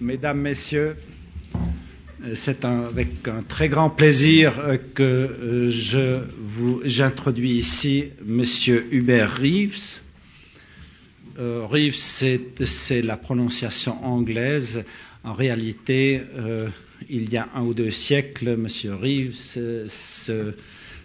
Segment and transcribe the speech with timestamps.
[0.00, 0.96] Mesdames, Messieurs,
[2.34, 10.00] c'est avec un très grand plaisir que je vous j'introduis ici Monsieur Hubert Reeves.
[11.40, 14.84] Euh, Reeves, c'est la prononciation anglaise.
[15.24, 16.68] En réalité, euh,
[17.08, 19.34] il y a un ou deux siècles, Monsieur Reeves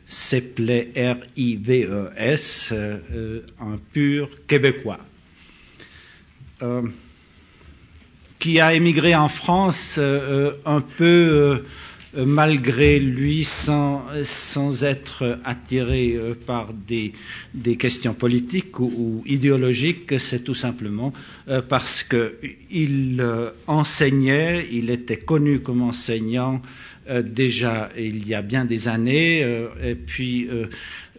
[0.05, 4.99] s'appelait R-I-V-E-S, euh, un pur québécois
[8.43, 11.63] qui a émigré en France euh, un peu
[12.13, 17.13] euh, malgré lui, sans, sans être attiré euh, par des,
[17.53, 21.13] des questions politiques ou, ou idéologiques, c'est tout simplement
[21.69, 23.25] parce qu'il
[23.65, 26.61] enseignait, il était connu comme enseignant
[27.23, 29.39] déjà il y a bien des années,
[29.83, 30.47] et puis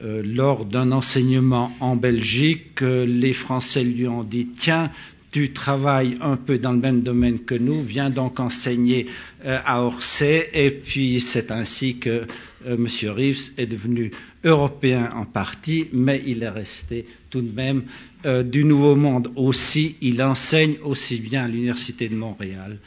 [0.00, 4.90] lors d'un enseignement en Belgique, les Français lui ont dit tiens,
[5.34, 9.06] tu travailles un peu dans le même domaine que nous, viens donc enseigner
[9.44, 12.24] euh, à Orsay, et puis c'est ainsi que
[12.68, 12.86] euh, M.
[13.10, 14.12] Reeves est devenu
[14.44, 17.82] européen en partie, mais il est resté tout de même
[18.24, 19.96] euh, du Nouveau Monde aussi.
[20.00, 22.78] Il enseigne aussi bien à l'Université de Montréal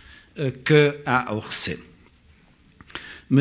[0.63, 1.77] qu'à Orsay.
[3.29, 3.39] M.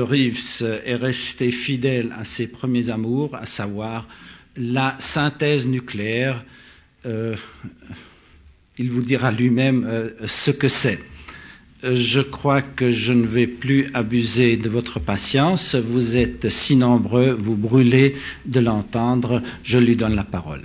[0.00, 4.06] Reeves est resté fidèle à ses premiers amours, à savoir
[4.56, 6.44] la synthèse nucléaire
[8.78, 10.98] il vous dira lui-même euh, ce que c'est.
[11.84, 15.74] Euh, je crois que je ne vais plus abuser de votre patience.
[15.74, 19.42] Vous êtes si nombreux, vous brûlez de l'entendre.
[19.62, 20.62] Je lui donne la parole.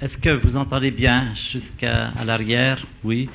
[0.00, 2.86] Est-ce que vous entendez bien jusqu'à l'arrière?
[3.04, 3.28] Oui.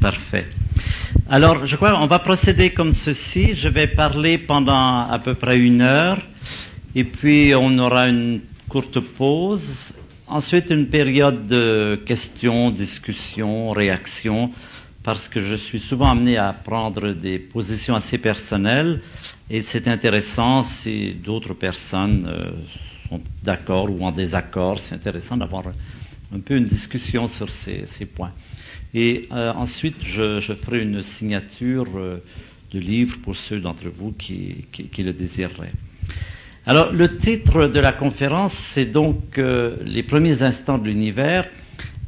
[0.00, 0.46] Parfait.
[1.32, 3.54] Alors, je crois qu'on va procéder comme ceci.
[3.54, 6.18] Je vais parler pendant à peu près une heure,
[6.96, 9.94] et puis on aura une courte pause.
[10.26, 14.50] Ensuite, une période de questions, discussions, réactions,
[15.04, 19.00] parce que je suis souvent amené à prendre des positions assez personnelles,
[19.48, 22.50] et c'est intéressant si d'autres personnes euh,
[23.08, 24.80] sont d'accord ou en désaccord.
[24.80, 25.62] C'est intéressant d'avoir
[26.34, 28.32] un peu une discussion sur ces, ces points.
[28.94, 32.22] Et euh, ensuite, je, je, ferai une signature euh,
[32.72, 35.72] de livre pour ceux d'entre vous qui, qui, qui, le désireraient.
[36.66, 41.48] Alors, le titre de la conférence, c'est donc euh, les premiers instants de l'univers.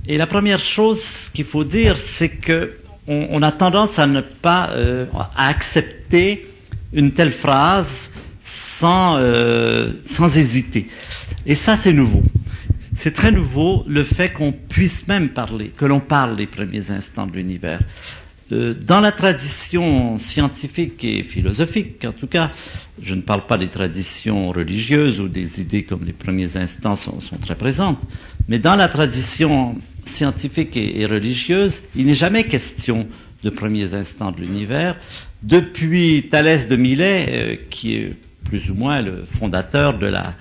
[0.08, 2.74] Et la première chose qu'il faut dire, c'est que
[3.06, 4.72] on, on, a tendance à ne pas
[5.14, 6.46] à accepter
[6.92, 8.10] une telle phrase
[8.44, 9.18] sans
[10.06, 10.88] sans hésiter.
[11.46, 12.22] Et ça, c'est nouveau.
[12.94, 17.26] C'est très nouveau le fait qu'on puisse même parler, que l'on parle des premiers instants
[17.26, 17.80] de l'univers.
[18.52, 22.50] Euh, dans la tradition scientifique et philosophique, en tout cas,
[23.00, 27.18] je ne parle pas des traditions religieuses où des idées comme les premiers instants sont,
[27.40, 28.00] très présentes,
[28.48, 33.06] mais dans la tradition scientifique et, religieuse, il n'est jamais question
[33.42, 34.96] de premiers instants de l'univers.
[35.42, 40.34] Depuis Thalès de Milet, euh, qui est plus ou moins le fondateur de la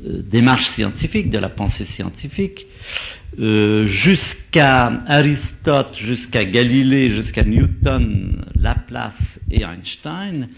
[0.00, 2.66] démarche scientifique, de la pensée scientifique,
[3.38, 10.48] euh, jusqu'à Aristote, jusqu'à Galilée, jusqu'à Newton, Laplace et Einstein,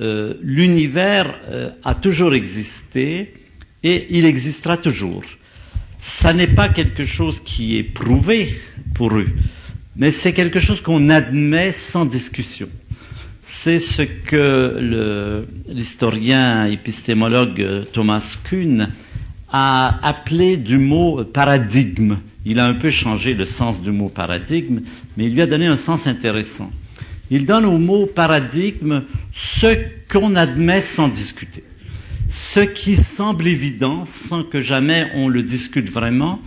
[0.00, 3.34] euh, l'univers euh, a toujours existé
[3.82, 5.24] et il existera toujours.
[5.98, 8.58] Ça n'est pas quelque chose qui est prouvé
[8.94, 9.28] pour eux,
[9.96, 12.68] mais c'est quelque chose qu'on admet sans discussion
[13.46, 18.88] c'est ce que l'historien épistémologue Thomas Kuhn
[19.50, 22.18] a appelé du mot paradigme.
[22.44, 24.80] Il a un peu changé le sens du mot paradigme,
[25.16, 26.70] mais il lui a donné un sens intéressant.
[27.30, 29.02] Il donne au mot paradigme
[29.32, 29.78] ce
[30.10, 31.64] qu'on admet sans discuter,
[32.28, 36.40] ce qui semble évident sans que jamais on le discute vraiment,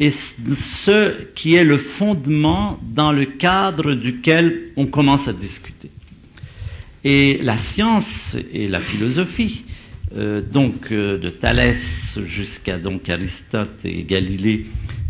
[0.00, 5.90] et ce qui est le fondement dans le cadre duquel on commence à discuter.
[7.06, 9.66] Et la science et la philosophie,
[10.16, 14.64] euh, donc euh, de Thalès jusqu'à donc Aristote et Galilée,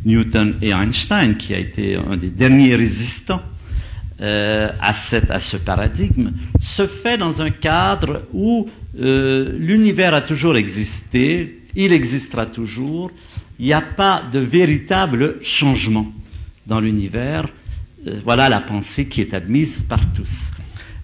[0.04, 3.42] Newton et Einstein, qui a été un des derniers résistants
[4.20, 11.60] euh, à, à ce paradigme, se fait dans un cadre où l'univers a toujours existé,
[11.76, 13.10] il existera toujours,
[13.58, 16.12] il n'y a pas de véritable changement
[16.66, 17.48] dans l'univers.
[18.24, 20.50] Voilà la pensée qui est admise par tous.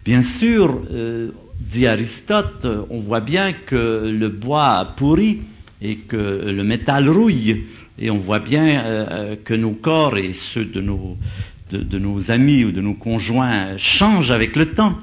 [0.04, 1.30] Bien sûr, euh,
[1.60, 5.40] dit Aristote, on voit bien que le bois pourrit
[5.82, 7.64] et que le métal rouille,
[7.98, 12.80] et on voit bien euh, que nos corps et ceux de nos, amis ou de
[12.80, 14.98] nos conjoints changent avec le temps.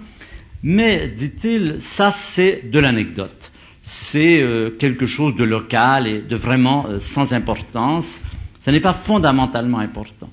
[0.64, 3.52] Mais, dit-il, ça c'est de l'anecdote.
[3.82, 8.22] C'est euh, quelque chose de local et de vraiment euh, sans importance.
[8.66, 10.30] Ce n'est pas fondamentalement important.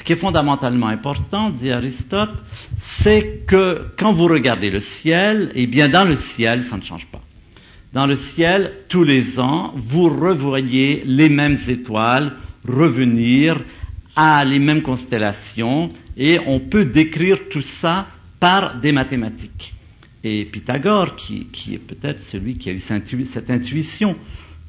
[0.00, 2.42] Ce qui est fondamentalement important, dit Aristote,
[2.78, 7.06] c'est que quand vous regardez le ciel, eh bien dans le ciel, ça ne change
[7.08, 7.20] pas.
[7.92, 12.32] Dans le ciel, tous les ans, vous revoyez les mêmes étoiles
[12.66, 13.60] revenir
[14.16, 18.06] à les mêmes constellations et on peut décrire tout ça
[18.40, 19.74] par des mathématiques.
[20.24, 24.16] Et Pythagore, qui, qui est peut-être celui qui a eu cette intuition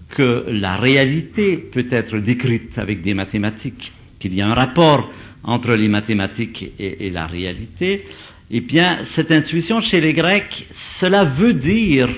[0.09, 5.09] que la réalité peut être décrite avec des mathématiques, qu'il y a un rapport
[5.43, 8.03] entre les mathématiques et, la réalité,
[8.49, 12.09] eh bien, cette intuition chez les Grecs, cela veut dire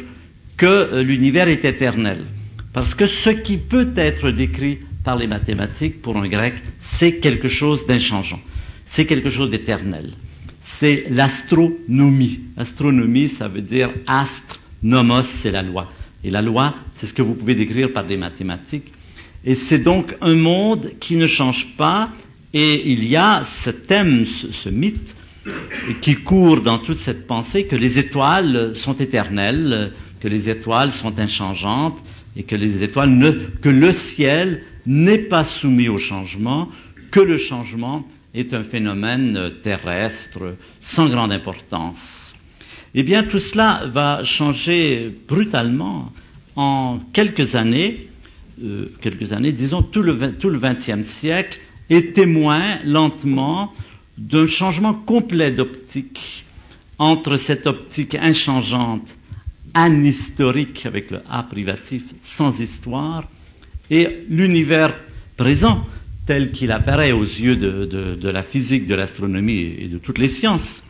[0.58, 2.26] que l'univers est éternel.
[2.74, 7.48] Parce que ce qui peut être décrit par les mathématiques, pour un grec, c'est quelque
[7.48, 8.40] chose d'inchangeant.
[8.86, 10.14] C'est quelque chose d'éternel.
[10.62, 12.40] C'est l'astronomie.
[12.58, 15.92] Astronomie, ça veut dire astre, nomos, c'est la loi.
[16.24, 18.92] Et la loi, c'est ce que vous pouvez décrire par des mathématiques.
[19.46, 22.12] Et c'est donc un monde qui ne change pas.
[22.54, 25.16] Et il y a ce thème, ce, mythe,
[26.02, 31.20] qui court dans toute cette pensée que les étoiles sont éternelles, que les étoiles sont
[31.20, 32.00] inchangeantes,
[32.36, 36.70] et que les étoiles ne, que le ciel n'est pas soumis au changement,
[37.12, 42.34] que le changement est un phénomène terrestre sans grande importance.
[42.96, 46.12] Eh bien, tout cela va changer brutalement
[46.56, 48.08] en quelques années,
[48.64, 50.52] euh, quelques années, disons tout le, tout
[51.04, 51.60] siècle,
[51.90, 53.72] est témoin lentement
[54.18, 56.46] d'un changement complet d'optique
[57.00, 59.18] entre cette optique inchangeante,
[59.74, 63.28] anhistorique avec le A privatif, sans histoire,
[63.90, 64.96] et l'univers
[65.36, 65.86] présent
[66.26, 70.82] tel qu'il apparaît aux yeux de, la physique, de l'astronomie et de toutes les sciences,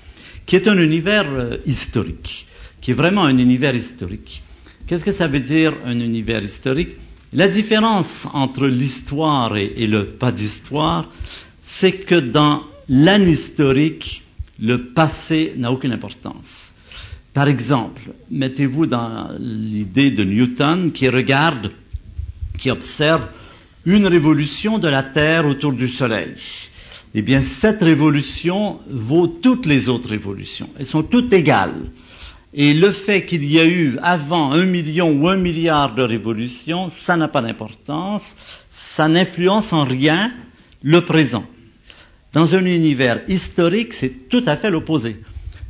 [0.46, 2.46] qui est un univers euh, historique,
[2.82, 4.44] qui est vraiment un univers historique.
[4.86, 6.98] Qu'est-ce que ça veut dire un univers historique?
[7.36, 11.10] La différence entre l'histoire et, le pas d'histoire,
[11.66, 14.22] c'est que dans l'anhistorique,
[14.60, 16.74] le passé n'a aucune importance.
[17.34, 21.72] Par exemple, mettez-vous dans l'idée de Newton qui regarde
[22.60, 23.28] qui observe
[23.86, 26.36] une révolution de la Terre autour du Soleil.
[27.16, 30.70] Eh bien, cette révolution vaut toutes les autres révolutions.
[30.78, 31.90] Elles sont toutes égales.
[32.54, 36.90] Et le fait qu'il y a eu avant un million ou un milliard de révolutions,
[36.90, 38.36] ça n'a pas d'importance.
[38.70, 40.32] Ça n'influence en rien
[40.84, 41.46] le présent.
[42.34, 45.18] Dans un univers historique, c'est tout à fait l'opposé.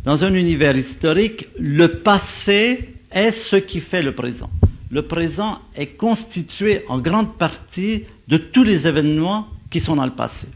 [0.03, 4.49] Dans un univers historique, le passé est ce qui fait le présent
[4.93, 10.13] le présent est constitué en grande partie de tous les événements qui sont dans le
[10.13, 10.47] passé.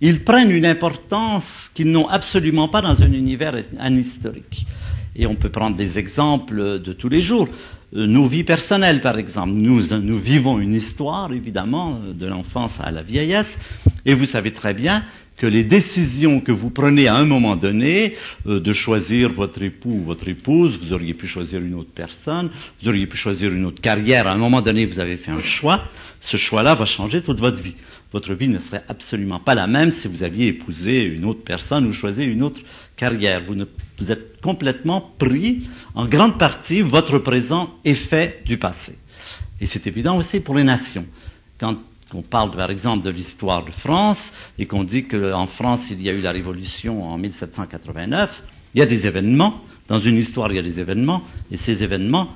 [0.00, 4.66] Ils prennent une importance qu'ils n'ont absolument pas dans un univers anhistorique.
[5.14, 7.48] Et on peut prendre des exemples de tous les jours.
[7.94, 9.54] Euh, nos vies personnelles, par exemple.
[9.54, 13.58] Nous, nous vivons une histoire, évidemment, de l'enfance à la vieillesse.
[14.04, 15.04] Et vous savez très bien
[15.36, 18.14] que les décisions que vous prenez à un moment donné,
[18.46, 22.50] euh, de choisir votre époux ou votre épouse, vous auriez pu choisir une autre personne,
[22.82, 25.42] vous auriez pu choisir une autre carrière, à un moment donné vous avez fait un
[25.42, 25.84] choix,
[26.20, 27.74] ce choix-là va changer toute votre vie.
[28.16, 31.86] Votre vie ne serait absolument pas la même si vous aviez épousé une autre personne
[31.86, 32.60] ou choisi une autre
[32.96, 33.42] carrière.
[33.42, 33.66] Vous, ne,
[33.98, 38.96] vous êtes complètement pris, en grande partie, votre présent est fait du passé.
[39.60, 41.04] Et c'est évident aussi pour les nations.
[41.60, 41.76] Quand
[42.10, 46.08] qu'on parle par exemple de l'histoire de France et qu'on dit qu'en France il y
[46.08, 48.42] a eu la révolution en 1789,
[48.72, 51.84] il y a des événements, dans une histoire il y a des événements, et ces
[51.84, 52.30] événements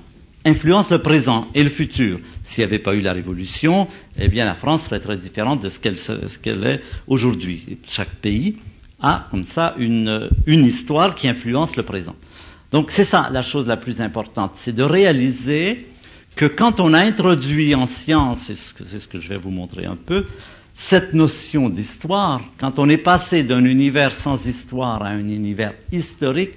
[0.45, 2.21] influencent le présent et le futur.
[2.45, 5.69] S'il n'y avait pas eu la révolution, eh bien la France serait très différente de
[5.69, 7.79] ce qu'elle, est aujourd'hui.
[7.89, 8.57] Chaque pays
[9.01, 12.17] a comme ça une, une histoire qui influence le présent.
[12.71, 15.87] Donc c'est ça la chose la plus importante, c'est de réaliser
[16.37, 19.85] que quand on a introduit en science, c'est ce, ce que je vais vous montrer
[19.85, 20.25] un peu,
[20.75, 26.53] cette notion d'histoire, quand on est passé d'un univers sans histoire à un univers historique,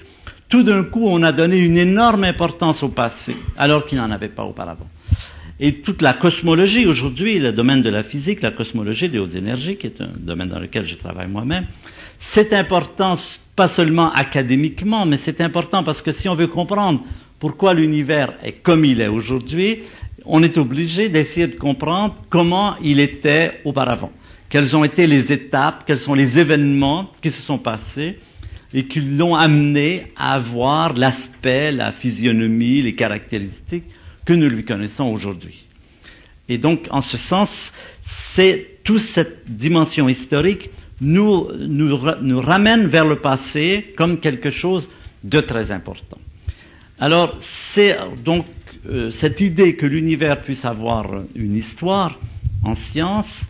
[0.53, 4.29] tout d'un coup on a donné une énorme importance au passé, alors qu'il n'en avait
[4.29, 4.87] pas auparavant.
[5.59, 9.77] Et toute la cosmologie aujourd'hui, le domaine de la physique, la cosmologie des hautes énergies,
[9.77, 11.65] qui est un domaine dans lequel je travaille moi-même,
[12.19, 13.15] c'est important
[13.55, 17.03] pas seulement académiquement, mais c'est important parce que si on veut comprendre
[17.39, 19.79] pourquoi l'univers est comme il est aujourd'hui,
[20.23, 24.11] on est obligé d'essayer de comprendre comment il était auparavant.
[24.49, 28.19] Quelles ont été les étapes, quels sont les événements qui se sont passés
[28.73, 33.83] et qui l'ont amené à avoir l'aspect, la physionomie, les caractéristiques
[34.25, 35.65] que nous lui connaissons aujourd'hui.
[36.49, 37.71] Et donc, en ce sens,
[38.05, 40.69] c'est toute cette dimension historique
[41.01, 44.89] nous, nous, nous ramène vers le passé comme quelque chose
[45.23, 46.17] de très important.
[46.99, 48.45] Alors, c'est donc
[48.87, 52.19] euh, cette idée que l'univers puisse avoir une histoire
[52.63, 53.43] en science,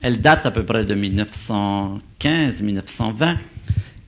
[0.00, 3.36] elle date à peu près de 1915-1920,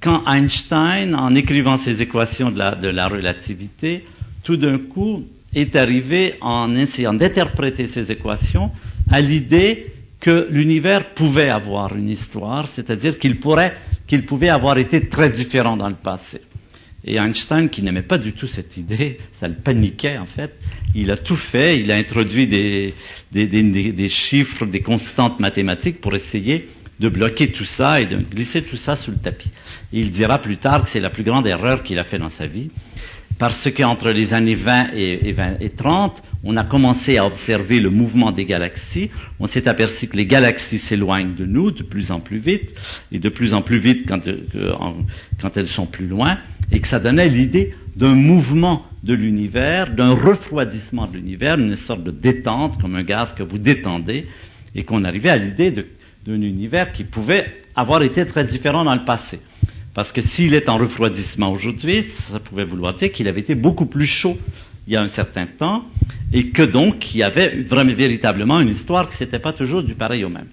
[0.00, 4.04] quand Einstein, en écrivant ses équations de la, relativité,
[4.42, 8.70] tout d'un coup est arrivé, en essayant d'interpréter ces équations,
[9.10, 13.74] à l'idée que l'univers pouvait avoir une histoire, c'est-à-dire qu'il pourrait,
[14.06, 16.40] qu'il pouvait avoir été très différent dans le passé.
[17.04, 20.54] Et Einstein, qui n'aimait pas du tout cette idée, ça le paniquait en fait,
[20.94, 26.68] il a tout fait, il a introduit des chiffres, des constantes mathématiques pour essayer
[27.00, 29.50] de bloquer tout ça et de glisser tout ça sous le tapis.
[29.92, 32.46] il dira plus tard que c'est la plus grande erreur qu'il a fait dans sa
[32.46, 32.70] vie,
[33.38, 37.88] parce qu'entre les années 20 et, 20 et 30, on a commencé à observer le
[37.88, 39.10] mouvement des galaxies.
[39.38, 42.74] On s'est aperçu que les galaxies s'éloignent de nous de plus en plus vite,
[43.10, 44.20] et de plus en plus vite quand,
[45.40, 46.38] quand elles sont plus loin,
[46.70, 52.04] et que ça donnait l'idée d'un mouvement de l'univers, d'un refroidissement de l'univers, une sorte
[52.04, 54.26] de détente, comme un gaz que vous détendez,
[54.74, 55.72] et qu'on arrivait à l'idée
[56.26, 59.40] d'un univers qui pouvait avoir été très différent dans le passé.
[59.94, 63.86] Parce que s'il est en refroidissement aujourd'hui, ça pouvait vouloir dire qu'il avait été beaucoup
[63.86, 64.38] plus chaud
[64.86, 65.84] il y a un certain temps,
[66.32, 69.94] et que donc il y avait vraiment véritablement une histoire qui s'était pas toujours du
[69.94, 70.48] pareil au même.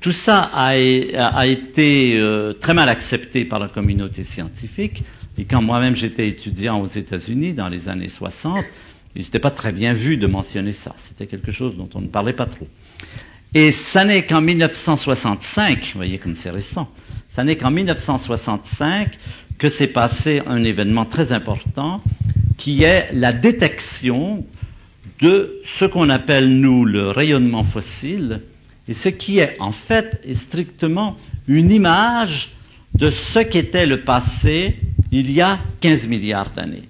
[0.00, 5.04] Tout ça a, été euh, très mal accepté par la communauté scientifique,
[5.38, 8.64] et quand moi-même j'étais étudiant aux États-Unis dans les années 60,
[9.14, 10.94] il n'était pas très bien vu de mentionner ça.
[10.96, 12.66] C'était quelque chose dont on ne parlait pas trop.
[13.54, 16.88] Et ça n'est qu'en 1965, vous voyez comme c'est récent,
[17.34, 19.18] ça n'est qu'en 1965
[19.58, 22.02] que s'est passé un événement très important
[22.56, 24.46] qui est la détection
[25.20, 28.40] de ce qu'on appelle nous le rayonnement fossile
[28.88, 31.16] et ce qui est en fait est strictement
[31.46, 32.50] une image
[32.94, 34.76] de ce qu'était le passé
[35.10, 36.88] il y a 15 milliards d'années.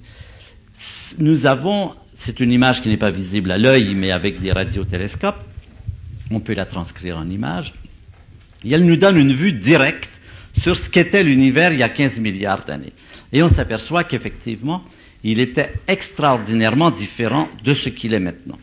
[1.18, 5.44] Nous avons, c'est une image qui n'est pas visible à l'œil mais avec des radiotélescopes,
[6.34, 7.74] on peut la transcrire en image,
[8.64, 10.10] et elle nous donne une vue directe
[10.58, 12.92] sur ce qu'était l'univers il y a 15 milliards d'années.
[13.32, 14.84] Et on s'aperçoit qu'effectivement,
[15.24, 18.58] il était extraordinairement différent de ce qu'il est maintenant.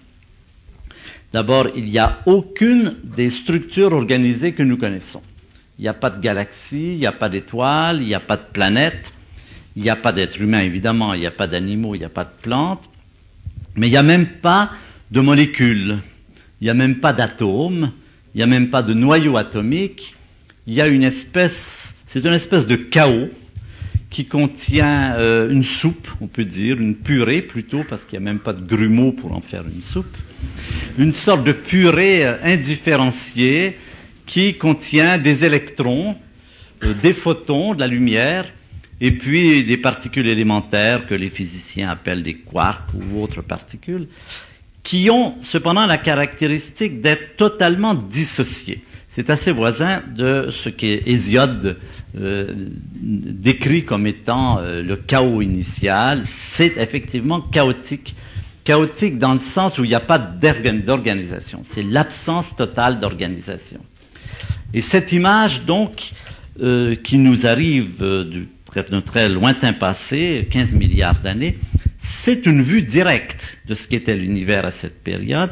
[1.33, 5.21] D'abord, il n'y a aucune des structures organisées que nous connaissons.
[5.77, 8.37] Il n'y a pas de galaxies, il n'y a pas d'étoiles, il n'y a pas
[8.37, 9.13] de planètes,
[9.75, 12.09] il n'y a pas d'êtres humains évidemment, il n'y a pas d'animaux, il n'y a
[12.09, 12.89] pas de plantes,
[13.75, 14.71] mais il n'y a même pas
[15.11, 15.99] de molécules,
[16.61, 17.91] il n'y a même pas d'atomes,
[18.33, 20.15] il n'y a même pas de noyau atomique,
[20.67, 23.29] il y a une espèce, c'est une espèce de chaos
[24.09, 28.31] qui contient euh, une soupe, on peut dire, une purée plutôt, parce qu'il n'y a
[28.31, 30.17] même pas de grumeaux pour en faire une soupe,
[30.97, 33.77] une sorte de purée euh, indifférenciée
[34.25, 36.15] qui contient des électrons,
[36.83, 38.45] euh, des photons, de la lumière,
[39.01, 44.07] et puis des particules élémentaires que les physiciens appellent des quarks ou autres particules,
[44.83, 48.83] qui ont cependant la caractéristique d'être totalement dissociées.
[49.09, 51.77] C'est assez voisin de ce qu'Hésiode
[52.17, 52.53] euh,
[53.01, 56.23] décrit comme étant euh, le chaos initial.
[56.51, 58.15] C'est effectivement chaotique.
[58.63, 61.61] Chaotique dans le sens où il n'y a pas d'organisation.
[61.69, 63.79] C'est l'absence totale d'organisation.
[64.73, 66.11] Et cette image, donc,
[66.61, 71.57] euh, qui nous arrive d'un très lointain passé, 15 milliards d'années,
[71.99, 75.51] c'est une vue directe de ce qu'était l'univers à cette période.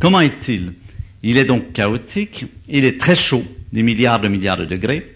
[0.00, 0.74] Comment est-il?
[1.22, 5.14] Il est donc chaotique, il est très chaud, des milliards de milliards de degrés,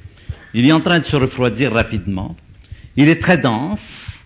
[0.54, 2.36] il est en train de se refroidir rapidement,
[2.96, 4.24] il est très dense,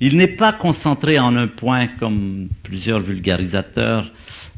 [0.00, 4.10] il n'est pas concentré en un point comme plusieurs vulgarisateurs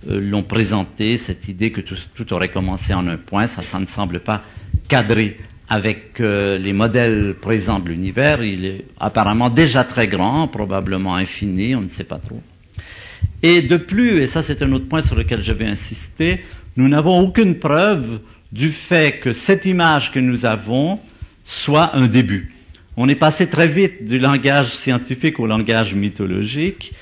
[0.08, 3.86] euh, l'ont présenté, cette idée que tout, aurait commencé en un point, ça, ça ne
[3.86, 4.42] semble pas
[4.88, 5.36] cadré
[5.68, 11.74] avec euh, les modèles présents de l'univers, il est apparemment déjà très grand, probablement infini,
[11.74, 12.42] on ne sait pas trop.
[13.42, 16.40] Et de plus, et ça c'est un autre point sur lequel je vais insister,
[16.76, 18.20] nous n'avons aucune preuve
[18.52, 21.00] du fait que cette image que nous avons
[21.44, 22.54] soit un début.
[22.96, 26.92] On est passé très vite du langage scientifique au langage mythologique.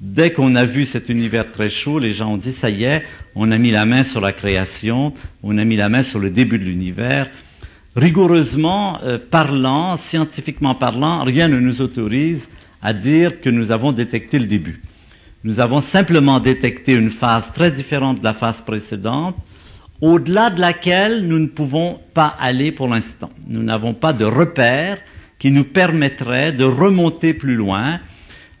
[0.00, 3.04] Dès qu'on a vu cet univers très chaud, les gens ont dit, ça y est,
[3.34, 5.12] on a mis la main sur la création,
[5.42, 7.30] on a mis la main sur le début de l'univers.
[7.94, 12.48] Rigoureusement euh, parlant, scientifiquement parlant, rien ne nous autorise
[12.80, 14.80] à dire que nous avons détecté le début.
[15.44, 19.36] Nous avons simplement détecté une phase très différente de la phase précédente,
[20.00, 23.30] au-delà de laquelle nous ne pouvons pas aller pour l'instant.
[23.46, 24.98] Nous n'avons pas de repère
[25.38, 28.00] qui nous permettrait de remonter plus loin,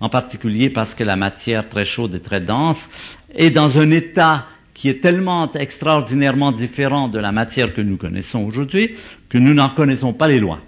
[0.00, 2.90] en particulier parce que la matière très chaude et très dense
[3.34, 8.40] est dans un état qui est tellement extraordinairement différent de la matière que nous connaissons
[8.44, 8.96] aujourd'hui
[9.32, 10.60] que nous n'en connaissons pas les lois.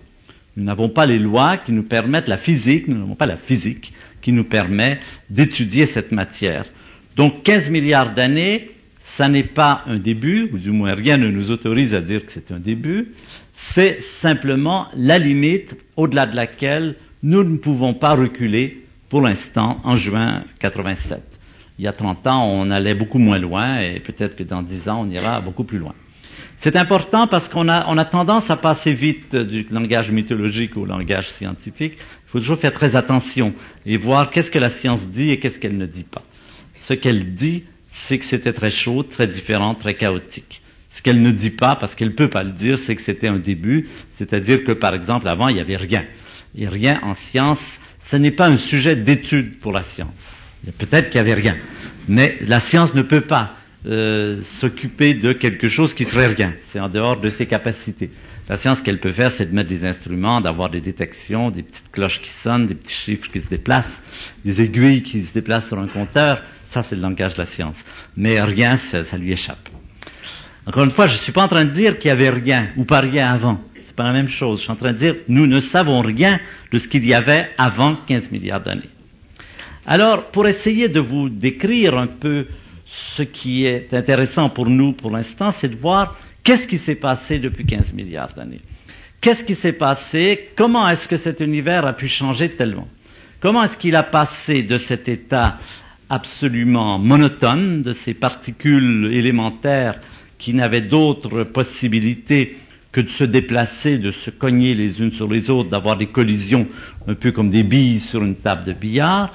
[0.56, 3.92] Nous n'avons pas les lois qui nous permettent la physique, nous n'avons pas la physique
[4.22, 6.64] qui nous permet d'étudier cette matière.
[7.14, 11.50] Donc 15 milliards d'années, ça n'est pas un début, ou du moins rien ne nous
[11.50, 13.12] autorise à dire que c'est un début,
[13.52, 19.96] c'est simplement la limite au-delà de laquelle nous ne pouvons pas reculer pour l'instant en
[19.96, 21.20] juin 87.
[21.78, 24.88] Il y a 30 ans, on allait beaucoup moins loin et peut-être que dans 10
[24.88, 25.94] ans, on ira beaucoup plus loin.
[26.58, 30.86] C'est important parce qu'on a, on a tendance à passer vite du langage mythologique au
[30.86, 31.94] langage scientifique.
[31.98, 35.58] Il faut toujours faire très attention et voir qu'est-ce que la science dit et qu'est-ce
[35.58, 36.22] qu'elle ne dit pas.
[36.76, 40.62] Ce qu'elle dit, c'est que c'était très chaud, très différent, très chaotique.
[40.90, 43.28] Ce qu'elle ne dit pas, parce qu'elle ne peut pas le dire, c'est que c'était
[43.28, 46.04] un début, c'est-à-dire que par exemple avant il n'y avait rien.
[46.56, 50.36] Et rien en science, ce n'est pas un sujet d'étude pour la science.
[50.78, 51.56] Peut-être qu'il n'y avait rien,
[52.08, 53.54] mais la science ne peut pas
[53.86, 56.54] euh, s'occuper de quelque chose qui serait rien.
[56.68, 58.10] C'est en dehors de ses capacités.
[58.48, 61.90] La science qu'elle peut faire, c'est de mettre des instruments, d'avoir des détections, des petites
[61.92, 64.02] cloches qui sonnent, des petits chiffres qui se déplacent,
[64.44, 66.42] des aiguilles qui se déplacent sur un compteur.
[66.70, 67.84] Ça, c'est le langage de la science.
[68.16, 69.68] Mais rien, ça, ça lui échappe.
[70.66, 72.68] Encore une fois, je ne suis pas en train de dire qu'il y avait rien
[72.76, 73.60] ou pas rien avant.
[73.84, 74.58] C'est pas la même chose.
[74.58, 76.40] Je suis en train de dire, nous ne savons rien
[76.72, 78.88] de ce qu'il y avait avant 15 milliards d'années.
[79.86, 82.46] Alors, pour essayer de vous décrire un peu
[83.16, 87.38] ce qui est intéressant pour nous pour l'instant, c'est de voir qu'est-ce qui s'est passé
[87.38, 88.60] depuis 15 milliards d'années.
[89.20, 90.50] Qu'est-ce qui s'est passé?
[90.56, 92.88] Comment est-ce que cet univers a pu changer tellement?
[93.40, 95.58] Comment est-ce qu'il a passé de cet état
[96.10, 100.00] absolument monotone, de ces particules élémentaires
[100.38, 102.56] qui n'avaient d'autre possibilité
[102.92, 106.66] que de se déplacer, de se cogner les unes sur les autres, d'avoir des collisions
[107.08, 109.34] un peu comme des billes sur une table de billard,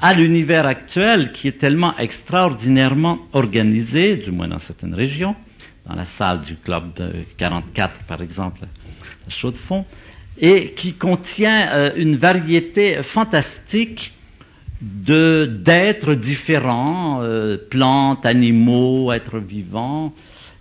[0.00, 5.34] à l'univers actuel qui est tellement extraordinairement organisé, du moins dans certaines régions,
[5.86, 6.92] dans la salle du club
[7.38, 8.60] 44 par exemple,
[9.26, 9.86] à Chaux-de-Fonds,
[10.38, 14.12] et qui contient euh, une variété fantastique
[14.82, 20.12] de d'êtres différents, euh, plantes, animaux, êtres vivants,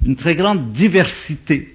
[0.06, 1.74] une très grande diversité.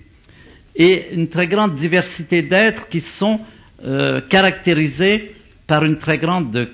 [0.76, 3.40] Et une très grande diversité d'êtres qui sont
[3.84, 5.34] euh, caractérisés
[5.66, 6.70] par une très grande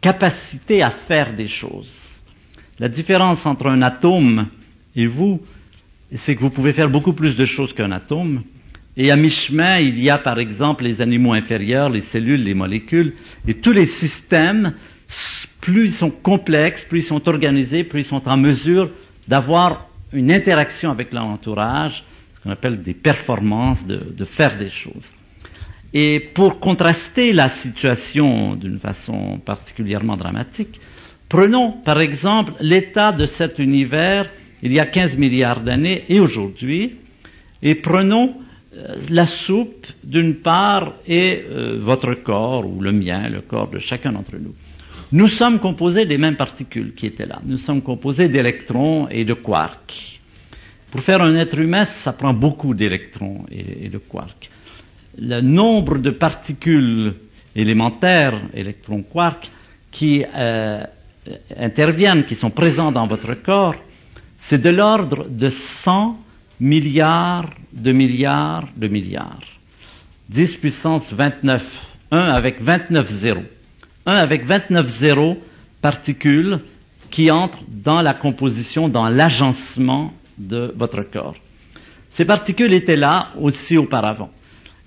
[0.00, 1.92] capacité à faire des choses.
[2.78, 4.48] La différence entre un atome
[4.96, 5.40] et vous,
[6.14, 8.42] c'est que vous pouvez faire beaucoup plus de choses qu'un atome.
[8.96, 13.14] Et à mi-chemin, il y a par exemple les animaux inférieurs, les cellules, les molécules,
[13.46, 14.74] et tous les systèmes,
[15.60, 18.90] plus ils sont complexes, plus ils sont organisés, plus ils sont en mesure
[19.28, 22.02] d'avoir une interaction avec l'entourage,
[22.34, 25.12] ce qu'on appelle des performances, de, de faire des choses.
[25.92, 30.80] Et pour contraster la situation d'une façon particulièrement dramatique,
[31.28, 34.30] prenons par exemple l'état de cet univers
[34.62, 36.96] il y a 15 milliards d'années et aujourd'hui,
[37.62, 38.36] et prenons
[38.76, 43.78] euh, la soupe d'une part et euh, votre corps ou le mien, le corps de
[43.78, 44.54] chacun d'entre nous.
[45.12, 47.40] Nous sommes composés des mêmes particules qui étaient là.
[47.44, 50.20] Nous sommes composés d'électrons et de quarks.
[50.92, 54.50] Pour faire un être humain, ça prend beaucoup d'électrons et de quarks
[55.18, 57.14] le nombre de particules
[57.54, 59.50] élémentaires, électrons quarks,
[59.90, 60.84] qui euh,
[61.56, 63.74] interviennent, qui sont présents dans votre corps,
[64.38, 66.18] c'est de l'ordre de 100
[66.60, 69.40] milliards de milliards de milliards.
[70.28, 71.86] 10 puissance 29.
[72.12, 73.44] 1 avec 29 zéros.
[74.06, 75.38] 1 avec 29 zéros
[75.80, 76.60] particules
[77.10, 81.34] qui entrent dans la composition, dans l'agencement de votre corps.
[82.10, 84.30] Ces particules étaient là aussi auparavant.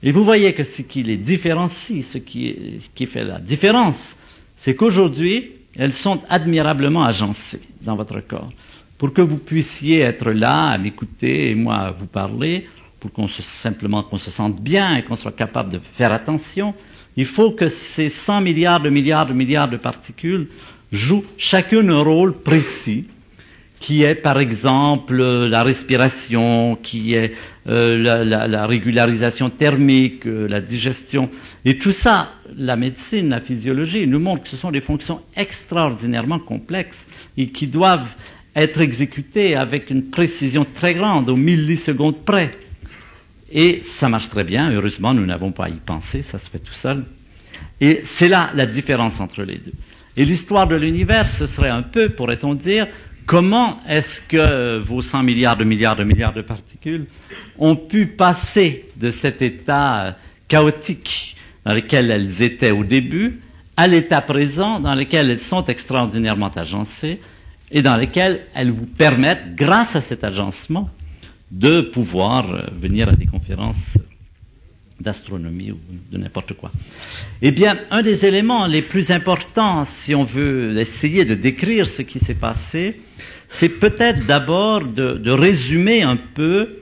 [0.05, 4.17] Et vous voyez que ce qui les différencie, ce qui, fait la différence,
[4.57, 8.51] c'est qu'aujourd'hui, elles sont admirablement agencées dans votre corps.
[8.97, 12.67] Pour que vous puissiez être là à m'écouter et moi à vous parler,
[12.99, 16.75] pour qu'on se, simplement qu'on se sente bien et qu'on soit capable de faire attention,
[17.15, 20.49] il faut que ces 100 milliards de milliards de milliards de particules
[20.91, 23.05] jouent chacune un rôle précis
[23.83, 27.33] qui est par exemple la respiration, qui est
[27.67, 31.29] euh, la, régularisation thermique, euh, la digestion.
[31.65, 36.39] Et tout ça, la médecine, la physiologie nous montre que ce sont des fonctions extraordinairement
[36.39, 38.07] complexes et qui doivent
[38.55, 42.51] être exécutées avec une précision très grande, au millisecondes près.
[43.51, 46.59] Et ça marche très bien, heureusement nous n'avons pas à y penser, ça se fait
[46.59, 47.03] tout seul.
[47.81, 49.73] Et c'est là la différence entre les deux.
[50.15, 52.87] Et l'histoire de l'univers, ce serait un peu, pourrait-on dire,
[53.25, 57.07] Comment est-ce que vos 100 milliards de milliards de milliards de particules
[57.57, 63.39] ont pu passer de cet état chaotique dans lequel elles étaient au début
[63.77, 67.19] à l'état présent dans lequel elles sont extraordinairement agencées
[67.71, 70.89] et dans lequel elles vous permettent, grâce à cet agencement,
[71.51, 73.97] de pouvoir euh, venir à des conférences
[74.99, 75.79] d'astronomie ou
[76.11, 76.71] de n'importe quoi.
[77.41, 82.01] Eh bien, un des éléments les plus importants, si on veut essayer de décrire ce
[82.01, 83.01] qui s'est passé,
[83.49, 86.79] c'est peut-être d'abord de, résumer un peu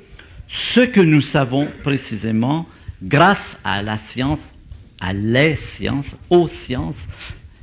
[0.47, 2.67] ce que nous savons précisément
[3.03, 4.41] grâce à la science,
[4.99, 7.07] à les sciences, aux sciences,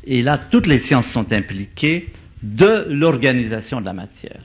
[0.04, 2.10] et là toutes les sciences sont impliquées,
[2.42, 4.40] de l'organisation de la matière.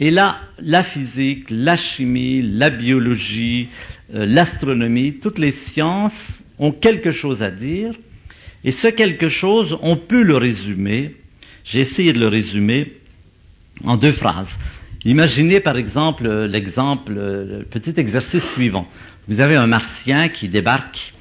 [0.00, 3.68] Et là, la physique, la chimie, la biologie,
[4.14, 7.94] euh, l'astronomie, toutes les sciences ont quelque chose à dire,
[8.64, 11.16] et ce quelque chose, on peut le résumer,
[11.64, 12.92] j'ai essayé de le résumer
[13.84, 14.58] en deux phrases.
[15.04, 18.88] Imaginez par exemple l'exemple, le petit exercice suivant.
[19.28, 21.12] Vous avez un martien qui débarque,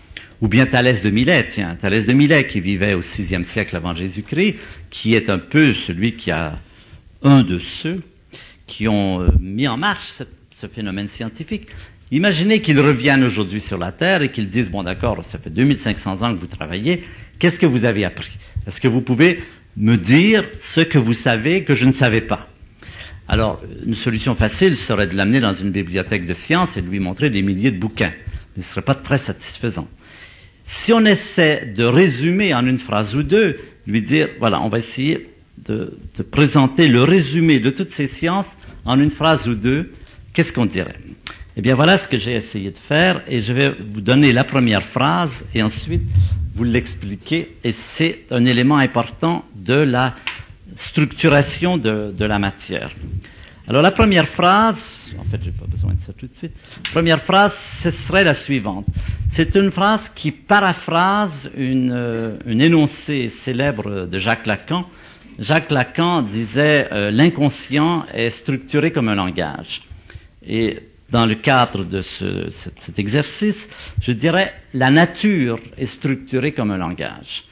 [0.41, 3.93] ou bien Thalès de Milet, tiens, Thalès de Milet qui vivait au VIe siècle avant
[3.93, 4.55] Jésus-Christ,
[4.89, 6.59] qui est un peu celui qui a
[7.23, 8.01] un de ceux
[8.67, 10.23] qui ont euh, mis en marche ce,
[10.55, 11.67] ce phénomène scientifique.
[12.11, 16.21] Imaginez qu'ils reviennent aujourd'hui sur la Terre et qu'ils disent, bon d'accord, ça fait 2500
[16.21, 17.03] ans que vous travaillez,
[17.39, 18.31] qu'est-ce que vous avez appris?
[18.65, 19.39] Est-ce que vous pouvez
[19.75, 22.47] me dire ce que vous savez que je ne savais pas?
[23.27, 26.99] Alors, une solution facile serait de l'amener dans une bibliothèque de sciences et de lui
[26.99, 28.13] montrer des milliers de bouquins.
[28.55, 29.87] Ce ne serait pas très satisfaisant.
[30.63, 34.77] Si on essaie de résumer en une phrase ou deux, lui dire, voilà, on va
[34.77, 35.29] essayer
[35.65, 38.47] de, de présenter le résumé de toutes ces sciences
[38.85, 39.91] en une phrase ou deux,
[40.33, 40.99] qu'est-ce qu'on dirait?
[41.55, 44.43] Eh bien, voilà ce que j'ai essayé de faire et je vais vous donner la
[44.43, 46.03] première phrase et ensuite
[46.53, 50.15] vous l'expliquer et c'est un élément important de la
[50.75, 52.91] structuration de, de la matière.
[53.67, 56.53] Alors la première phrase, en fait j'ai pas besoin de ça tout de suite,
[56.93, 58.85] première phrase, ce serait la suivante.
[59.31, 64.85] C'est une phrase qui paraphrase une, euh, une énoncé célèbre de Jacques Lacan.
[65.39, 69.81] Jacques Lacan disait euh, l'inconscient est structuré comme un langage.
[70.45, 70.79] Et
[71.11, 73.69] dans le cadre de ce, cet, cet exercice,
[74.01, 77.43] je dirais la nature est structurée comme un langage.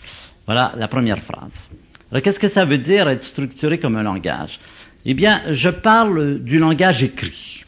[0.46, 1.70] Voilà la première phrase.
[2.12, 4.60] Alors qu'est-ce que ça veut dire être structuré comme un langage?
[5.06, 7.64] Eh bien, je parle du langage écrit.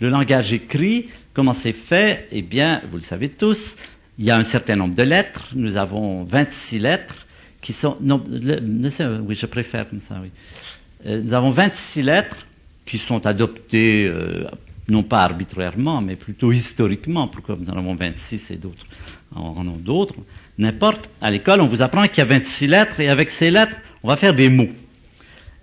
[0.00, 2.26] Le langage écrit, comment c'est fait?
[2.32, 3.76] Eh bien, vous le savez tous,
[4.18, 5.48] il y a un certain nombre de lettres.
[5.54, 7.26] Nous avons 26 lettres
[7.62, 7.96] qui sont...
[8.00, 10.30] Non, le, oui, je préfère comme ça, oui.
[11.06, 12.46] Euh, nous avons 26 lettres
[12.84, 14.46] qui sont adoptées, euh,
[14.88, 17.28] non pas arbitrairement, mais plutôt historiquement.
[17.28, 18.84] Pourquoi nous en avons 26 et d'autres
[19.34, 20.16] en ont d'autres
[20.58, 21.08] N'importe.
[21.20, 24.08] À l'école, on vous apprend qu'il y a 26 lettres et avec ces lettres, on
[24.08, 24.68] va faire des mots.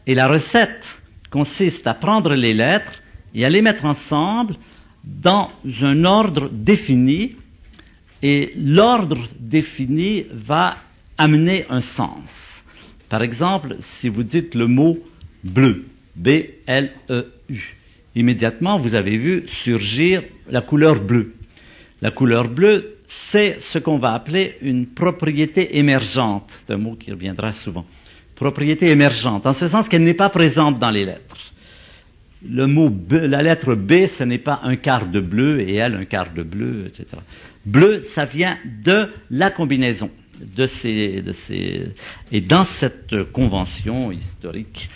[0.08, 2.94] Et la recette consiste à prendre les lettres
[3.36, 4.56] et à les mettre ensemble
[5.04, 7.36] dans un ordre défini,
[8.22, 10.78] et l'ordre défini va
[11.20, 12.64] amener un sens.
[13.10, 14.98] Par exemple, si vous dites le mot
[15.44, 17.76] bleu, B-L-E-U,
[18.16, 21.36] immédiatement vous avez vu surgir la couleur bleue.
[22.02, 26.58] La couleur bleue, c'est ce qu'on va appeler une propriété émergente.
[26.58, 27.86] C'est un mot qui reviendra souvent
[28.40, 31.54] propriété émergente, en ce sens qu'elle n'est pas présente dans les lettres.
[32.48, 35.94] Le mot B, la lettre B, ce n'est pas un quart de bleu et elle
[35.94, 37.22] un quart de bleu, etc.
[37.66, 41.94] Bleu, ça vient de la combinaison de ces, de ces,
[42.32, 44.90] et dans cette convention historique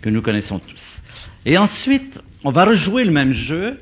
[0.00, 1.02] que nous connaissons tous.
[1.46, 3.80] Et ensuite, on va rejouer le même jeu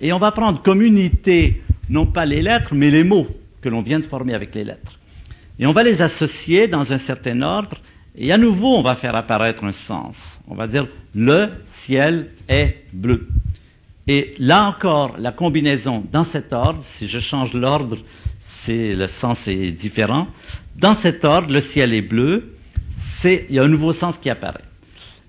[0.00, 3.28] et on va prendre comme unité non pas les lettres, mais les mots
[3.60, 4.98] que l'on vient de former avec les lettres.
[5.58, 7.78] Et on va les associer dans un certain ordre
[8.14, 10.40] et à nouveau, on va faire apparaître un sens.
[10.48, 13.28] On va dire le ciel est bleu.
[14.06, 17.98] Et là encore, la combinaison dans cet ordre, si je change l'ordre,
[18.68, 20.28] le sens est différent.
[20.76, 22.54] Dans cet ordre, le ciel est bleu,
[23.24, 24.64] il y a un nouveau sens qui apparaît.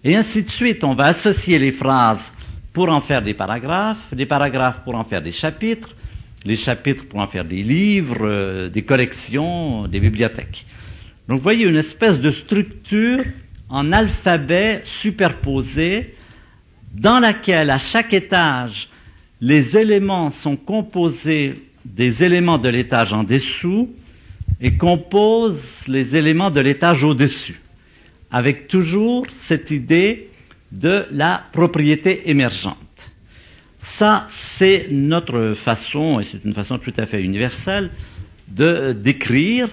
[0.03, 2.33] Et ainsi de suite, on va associer les phrases
[2.73, 5.95] pour en faire des paragraphes, des paragraphes pour en faire des chapitres,
[6.45, 10.65] les chapitres pour en faire des livres, euh, des collections, des bibliothèques.
[11.27, 13.23] Donc vous voyez une espèce de structure
[13.69, 16.15] en alphabet superposé
[16.93, 18.89] dans laquelle à chaque étage
[19.41, 23.89] les éléments sont composés des éléments de l'étage en dessous
[24.61, 27.59] et composent les éléments de l'étage au-dessus,
[28.31, 30.29] avec toujours cette idée
[30.71, 32.77] de la propriété émergente.
[33.79, 37.91] Ça, c'est notre façon, et c'est une façon tout à fait universelle,
[38.47, 39.69] de décrire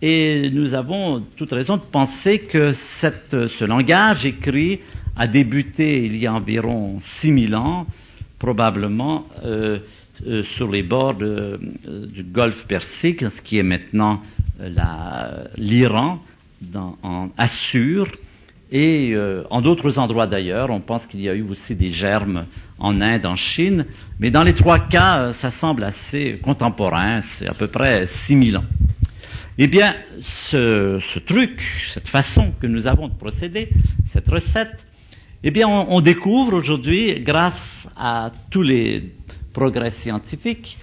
[0.00, 4.80] et nous avons toute raison de penser que cette, ce langage écrit
[5.16, 7.86] a débuté il y a environ 6000 ans,
[8.38, 9.80] probablement euh,
[10.26, 14.20] euh, sur les bords de, euh, du golfe Persique, ce qui est maintenant
[15.56, 16.20] l'Iran,
[17.02, 18.08] en Assur.
[18.70, 22.44] Et euh, en d'autres endroits d'ailleurs, on pense qu'il y a eu aussi des germes
[22.78, 23.86] en Inde, en Chine,
[24.20, 28.58] mais dans les trois cas, euh, ça semble assez contemporain, c'est à peu près 6000
[28.58, 28.64] ans.
[29.56, 33.70] Eh bien, ce, ce, truc, cette façon que nous avons de procéder,
[34.10, 34.86] cette recette,
[35.42, 39.14] eh bien, on, on découvre aujourd'hui, grâce à tous les
[39.58, 40.78] progrès scientifiques,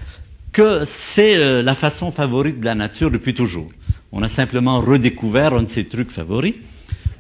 [0.51, 3.69] que c'est euh, la façon favorite de la nature depuis toujours.
[4.11, 6.55] On a simplement redécouvert un de ces trucs favoris,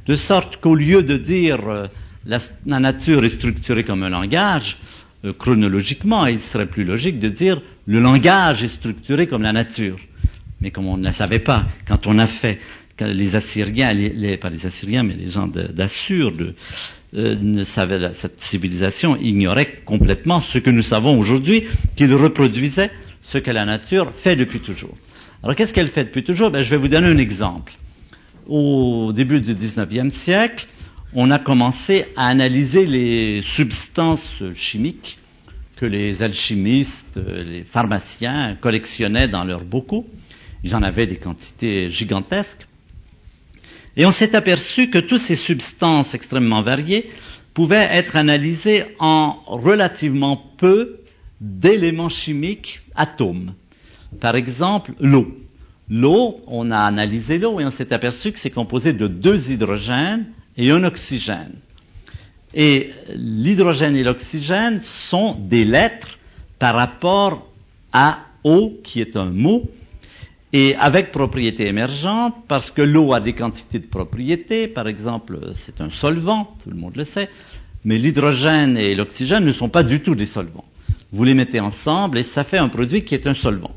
[0.05, 1.87] de sorte qu'au lieu de dire euh,
[2.25, 4.77] la, nature est structurée comme un langage,
[5.23, 9.99] euh, chronologiquement, il serait plus logique de dire le langage est structuré comme la nature.
[10.59, 12.59] Mais comme on ne la savait pas, quand on a fait,
[12.99, 13.93] les Assyriens,
[14.41, 16.33] pas les Assyriens, mais les gens d'Assur,
[17.15, 21.63] euh, ne savaient, cette civilisation ignorait complètement ce que nous savons aujourd'hui,
[21.95, 24.95] qu'ils reproduisaient ce que la nature fait depuis toujours.
[25.43, 26.51] Alors qu'est-ce qu'elle fait depuis toujours?
[26.51, 27.73] Ben, Je vais vous donner un exemple.
[28.47, 30.67] Au début du XIXe siècle,
[31.13, 35.17] on a commencé à analyser les substances chimiques
[35.77, 40.05] que les alchimistes, les pharmaciens collectionnaient dans leurs bocaux.
[40.63, 42.67] Ils en avaient des quantités gigantesques.
[43.97, 47.09] Et on s'est aperçu que toutes ces substances extrêmement variées
[47.53, 50.99] pouvaient être analysées en relativement peu
[51.39, 53.53] d'éléments chimiques atomes.
[54.19, 55.37] Par exemple, l'eau.
[55.89, 60.25] L'eau, on a analysé l'eau et on s'est aperçu que c'est composé de deux hydrogènes
[60.57, 61.53] et un oxygène.
[62.53, 66.17] Et l'hydrogène et l'oxygène sont des lettres
[66.57, 67.47] par rapport
[67.93, 69.69] à eau, qui est un mot,
[70.53, 75.81] et avec propriétés émergentes, parce que l'eau a des quantités de propriétés, par exemple, c'est
[75.81, 77.29] un solvant, tout le monde le sait,
[77.83, 80.65] mais l'hydrogène et l'oxygène ne sont pas du tout des solvants.
[81.11, 83.75] Vous les mettez ensemble et ça fait un produit qui est un solvant.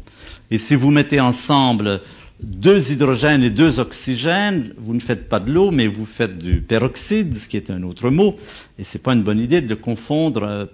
[0.50, 2.00] Et si vous mettez ensemble
[2.42, 6.62] deux hydrogènes et deux oxygènes, vous ne faites pas de l'eau, mais vous faites du
[6.62, 8.36] peroxyde, ce qui est un autre mot,
[8.78, 10.66] et c'est pas une bonne idée de le confondre euh,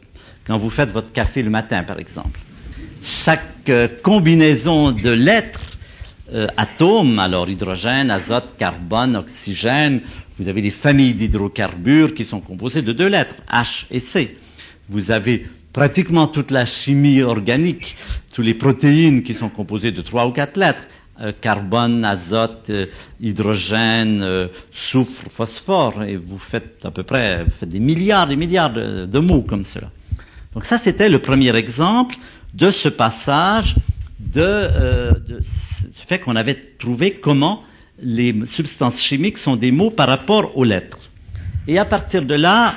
[0.47, 2.41] quand vous faites votre café le matin, par exemple.
[3.03, 5.74] Chaque euh, combinaison de lettres
[6.33, 10.01] euh, atomes, alors hydrogène, azote, carbone, oxygène,
[10.39, 14.37] vous avez des familles d'hydrocarbures qui sont composées de deux lettres, H et C.
[14.89, 17.97] Vous avez pratiquement toute la chimie organique,
[18.33, 20.85] toutes les protéines qui sont composées de trois ou quatre lettres,
[21.21, 22.87] euh, carbone, azote, euh,
[23.21, 28.73] hydrogène, euh, soufre, phosphore, et vous faites à peu près faites des milliards et milliards
[28.73, 29.91] de, de mots comme cela.
[30.55, 32.17] Donc ça, c'était le premier exemple
[32.55, 33.77] de ce passage
[34.33, 35.41] de, euh, de
[36.07, 37.63] fait qu'on avait trouvé comment
[38.01, 40.99] les substances chimiques sont des mots par rapport aux lettres.
[41.67, 42.75] Et à partir de là,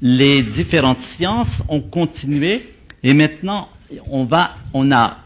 [0.00, 2.70] les différentes sciences ont continué
[3.02, 3.68] et maintenant
[4.08, 5.18] on va, on a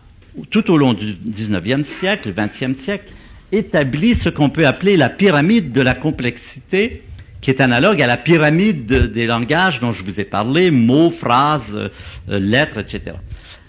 [0.50, 3.12] tout au long du 19e siècle, 20e siècle,
[3.52, 7.02] établi ce qu'on peut appeler la pyramide de la complexité,
[7.40, 11.76] qui est analogue à la pyramide des langages dont je vous ai parlé, mots, phrases,
[11.76, 13.16] euh, lettres, etc.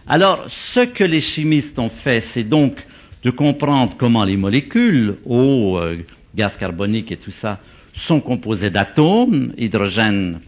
[0.07, 2.85] Alors, ce que les chimistes ont fait, c'est donc
[3.23, 5.97] de comprendre comment les molécules, eau, euh,
[6.35, 7.59] gaz carbonique et tout ça,
[7.95, 10.41] sont composées d'atomes, hydrogène,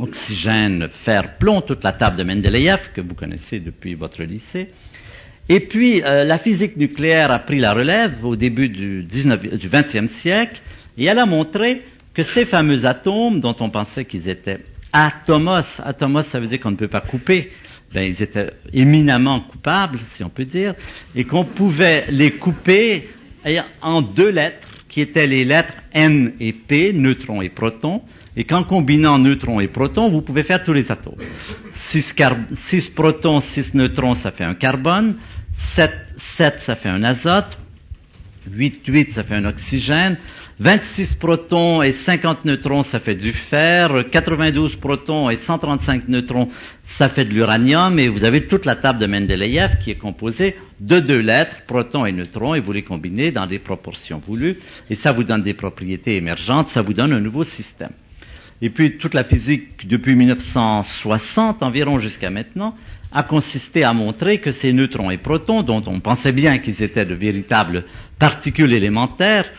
[0.00, 4.70] oxygène, fer, plomb, toute la table de Mendeleïev que vous connaissez depuis votre lycée.
[5.48, 9.68] Et puis, euh, la physique nucléaire a pris la relève au début du, 19, du
[9.68, 10.62] 20e siècle
[10.98, 11.82] et elle a montré
[12.12, 14.60] que ces fameux atomes dont on pensait qu'ils étaient
[14.92, 17.50] atomos, atomos ça veut dire qu'on ne peut pas couper,
[17.94, 20.74] ben, ils étaient éminemment coupables, si on peut dire,
[21.14, 23.08] et qu'on pouvait les couper
[23.80, 28.02] en deux lettres, qui étaient les lettres N et P, neutrons et protons,
[28.36, 31.14] et qu'en combinant neutrons et protons, vous pouvez faire tous les atomes.
[31.72, 32.14] 6,
[32.52, 35.16] 6 protons, 6 neutrons, ça fait un carbone,
[35.56, 37.58] 7, 7 ça fait un azote,
[38.50, 40.16] 8, 8 ça fait un oxygène,
[40.60, 44.04] 26 protons et 50 neutrons, ça fait du fer.
[44.10, 46.48] 92 protons et 135 neutrons,
[46.84, 47.98] ça fait de l'uranium.
[47.98, 52.06] Et vous avez toute la table de Mendeleïev qui est composée de deux lettres, protons
[52.06, 54.58] et neutrons, et vous les combinez dans des proportions voulues.
[54.90, 57.92] Et ça vous donne des propriétés émergentes, ça vous donne un nouveau système.
[58.62, 62.76] Et puis toute la physique depuis 1960 environ jusqu'à maintenant
[63.12, 67.04] a consisté à montrer que ces neutrons et protons, dont on pensait bien qu'ils étaient
[67.04, 67.84] de véritables
[68.18, 69.50] particules élémentaires,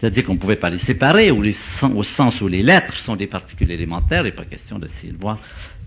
[0.00, 3.70] c'est-à-dire qu'on ne pouvait pas les séparer, au sens où les lettres sont des particules
[3.70, 4.88] élémentaires, il n'est pas question de
[5.20, 5.38] voir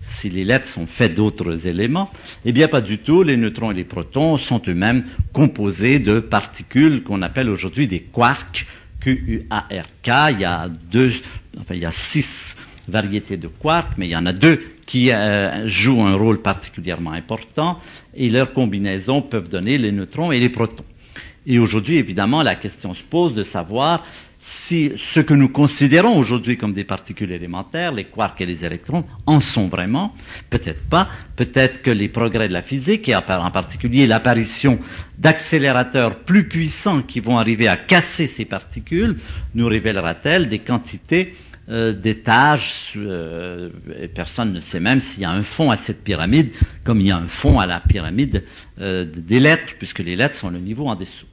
[0.02, 2.10] si les lettres sont faites d'autres éléments.
[2.44, 3.24] Eh bien, pas du tout.
[3.24, 8.66] Les neutrons et les protons sont eux-mêmes composés de particules qu'on appelle aujourd'hui des quarks,
[9.00, 10.08] Q-U-A-R-K.
[10.30, 11.10] Il y a deux,
[11.58, 12.54] enfin, il y a six
[12.86, 17.12] variétés de quarks, mais il y en a deux qui euh, jouent un rôle particulièrement
[17.12, 17.78] important,
[18.14, 20.84] et leurs combinaisons peuvent donner les neutrons et les protons.
[21.46, 24.04] Et aujourd'hui, évidemment, la question se pose de savoir
[24.38, 29.04] si ce que nous considérons aujourd'hui comme des particules élémentaires, les quarks et les électrons,
[29.26, 30.14] en sont vraiment.
[30.50, 31.08] Peut-être pas.
[31.36, 34.78] Peut-être que les progrès de la physique, et en particulier l'apparition
[35.18, 39.16] d'accélérateurs plus puissants qui vont arriver à casser ces particules,
[39.54, 41.34] nous révélera-t-elle des quantités
[41.70, 46.04] euh, d'étages, euh, et personne ne sait même s'il y a un fond à cette
[46.04, 46.52] pyramide,
[46.84, 48.44] comme il y a un fond à la pyramide
[48.78, 51.24] euh, des lettres, puisque les lettres sont le niveau en dessous.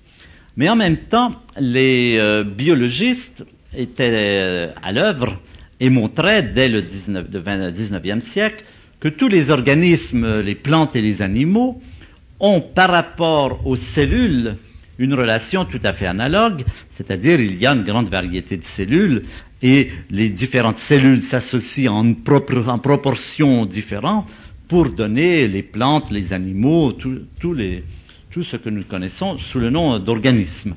[0.58, 3.44] Mais en même temps, les euh, biologistes
[3.76, 5.40] étaient à l'œuvre
[5.80, 8.64] et montraient dès le 19, 19e siècle
[9.00, 11.82] que tous les organismes, les plantes et les animaux,
[12.40, 14.58] ont par rapport aux cellules
[15.00, 19.24] une relation tout à fait analogue, c'est-à-dire il y a une grande variété de cellules
[19.64, 22.14] et les différentes cellules s'associent en,
[22.68, 24.30] en proportions différentes
[24.68, 27.84] pour donner les plantes, les animaux, tous les,
[28.32, 30.76] tout ce que nous connaissons sous le nom d'organisme.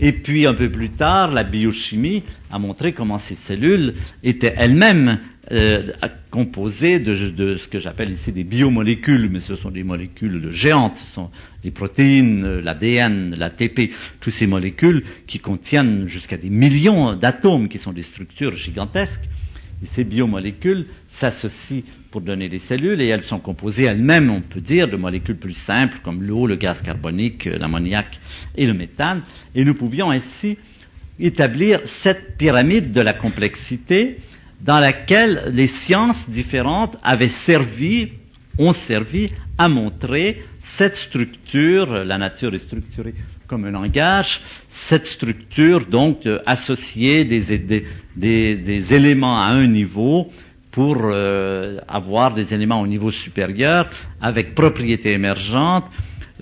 [0.00, 5.20] Et puis un peu plus tard, la biochimie a montré comment ces cellules étaient elles-mêmes
[5.52, 5.92] euh,
[6.30, 10.96] composées de, de, ce que j'appelle ici des biomolécules, mais ce sont des molécules géantes,
[10.96, 11.30] ce sont
[11.62, 17.92] les protéines, l'ADN, l'ATP, toutes ces molécules qui contiennent jusqu'à des millions d'atomes, qui sont
[17.92, 19.28] des structures gigantesques.
[19.82, 24.60] Et ces biomolécules s'associent pour donner des cellules et elles sont composées elles-mêmes, on peut
[24.60, 28.20] dire, de molécules plus simples comme l'eau, le gaz carbonique, l'ammoniac
[28.56, 29.22] et le méthane.
[29.54, 30.56] Et nous pouvions ainsi
[31.18, 34.18] établir cette pyramide de la complexité
[34.60, 38.12] dans laquelle les sciences différentes avaient servi,
[38.58, 43.14] ont servi à montrer cette structure, la nature est structurée
[43.52, 47.84] comme un langage, cette structure donc associée des,
[48.16, 50.30] des, éléments à un niveau
[50.70, 53.90] pour euh, avoir des éléments au niveau supérieur
[54.22, 55.84] avec propriétés émergentes,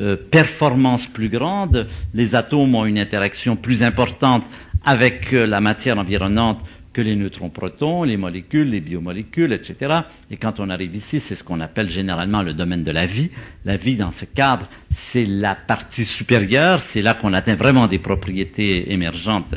[0.00, 4.44] euh, performance plus grande, les atomes ont une interaction plus importante
[4.84, 6.60] avec euh, la matière environnante
[6.92, 10.00] que les neutrons-protons, les molécules, les biomolécules, etc.
[10.30, 13.30] Et quand on arrive ici, c'est ce qu'on appelle généralement le domaine de la vie.
[13.64, 17.98] La vie, dans ce cadre, c'est la partie supérieure, c'est là qu'on atteint vraiment des
[17.98, 19.54] propriétés émergentes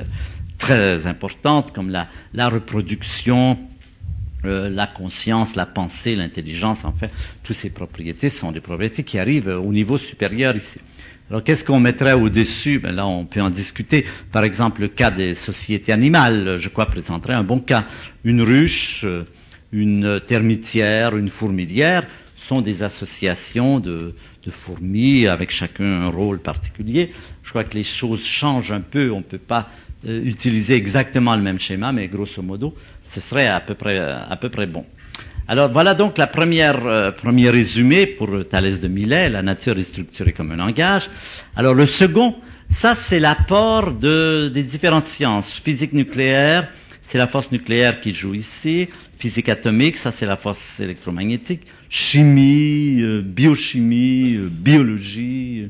[0.60, 3.58] très importantes, comme la, la reproduction,
[4.46, 7.10] euh, la conscience, la pensée, l'intelligence, en fait,
[7.44, 10.80] toutes ces propriétés sont des propriétés qui arrivent au niveau supérieur ici.
[11.30, 12.80] Alors qu'est-ce qu'on mettrait au-dessus?
[12.80, 14.06] Ben Là, on peut en discuter.
[14.32, 17.86] Par exemple, le cas des sociétés animales, je crois, présenterait un bon cas.
[18.24, 19.24] Une ruche, euh,
[19.72, 22.06] une termitière, une fourmilière
[22.38, 24.14] sont des associations de,
[24.50, 27.12] fourmis avec chacun un rôle particulier.
[27.42, 29.12] Je crois que les choses changent un peu.
[29.12, 29.70] On ne peut pas
[30.06, 34.86] euh, utiliser exactement le même schéma, mais grosso modo, ce serait à peu près bon.
[35.46, 39.84] Alors voilà donc la première euh, premier résumé pour Thalès de Milet, la nature est
[39.84, 41.10] structurée comme un langage.
[41.58, 42.36] Alors le second,
[42.70, 46.70] ça c'est l'apport de, des différentes sciences, physique nucléaire,
[47.10, 53.02] c'est la force nucléaire qui joue ici, physique atomique, ça c'est la force électromagnétique, chimie,
[53.02, 55.68] euh, biochimie, biologie,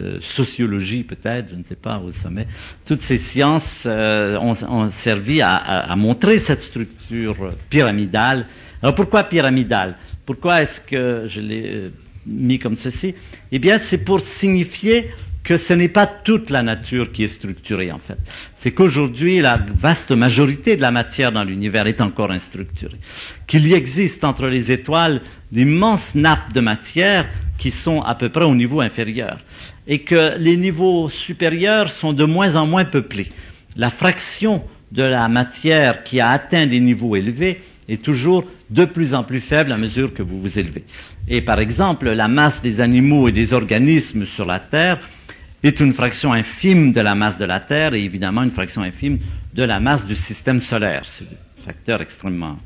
[0.00, 2.48] euh, sociologie peut-être, je ne sais pas, au sommet.
[2.84, 8.46] Toutes ces sciences euh, ont, servi à, montrer cette structure pyramidale.
[8.84, 11.90] Alors pourquoi pyramidale Pourquoi est-ce que je l'ai euh,
[12.26, 13.14] mis comme ceci?
[13.50, 15.08] Eh bien, c'est pour signifier
[15.42, 18.18] que ce n'est pas toute la nature qui est structurée en fait.
[18.56, 22.98] C'est qu'aujourd'hui, la vaste majorité de la matière dans l'univers est encore instructurée.
[23.46, 28.44] Qu'il y existe entre les étoiles d'immenses nappes de matière qui sont à peu près
[28.44, 29.38] au niveau inférieur
[29.86, 33.32] et que les niveaux supérieurs sont de moins en moins peuplés.
[33.76, 39.14] La fraction de la matière qui a atteint des niveaux élevés est toujours de plus
[39.14, 40.84] en plus faible à mesure que vous vous élevez.
[41.28, 45.00] Et par exemple, la masse des animaux et des organismes sur la Terre
[45.62, 49.18] est une fraction infime de la masse de la Terre et évidemment une fraction infime
[49.54, 51.02] de la masse du système solaire.
[51.04, 52.58] C'est un facteur extrêmement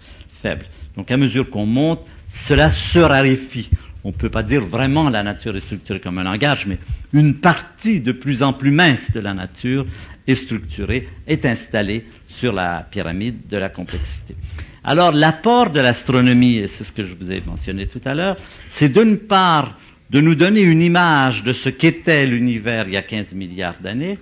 [0.42, 0.66] faible.
[0.96, 2.04] Donc à mesure qu'on monte,
[2.34, 3.70] cela se raréfie
[4.04, 6.78] on ne peut pas dire vraiment la nature est structurée comme un langage, mais
[7.12, 9.86] une partie de plus en plus mince de la nature
[10.26, 14.36] est structurée, est installée sur la pyramide de la complexité.
[14.84, 18.36] Alors l'apport de l'astronomie, et c'est ce que je vous ai mentionné tout à l'heure,
[18.68, 19.78] c'est d'une part
[20.10, 24.18] de nous donner une image de ce qu'était l'univers il y a 15 milliards d'années,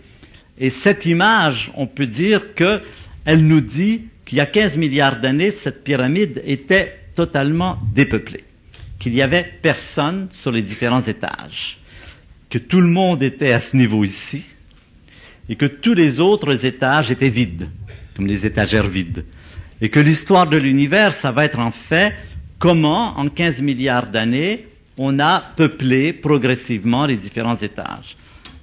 [0.59, 5.50] et cette image, on peut dire qu'elle nous dit qu'il y a 15 milliards d'années,
[5.50, 8.44] cette pyramide était totalement dépeuplée
[8.98, 11.78] qu'il n'y avait personne sur les différents étages,
[12.50, 14.44] que tout le monde était à ce niveau ici,
[15.48, 17.68] et que tous les autres étages étaient vides,
[18.16, 19.24] comme les étagères vides,
[19.81, 22.14] et que l'histoire de l'univers, ça va être en fait
[22.59, 24.66] comment, en 15 milliards d'années,
[24.99, 28.16] on a peuplé progressivement les différents étages.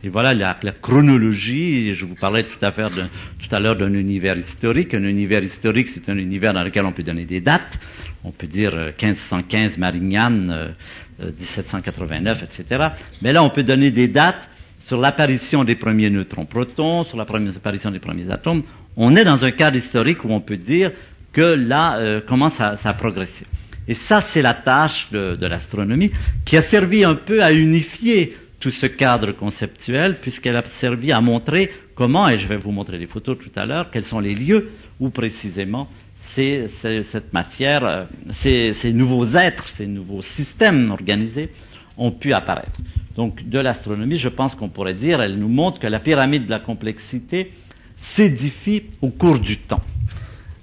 [0.06, 1.94] Et voilà la, chronologie.
[1.94, 4.94] Je vous parlais tout à, tout à l'heure d'un univers historique.
[4.94, 7.80] Un univers historique, c'est un univers dans lequel on peut donner des dates.
[8.26, 10.76] On peut dire 1515 Marignane,
[11.20, 12.88] 1789, etc.
[13.22, 14.50] Mais là, on peut donner des dates
[14.88, 18.64] sur l'apparition des premiers neutrons-protons, sur l'apparition des premiers atomes.
[18.98, 20.92] On est dans un cadre historique où on peut dire
[21.32, 23.46] que là euh, commence à, à, progresser.
[23.88, 26.12] Et ça, c'est la tâche de, de l'astronomie
[26.46, 31.20] qui a servi un peu à unifier tout ce cadre conceptuel, puisqu'elle a servi à
[31.20, 34.36] montrer comment, et je vais vous montrer les photos tout à l'heure, quels sont les
[34.36, 34.72] lieux
[35.02, 36.68] où précisément c'est,
[37.04, 41.50] cette matière, euh, ces, ces nouveaux êtres, ces nouveaux systèmes organisés
[41.98, 42.80] ont pu apparaître.
[43.16, 46.52] Donc de l'astronomie, je pense qu'on pourrait dire, elle nous montre que la pyramide de
[46.52, 47.52] la complexité
[47.98, 49.82] s'édifie au cours du temps.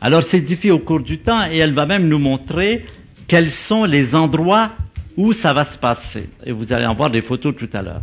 [0.00, 2.84] Alors s'édifie au cours du temps et elle va même nous montrer
[3.28, 4.72] quels sont les endroits
[5.16, 6.28] où ça va se passer.
[6.44, 8.02] Et vous allez en voir des photos tout à l'heure.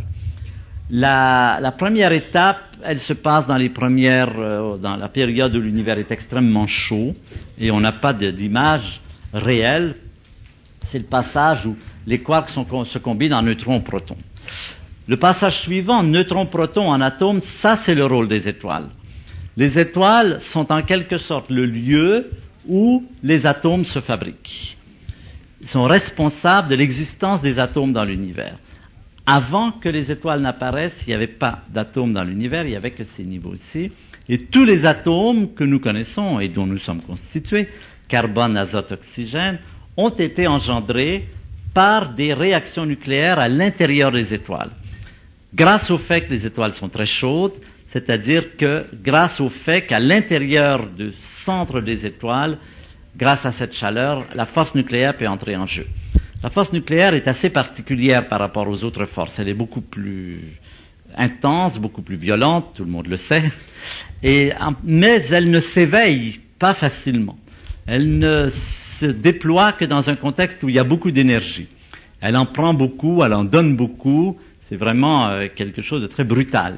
[0.90, 5.98] La, première étape, elle se passe dans les premières, euh, dans la période où l'univers
[5.98, 7.14] est extrêmement chaud
[7.58, 9.00] et on n'a pas d'image
[9.34, 9.96] réelle.
[10.86, 11.76] C'est le passage où
[12.08, 14.16] les quarks se combinent en neutrons-protons.
[15.06, 18.88] Le passage suivant, neutrons-protons en atomes, ça c'est le rôle des étoiles.
[19.58, 22.30] Les étoiles sont en quelque sorte le lieu
[22.66, 24.78] où les atomes se fabriquent.
[25.60, 28.56] Ils sont responsables de l'existence des atomes dans l'univers.
[29.26, 32.92] Avant que les étoiles n'apparaissent, il n'y avait pas d'atomes dans l'univers, il n'y avait
[32.92, 33.92] que ces niveaux-ci.
[34.30, 37.68] Et tous les atomes que nous connaissons et dont nous sommes constitués,
[38.08, 39.58] carbone, azote, oxygène,
[39.98, 41.28] ont été engendrés
[41.74, 44.70] par des réactions nucléaires à l'intérieur des étoiles.
[45.54, 47.54] Grâce au fait que les étoiles sont très chaudes,
[47.88, 52.58] c'est-à-dire que grâce au fait qu'à l'intérieur du centre des étoiles,
[53.16, 55.86] grâce à cette chaleur, la force nucléaire peut entrer en jeu.
[56.42, 59.38] La force nucléaire est assez particulière par rapport aux autres forces.
[59.38, 60.40] Elle est beaucoup plus
[61.16, 63.50] intense, beaucoup plus violente, tout le monde le sait,
[64.22, 64.52] mais
[65.30, 67.38] elle ne s'éveille pas facilement.
[67.90, 71.68] Elle ne se déploie que dans un contexte où il y a beaucoup d'énergie.
[72.20, 76.24] Elle en prend beaucoup, elle en donne beaucoup, c'est vraiment euh, quelque chose de très
[76.24, 76.76] brutal.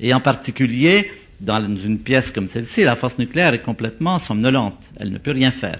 [0.00, 4.78] Et en particulier, dans une pièce comme celle-ci, la force nucléaire est complètement somnolente.
[4.98, 5.78] Elle ne peut rien faire.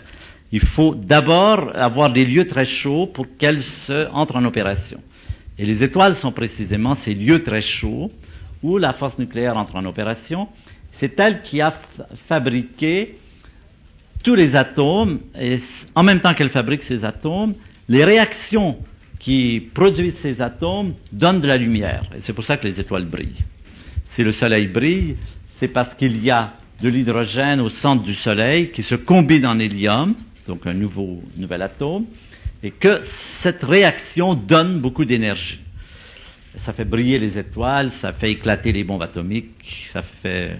[0.52, 5.00] Il faut d'abord avoir des lieux très chauds pour qu'elle se entre en opération.
[5.58, 8.12] Et les étoiles sont précisément ces lieux très chauds
[8.62, 10.48] où la force nucléaire entre en opération.
[10.92, 11.72] C'est elle qui a
[12.28, 13.16] fabriqué
[14.26, 15.58] tous les atomes, et
[15.94, 17.54] en même temps qu'elle fabrique ces atomes,
[17.88, 18.76] les réactions
[19.20, 22.10] qui produisent ces atomes donnent de la lumière.
[22.12, 23.44] Et c'est pour ça que les étoiles brillent.
[24.04, 25.16] Si le Soleil brille,
[25.50, 29.60] c'est parce qu'il y a de l'hydrogène au centre du Soleil qui se combine en
[29.60, 30.16] hélium,
[30.48, 32.06] donc un nouveau, nouvel atome,
[32.64, 35.60] et que cette réaction donne beaucoup d'énergie.
[36.56, 40.58] Ça fait briller les étoiles, ça fait éclater les bombes atomiques, ça fait,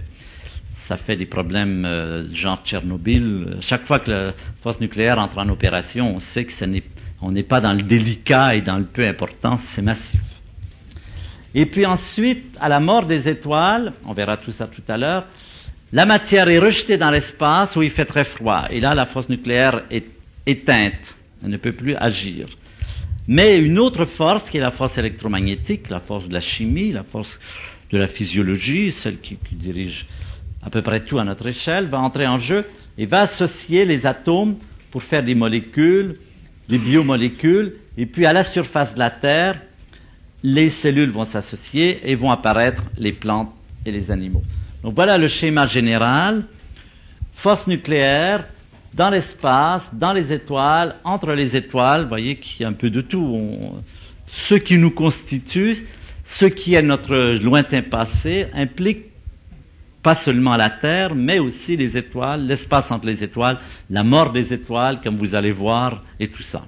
[0.87, 3.57] ça fait des problèmes euh, genre Tchernobyl.
[3.61, 6.85] Chaque fois que la force nucléaire entre en opération, on sait que n'est,
[7.21, 10.21] on n'est pas dans le délicat et dans le peu important, c'est massif.
[11.57, 15.27] Et puis ensuite, à la mort des étoiles, on verra tout ça tout à l'heure,
[15.93, 18.67] la matière est rejetée dans l'espace où il fait très froid.
[18.71, 20.07] Et là, la force nucléaire est
[20.47, 21.17] éteinte.
[21.43, 22.47] Elle ne peut plus agir.
[23.27, 27.03] Mais une autre force, qui est la force électromagnétique, la force de la chimie, la
[27.03, 27.41] force
[27.91, 30.07] de la physiologie, celle qui dirige
[30.67, 32.67] à peu près tout à notre échelle, va entrer en jeu
[32.99, 34.57] et va associer les atomes
[34.91, 36.17] pour faire des molécules,
[36.69, 39.63] des biomolécules, et puis à la surface de la Terre,
[40.43, 43.53] les cellules vont s'associer et vont apparaître les plantes
[43.87, 44.43] et les animaux.
[44.83, 46.45] Donc voilà le schéma général.
[47.33, 48.45] Force nucléaire
[48.93, 52.91] dans l'espace, dans les étoiles, entre les étoiles, vous voyez qu'il y a un peu
[52.91, 53.41] de tout.
[54.27, 55.77] ce qui nous constitue,
[56.25, 59.16] ce qui est notre lointain passé, implique
[60.07, 63.59] pas seulement la Terre, mais aussi les étoiles, l'espace entre les étoiles,
[63.91, 66.65] la mort des étoiles, comme vous allez voir, et tout ça.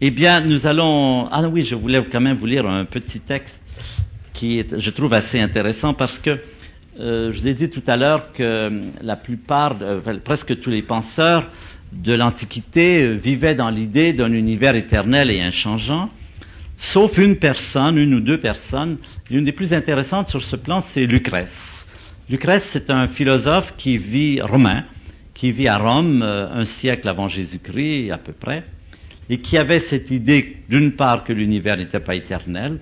[0.00, 1.26] Eh bien, nous allons.
[1.32, 3.60] Ah oui, je voulais quand même vous lire un petit texte
[4.34, 6.38] qui est, je trouve assez intéressant parce que
[7.00, 8.70] euh, je vous ai dit tout à l'heure que
[9.02, 9.74] la plupart,
[10.22, 11.50] presque tous les penseurs
[11.92, 16.08] de l'Antiquité euh, vivaient dans l'idée d'un univers éternel et inchangeant,
[16.76, 18.98] sauf une personne, une ou deux personnes.
[19.28, 21.87] L'une des plus intéressantes sur ce plan, c'est Lucrèce.
[22.30, 24.84] Lucrèce, c'est un philosophe qui vit romain,
[25.32, 28.64] qui vit à Rome euh, un siècle avant Jésus-Christ à peu près
[29.30, 32.80] et qui avait cette idée, d'une part, que l'univers n'était pas éternel,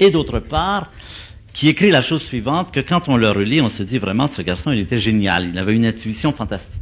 [0.00, 0.90] et d'autre part,
[1.52, 4.42] qui écrit la chose suivante, que quand on le relit, on se dit vraiment, ce
[4.42, 6.80] garçon, il était génial, il avait une intuition fantastique.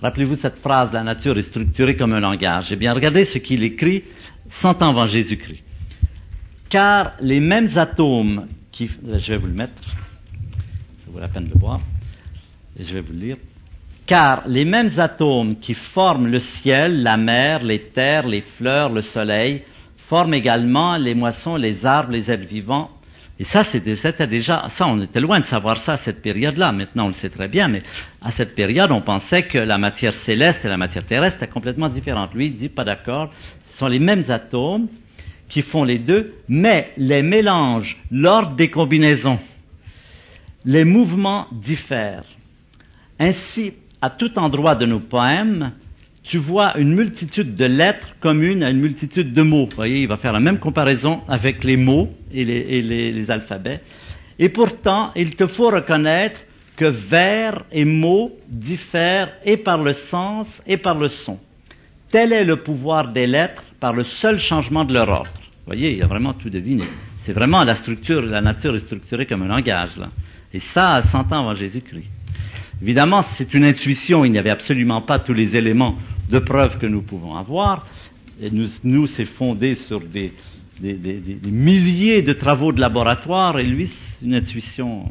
[0.00, 2.68] Rappelez-vous cette phrase, la nature est structurée comme un langage.
[2.72, 4.04] Eh bien, regardez ce qu'il écrit
[4.48, 5.62] cent ans avant Jésus-Christ.
[6.68, 9.82] Car les mêmes atomes qui, je vais vous le mettre,
[11.16, 11.80] vaut la peine de le voir,
[12.78, 13.36] et je vais vous le lire.
[14.04, 19.00] Car les mêmes atomes qui forment le ciel, la mer, les terres, les fleurs, le
[19.00, 19.62] soleil,
[19.96, 22.90] forment également les moissons, les arbres, les êtres vivants.
[23.38, 26.72] Et ça, c'était déjà, ça, on était loin de savoir ça à cette période-là.
[26.72, 27.82] Maintenant, on le sait très bien, mais
[28.20, 31.88] à cette période, on pensait que la matière céleste et la matière terrestre étaient complètement
[31.88, 32.34] différentes.
[32.34, 33.30] Lui, il dit pas d'accord.
[33.72, 34.86] Ce sont les mêmes atomes
[35.48, 39.38] qui font les deux, mais les mélanges, l'ordre des combinaisons,
[40.66, 42.24] les mouvements diffèrent.
[43.20, 45.72] Ainsi, à tout endroit de nos poèmes,
[46.24, 49.66] tu vois une multitude de lettres communes à une multitude de mots.
[49.66, 53.80] Vous voyez, il va faire la même comparaison avec les mots et les, alphabets.
[54.40, 56.40] Et pourtant, il te faut reconnaître
[56.76, 61.38] que vers et mots diffèrent et par le sens et par le son.
[62.10, 65.30] Tel est le pouvoir des lettres par le seul changement de leur ordre.
[65.34, 66.84] Vous voyez, il a vraiment tout deviné.
[67.18, 70.10] C'est vraiment la structure, la nature est structurée comme un langage, là.
[70.52, 72.10] Et ça, à 100 ans avant Jésus-Christ.
[72.82, 75.96] Évidemment, c'est une intuition, il n'y avait absolument pas tous les éléments
[76.30, 77.86] de preuve que nous pouvons avoir.
[78.40, 80.32] Et nous, c'est fondé sur des,
[80.80, 85.10] milliers de travaux de laboratoire, et lui, c'est une intuition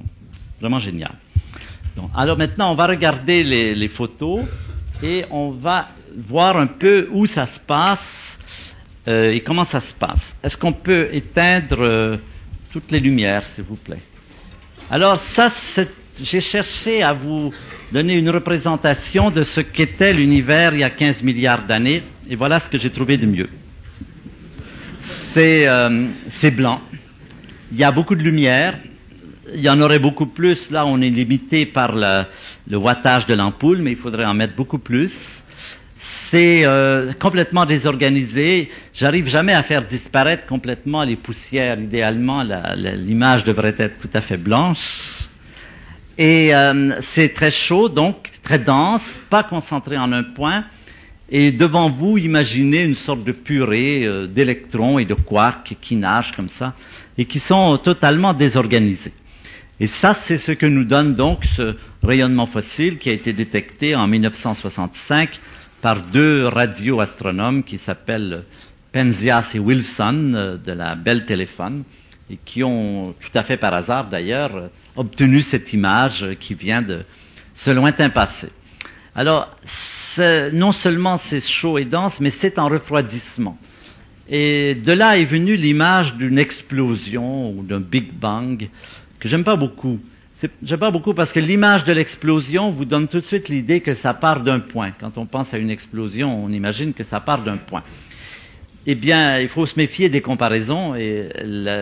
[0.61, 1.15] vraiment géniale.
[1.95, 4.41] Donc, alors maintenant, on va regarder les, les photos,
[5.01, 8.37] et on va voir un peu où ça se passe
[9.07, 10.35] euh, et comment ça se passe.
[10.43, 12.17] Est-ce qu'on peut éteindre euh,
[12.71, 14.01] toutes les lumières, s'il vous plaît?
[14.95, 15.49] Alors ça,
[16.23, 17.51] j'ai cherché à vous
[17.91, 22.59] donner une représentation de ce qu'était l'univers il y a 15 milliards d'années, et voilà
[22.59, 23.49] ce que j'ai trouvé de mieux.
[25.01, 26.07] C'est euh,
[26.55, 26.79] blanc,
[27.73, 28.77] il y a beaucoup de lumière,
[29.53, 32.23] il y en aurait beaucoup plus, là on est limité par le,
[32.69, 32.77] le
[33.27, 35.43] de l'ampoule, mais il faudrait en mettre beaucoup plus
[36.07, 38.69] c'est euh, complètement désorganisé.
[38.93, 41.79] J'arrive jamais à faire disparaître complètement les poussières.
[41.79, 42.43] Idéalement,
[42.75, 45.27] l'image devrait être tout à fait blanche.
[46.19, 50.65] Et euh, c'est très chaud, donc très dense, pas concentré en un point.
[51.31, 56.33] Et devant vous, imaginez une sorte de purée euh, d'électrons et de quarks qui nagent
[56.33, 56.75] comme ça
[57.17, 59.13] et qui sont totalement désorganisés.
[59.79, 63.95] Et ça, c'est ce que nous donne donc ce rayonnement fossile qui a été détecté
[63.95, 65.41] en 1965
[65.85, 68.43] par deux radioastronomes qui s'appellent
[68.91, 71.83] Penzias et Wilson euh, de la Belle Téléphone
[72.27, 77.03] et qui ont tout à fait par hasard d'ailleurs obtenu cette image qui vient de
[77.53, 78.49] ce lointain passé.
[79.13, 79.55] Alors,
[80.53, 83.55] non seulement c'est chaud et dense, mais c'est en refroidissement.
[84.27, 88.69] Et de là est venue l'image d'une explosion ou d'un Big Bang
[89.19, 89.99] que j'aime pas beaucoup.
[90.61, 93.93] J'aime pas beaucoup parce que l'image de l'explosion vous donne tout de suite l'idée que
[93.93, 94.91] ça part d'un point.
[94.91, 97.83] Quand on pense à une explosion, on imagine que ça part d'un point.
[98.85, 101.29] Eh bien, il faut se méfier des comparaisons et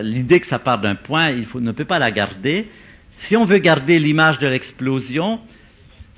[0.02, 2.68] l'idée que ça part d'un point, il faut, ne peut pas la garder.
[3.18, 5.40] Si on veut garder l'image de l'explosion,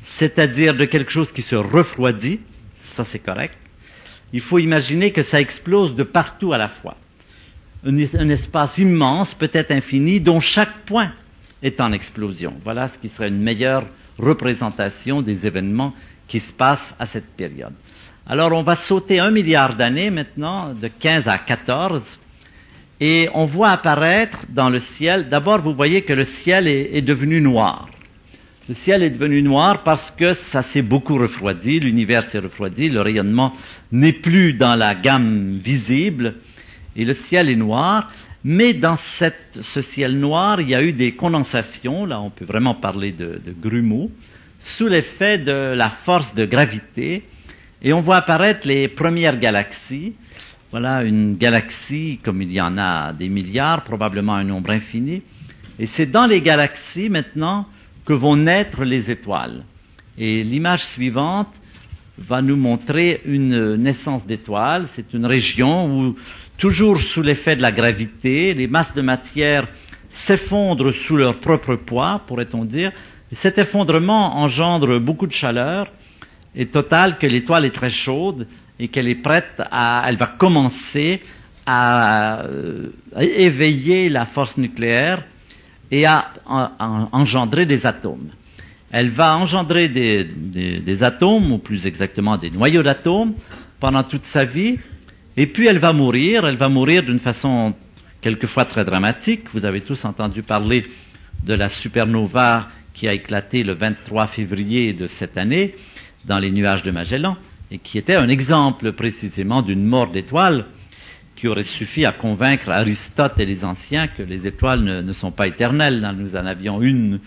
[0.05, 2.41] c'est-à-dire de quelque chose qui se refroidit,
[2.95, 3.57] ça c'est correct,
[4.34, 6.99] il faut imaginer que ça explose de partout à la fois.
[7.84, 11.12] un espace immense, peut-être infini, dont chaque point
[11.67, 12.55] est en explosion.
[12.62, 13.85] Voilà ce qui serait une meilleure
[14.19, 15.93] représentation des événements
[16.29, 17.73] qui se passent à cette période.
[18.27, 22.19] Alors on va sauter un milliard d'années maintenant, de 15 à 14,
[23.01, 27.03] et on voit apparaître dans le ciel, d'abord vous voyez que le ciel est, est
[27.03, 27.89] devenu noir.
[28.69, 33.01] Le ciel est devenu noir parce que ça s'est beaucoup refroidi, l'univers s'est refroidi, le
[33.01, 33.53] rayonnement
[33.93, 36.37] n'est plus dans la gamme visible,
[36.97, 38.11] et le ciel est noir.
[38.49, 42.44] Mais dans cette, ce ciel noir, il y a eu des condensations, là on peut
[42.44, 44.09] vraiment parler de, de grumeaux,
[44.61, 47.24] sous l'effet de la force de gravité,
[47.82, 50.12] et on voit apparaître les premières galaxies.
[50.70, 55.22] Voilà une galaxie comme il y en a des milliards, probablement un nombre infini.
[55.80, 57.66] Et c'est dans les galaxies maintenant
[58.05, 59.64] que vont naître les étoiles.
[60.18, 61.53] Et l'image suivante
[62.16, 64.86] va nous montrer une naissance d'étoiles.
[64.94, 66.16] C'est une région où
[66.59, 69.66] toujours sous l'effet de la gravité, les masses de matière
[70.09, 72.92] s'effondrent sous leur propre poids, pourrait-on dire.
[73.32, 75.86] cet effondrement engendre beaucoup de chaleur,
[76.54, 78.46] et total que l'étoile est très chaude
[78.78, 81.20] et qu'elle est prête à, elle va commencer
[81.66, 82.88] à, euh,
[83.18, 85.24] éveiller la force nucléaire
[85.90, 86.32] et à,
[87.12, 88.30] engendrer des atomes.
[88.90, 93.34] Elle va engendrer des, des atomes, ou plus exactement des noyaux d'atomes,
[93.78, 94.78] pendant toute sa vie,
[95.37, 97.74] et puis elle va mourir, elle va mourir d'une façon
[98.20, 99.51] quelquefois très dramatique.
[99.53, 100.87] Vous avez tous entendu parler
[101.45, 105.74] de la supernova qui a éclaté le 23 février de cette année
[106.24, 107.37] dans les nuages de Magellan
[107.70, 110.66] et qui était un exemple précisément d'une mort d'étoile.
[111.34, 115.47] qui aurait suffi à convaincre Aristote et les anciens que les étoiles ne, sont pas
[115.47, 116.01] éternelles.
[116.16, 117.20] Nous en avions une,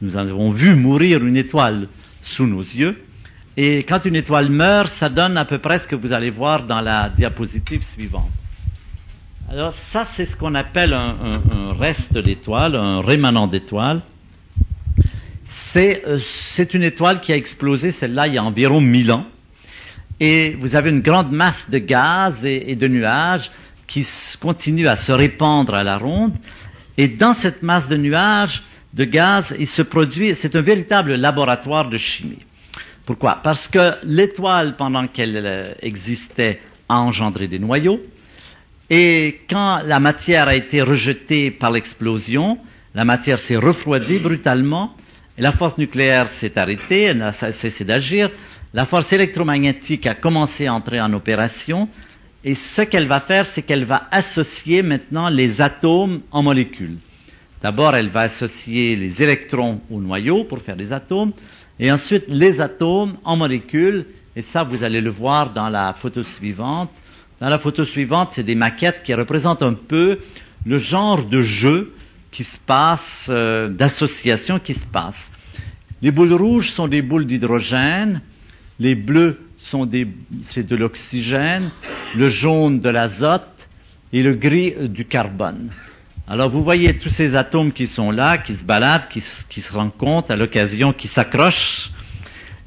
[0.00, 1.86] nous avons vu mourir une étoile
[2.22, 2.96] sous nos yeux.
[3.56, 6.64] Et quand une étoile meurt, ça donne à peu près ce que vous allez voir
[6.64, 8.30] dans la diapositive suivante.
[9.50, 14.02] Alors ça, c'est ce qu'on appelle un, un reste d'étoile, un rémanent d'étoile.
[15.76, 19.26] Euh, c'est une étoile qui a explosé, celle-là, il y a environ 1000 ans.
[20.20, 23.50] Et vous avez une grande masse de gaz et, de nuages
[23.86, 24.06] qui
[24.40, 26.34] continue à se répandre à la ronde.
[26.98, 31.88] Et dans cette masse de nuages, de gaz, il se produit, c'est un véritable laboratoire
[31.88, 32.38] de chimie.
[33.04, 33.40] Pourquoi?
[33.42, 38.00] Parce que l'étoile, pendant qu'elle euh, existait, a engendré des noyaux.
[38.90, 42.58] Et quand la matière a été rejetée par l'explosion,
[42.94, 44.94] la matière s'est refroidie brutalement
[45.38, 48.30] la force nucléaire s'est arrêtée, elle a cessé d'agir.
[48.74, 51.88] La force électromagnétique a commencé à entrer en opération.
[52.44, 56.98] Et ce qu'elle va faire, c'est qu'elle va associer maintenant les atomes en molécules.
[57.62, 61.32] D'abord, elle va associer les électrons au noyau pour faire des atomes,
[61.82, 64.06] et ensuite les atomes en molécules.
[64.36, 66.90] Et ça, vous allez le voir dans la photo suivante.
[67.40, 70.20] Dans la photo suivante, c'est des maquettes qui représentent un peu
[70.64, 71.92] le genre de jeu
[72.30, 75.32] qui se passe, euh, d'association qui se passe.
[76.02, 78.22] Les boules rouges sont des boules d'hydrogène,
[78.78, 80.06] les bleus sont des,
[80.42, 81.72] c'est de l'oxygène,
[82.16, 83.68] le jaune de l'azote
[84.12, 85.70] et le gris euh, du carbone.
[86.28, 90.30] Alors vous voyez tous ces atomes qui sont là, qui se baladent, qui, se rencontrent
[90.30, 91.90] à l'occasion, qui s'accrochent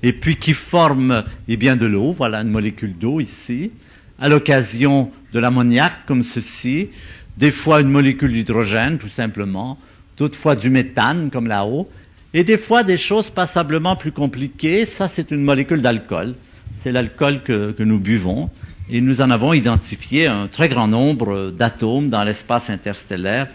[0.04, 2.12] et puis qui forment eh bien de l'eau.
[2.12, 3.72] Voilà une molécule d'eau ici.
[4.20, 6.90] À l'occasion de l'ammoniac comme ceci,
[7.38, 9.78] des fois une molécule d'hydrogène, tout simplement,
[10.18, 11.90] d'autres fois du méthane, comme là-haut,
[12.34, 14.86] et des fois des choses passablement plus compliquées.
[14.86, 16.36] Ça, c'est une molécule d'alcool.
[16.82, 18.50] C'est l'alcool que, nous buvons.
[18.88, 23.48] Et nous en avons identifié un très grand nombre d'atomes dans l'espace interstellaire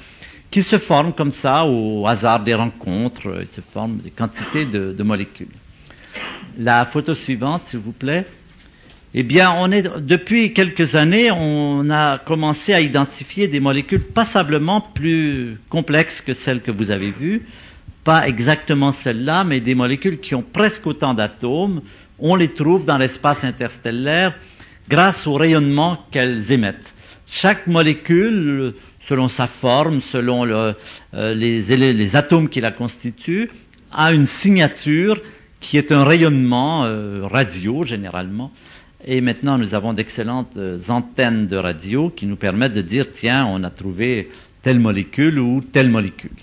[0.50, 3.38] qui se forment comme ça au hasard des rencontres.
[3.40, 5.54] Ils se forment des quantités de, de molécules.
[6.58, 8.26] La photo suivante, s'il vous plaît.
[9.14, 14.80] Eh bien, on est, depuis quelques années, on a commencé à identifier des molécules passablement
[14.80, 17.46] plus complexes que celles que vous avez vues.
[18.02, 21.82] Pas exactement celles-là, mais des molécules qui ont presque autant d'atomes.
[22.18, 24.34] On les trouve dans l'espace interstellaire
[24.90, 26.94] grâce au rayonnement qu'elles émettent.
[27.26, 28.74] Chaque molécule,
[29.08, 30.74] selon sa forme, selon euh,
[31.12, 33.50] les, atomes qui la constituent,
[33.92, 35.20] a une signature
[35.60, 38.50] qui est un rayonnement euh, radio généralement
[39.06, 43.46] et maintenant, nous avons d'excellentes euh, antennes de radio qui nous permettent de dire, tiens,
[43.46, 44.28] on a trouvé
[44.62, 46.36] telle molécule ou telle molécule.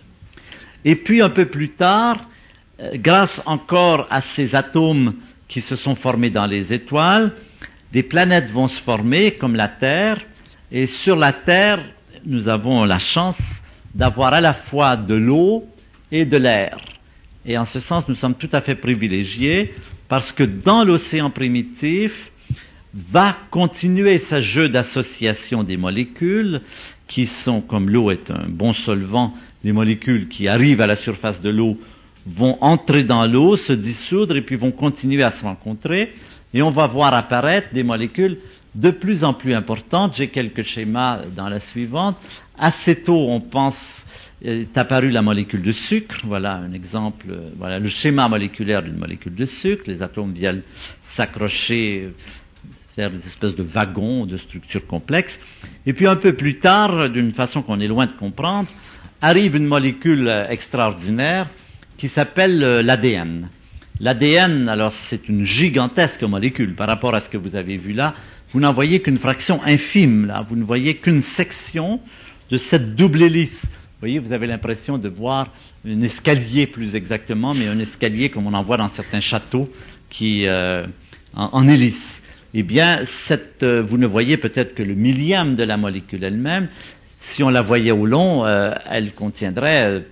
[0.84, 2.28] Et puis, un peu plus tard,
[2.96, 5.14] grâce encore à ces atomes
[5.48, 7.32] qui se sont formés dans les étoiles,
[7.92, 10.20] des planètes vont se former comme la Terre.
[10.72, 11.80] Et sur la Terre,
[12.26, 13.40] nous avons la chance
[13.96, 15.66] d'avoir à la fois de l'eau
[16.12, 16.78] et de l'air.
[17.46, 19.74] Et en ce sens, nous sommes tout à fait privilégiés
[20.08, 22.32] parce que dans l'océan primitif,
[22.94, 26.62] va continuer ce jeu d'association des molécules
[27.08, 29.34] qui sont, comme l'eau est un bon solvant,
[29.64, 31.78] les molécules qui arrivent à la surface de l'eau
[32.26, 36.12] vont entrer dans l'eau, se dissoudre et puis vont continuer à se rencontrer
[36.54, 38.40] et on va voir apparaître des molécules
[38.76, 40.16] de plus en plus importantes.
[40.16, 42.18] J'ai quelques schémas dans la suivante.
[42.58, 44.06] Assez tôt, on pense,
[44.44, 46.18] est apparue la molécule de sucre.
[46.24, 47.26] Voilà un exemple.
[47.58, 49.84] Voilà le schéma moléculaire d'une molécule de sucre.
[49.88, 50.62] Les atomes viennent
[51.02, 52.10] s'accrocher
[52.96, 55.40] faire des espèces de wagons, de structures complexes.
[55.86, 58.68] Et puis un peu plus tard, d'une façon qu'on est loin de comprendre,
[59.22, 61.48] arrive une molécule extraordinaire
[61.98, 63.50] qui s'appelle euh, l'ADN.
[64.00, 68.14] L'ADN, alors c'est une gigantesque molécule par rapport à ce que vous avez vu là.
[68.52, 70.46] Vous n'en voyez qu'une fraction infime là.
[70.48, 72.00] Vous ne voyez qu'une section
[72.52, 73.64] de cette double hélice.
[73.64, 75.52] Vous voyez, vous avez l'impression de voir
[75.84, 79.70] un escalier plus exactement, mais un escalier comme on en voit dans certains châteaux
[80.10, 80.86] qui euh,
[81.34, 82.22] en, hélice
[82.54, 86.68] eh bien, cette, euh, vous ne voyez peut-être que le millième de la molécule elle-même.
[87.18, 90.04] Si on la voyait au long, euh, elle contiendrait,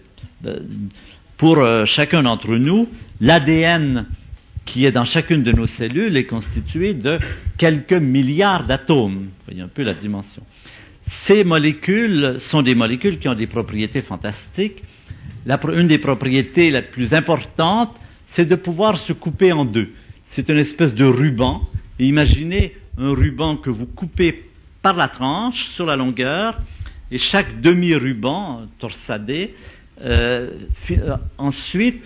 [1.43, 2.87] euh, pour chacun d'entre nous,
[3.21, 4.05] l'ADN
[4.65, 7.19] qui est dans chacune de nos cellules est constitué de
[7.57, 9.27] quelques milliards d'atomes.
[9.45, 10.41] Voyez un peu la dimension.
[11.07, 14.83] Ces molécules sont des molécules qui ont des propriétés fantastiques.
[15.45, 19.89] La, une des propriétés les plus importantes, c'est de pouvoir se couper en deux.
[20.25, 21.61] C'est une espèce de ruban
[21.99, 24.49] imaginez un ruban que vous coupez
[24.81, 26.59] par la tranche sur la longueur,
[27.11, 29.53] et chaque demi-ruban torsadé,
[30.01, 30.49] euh,
[30.91, 32.03] euh, ensuite,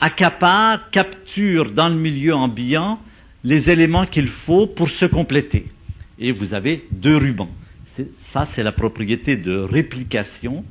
[0.00, 2.98] accapare, capture dans le milieu ambiant
[3.44, 5.66] les éléments qu'il faut pour se compléter.
[6.18, 7.50] Et vous avez deux rubans.
[8.28, 10.64] Ça, c'est la propriété de réplication,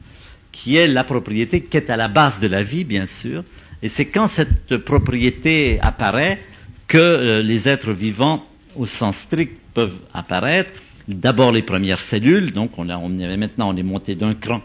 [0.51, 3.43] qui est la propriété qui est à la base de la vie, bien sûr.
[3.81, 6.39] Et c'est quand cette propriété apparaît
[6.87, 8.45] que euh, les êtres vivants,
[8.75, 10.71] au sens strict, peuvent apparaître.
[11.07, 14.61] D'abord les premières cellules, donc on, a, est, maintenant on est monté d'un cran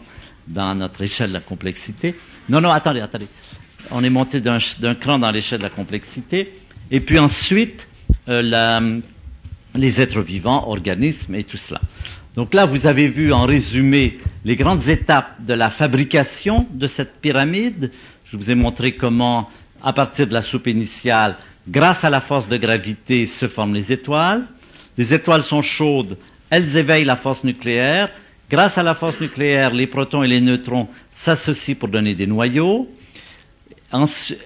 [0.47, 2.15] dans notre échelle de la complexité.
[2.49, 3.27] Non, non, attendez, attendez.
[3.91, 6.53] On est monté d'un cran dans l'échelle de la complexité.
[6.91, 7.87] Et puis ensuite,
[8.29, 8.81] euh, la,
[9.73, 11.81] les êtres vivants, organismes et tout cela.
[12.35, 17.21] Donc là, vous avez vu en résumé les grandes étapes de la fabrication de cette
[17.21, 17.91] pyramide.
[18.25, 19.49] Je vous ai montré comment,
[19.81, 21.37] à partir de la soupe initiale,
[21.67, 24.43] grâce à la force de gravité, se forment les étoiles.
[24.97, 26.17] Les étoiles sont chaudes,
[26.49, 28.09] elles éveillent la force nucléaire.
[28.49, 32.87] Grâce à la force nucléaire, les protons et les neutrons s'associent pour donner des noyaux.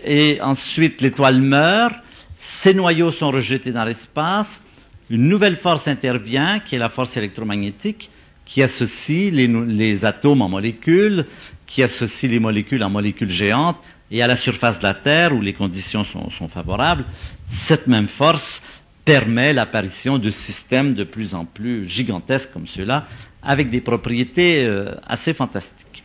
[0.06, 1.96] Et ensuite, l'étoile meurt.
[2.40, 4.62] Ces noyaux sont rejetés dans l'espace
[5.10, 8.10] une nouvelle force intervient, qui est la force électromagnétique,
[8.46, 11.26] qui associe les, atomes en molécules,
[11.66, 13.78] qui associe les molécules en molécules géantes,
[14.12, 17.06] et à la surface de la Terre, où les conditions sont, favorables,
[17.48, 18.62] cette même force
[19.06, 23.08] permet l'apparition de systèmes de plus en plus gigantesques comme ceux-là,
[23.42, 26.04] avec des propriétés euh, assez fantastiques.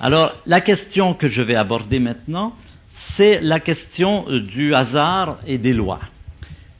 [0.00, 2.54] Alors, la question que je vais aborder maintenant,
[2.94, 6.00] c'est la question euh, du hasard et des lois.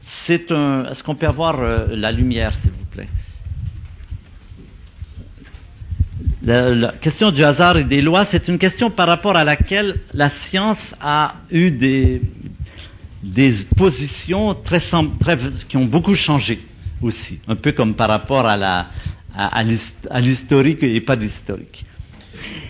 [0.03, 0.86] C'est un.
[0.90, 3.09] Est-ce qu'on peut avoir euh, la lumière, s'il vous plaît?
[6.42, 10.30] La, question du hasard et des lois, c'est une question par rapport à laquelle la
[10.30, 12.22] science a eu des,
[13.76, 14.78] positions très,
[15.68, 16.61] qui ont beaucoup changé
[17.03, 18.88] aussi, un peu comme par rapport à la
[19.37, 19.62] à,
[20.20, 21.87] l'historique et pas d'historique.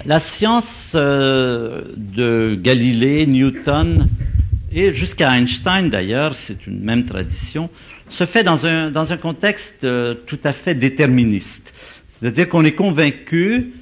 [0.05, 4.09] La science euh, de Galilée, Newton,
[4.73, 7.71] et jusqu'à Einstein d'ailleurs, c'est une même tradition,
[8.09, 11.73] se fait dans un, dans un contexte euh, tout à fait déterministe.
[12.09, 13.73] C'est-à-dire qu'on est convaincu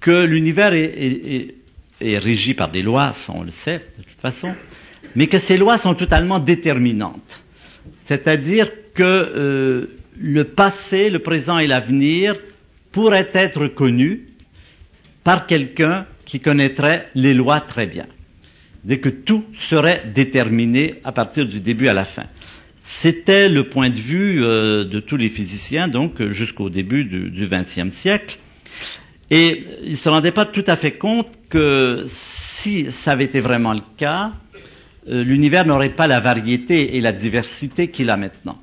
[0.00, 1.54] que l'univers est, est,
[2.00, 4.54] est, régi par des lois, on le sait de toute façon,
[5.14, 7.42] mais que ces lois sont totalement déterminantes.
[8.04, 9.86] C'est-à-dire que euh,
[10.18, 12.36] le passé, le présent et l'avenir
[12.92, 14.28] pourraient être connus
[15.24, 18.06] par quelqu'un qui connaîtrait les lois très bien
[18.86, 22.24] c'est que tout serait déterminé à partir du début à la fin.
[22.80, 27.92] C'était le point de vue euh, de tous les physiciens, donc jusqu'au début du XXe
[27.92, 28.38] siècle.
[29.30, 33.40] Et ils ne se rendaient pas tout à fait compte que si ça avait été
[33.40, 34.32] vraiment le cas,
[35.08, 38.58] euh, l'univers n'aurait pas la variété et la diversité qu'il a maintenant.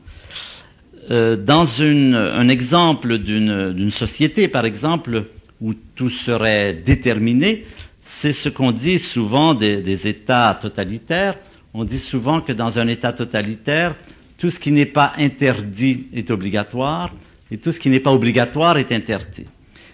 [1.12, 5.26] Euh, dans une, un exemple d'une société, par exemple,
[5.60, 7.66] où tout serait déterminé,
[8.02, 11.36] c'est ce qu'on dit souvent des, États totalitaires.
[11.74, 13.96] On dit souvent que dans un État totalitaire,
[14.38, 17.14] tout ce qui n'est pas interdit est obligatoire
[17.52, 19.46] et tout ce qui n'est pas obligatoire est interdit.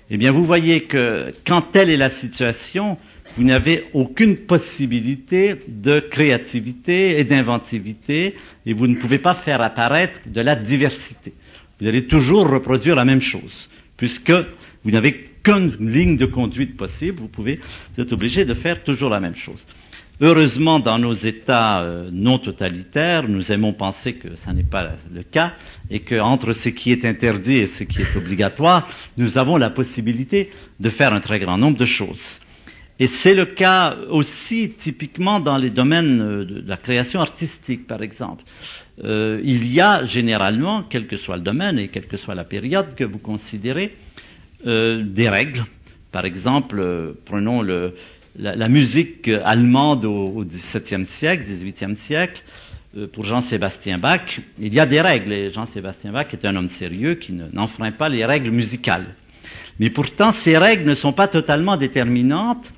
[0.10, 2.98] Eh bien, vous voyez que quand telle est la situation,
[3.36, 10.20] vous n'avez aucune possibilité de créativité et d'inventivité et vous ne pouvez pas faire apparaître
[10.26, 11.34] de la diversité.
[11.80, 14.32] Vous allez toujours reproduire la même chose puisque
[14.84, 17.60] vous n'avez qu'une ligne de conduite possible, vous pouvez,
[17.96, 19.66] vous êtes obligé de faire toujours la même chose.
[20.22, 25.24] Heureusement, dans nos États euh, non totalitaires, nous aimons penser que ça n'est pas le
[25.24, 25.54] cas
[25.90, 30.50] et qu'entre ce qui est interdit et ce qui est obligatoire, nous avons la possibilité
[30.82, 32.40] de faire un très grand nombre de choses.
[33.00, 38.04] Et c'est le cas aussi typiquement dans les domaines euh, de la création artistique, par
[38.04, 38.44] exemple.
[39.04, 42.44] Euh, il y a généralement, quel que soit le domaine et quelle que soit la
[42.44, 43.96] période que vous considérez,
[44.66, 45.64] euh, des règles.
[46.12, 47.96] Par exemple, euh, prenons le,
[48.38, 52.44] la, la, musique allemande au, XVIIe siècle, XVIIIe siècle,
[52.98, 55.32] euh, pour Jean-Sébastien Bach, il y a des règles.
[55.32, 59.16] Et Jean-Sébastien Bach est un homme sérieux qui n'enfreint pas les règles musicales.
[59.80, 62.74] Mais pourtant, ces règles ne sont pas totalement déterminantes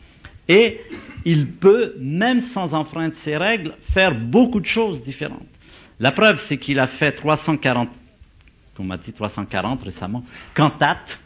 [0.48, 0.82] et
[1.26, 5.46] il peut, même sans enfreindre ces règles, faire beaucoup de choses différentes.
[6.00, 7.90] La preuve, c'est qu'il a fait 340,
[8.80, 10.24] on m'a dit 340 récemment,
[10.56, 11.20] cantates,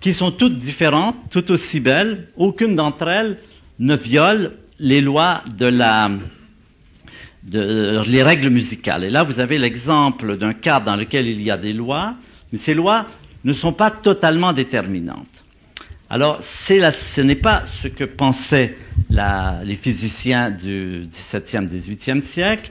[0.00, 2.28] qui sont toutes différentes, toutes aussi belles.
[2.36, 3.38] Aucune d'entre elles
[3.78, 6.10] ne viole les lois de la,
[7.42, 9.04] de, les règles musicales.
[9.04, 12.14] Et là, vous avez l'exemple d'un cas dans lequel il y a des lois,
[12.52, 13.06] mais ces lois
[13.44, 15.37] ne sont pas totalement déterminantes.
[16.10, 16.40] Alors,
[16.70, 18.76] la, ce n'est pas ce que pensaient
[19.10, 22.70] la, les physiciens du XVIIe, XVIIIe siècle,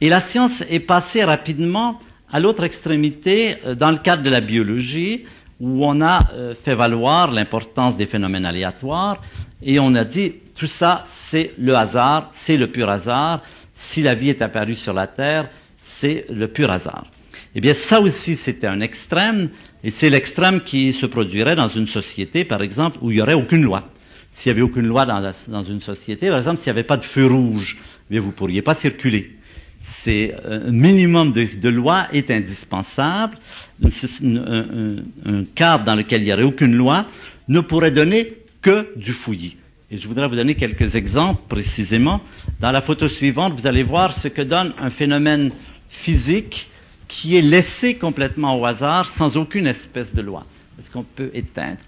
[0.00, 1.98] et la science est passée rapidement
[2.30, 5.24] à l'autre extrémité euh, dans le cadre de la biologie,
[5.58, 9.22] où on a euh, fait valoir l'importance des phénomènes aléatoires
[9.62, 13.42] et on a dit tout ça c'est le hasard, c'est le pur hasard.
[13.72, 17.06] Si la vie est apparue sur la Terre, c'est le pur hasard.
[17.54, 19.48] Eh bien, ça aussi, c'était un extrême,
[19.84, 23.34] et c'est l'extrême qui se produirait dans une société, par exemple, où il n'y aurait
[23.34, 23.88] aucune loi.
[24.32, 27.04] S'il n'y avait aucune loi dans, une société, par exemple, s'il n'y avait pas de
[27.04, 27.78] feu rouge,
[28.10, 29.32] bien, vous ne pourriez pas circuler.
[29.80, 33.38] C'est un minimum de, de loi est indispensable.
[33.82, 33.88] Un,
[34.36, 37.06] un, un, cadre dans lequel il n'y aurait aucune loi
[37.48, 39.56] ne pourrait donner que du fouillis.
[39.90, 42.20] Et je voudrais vous donner quelques exemples précisément.
[42.60, 45.52] Dans la photo suivante, vous allez voir ce que donne un phénomène
[45.88, 46.68] physique
[47.08, 50.44] qui est laissé complètement au hasard sans aucune espèce de loi.
[50.78, 51.80] Est-ce qu'on peut éteindre?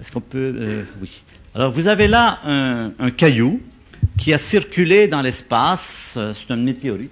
[0.00, 1.22] Est-ce qu'on peut euh, Oui.
[1.54, 3.60] Alors vous avez là un, un, caillou
[4.18, 7.10] qui a circulé dans l'espace, euh, c'est un météorite,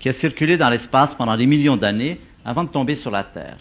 [0.00, 3.58] qui a circulé dans l'espace pendant des millions d'années avant de tomber sur la Terre.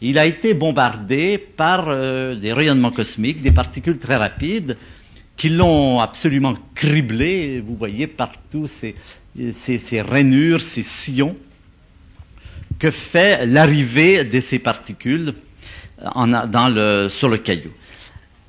[0.00, 4.76] Il a été bombardé par euh, des rayonnements cosmiques, des particules très rapides,
[5.36, 7.60] qui l'ont absolument criblé.
[7.60, 8.94] Vous voyez partout ces,
[10.02, 11.36] rainures, ces sillons
[12.78, 15.34] que fait l'arrivée de ces particules
[16.02, 17.70] en, dans le, sur le caillou.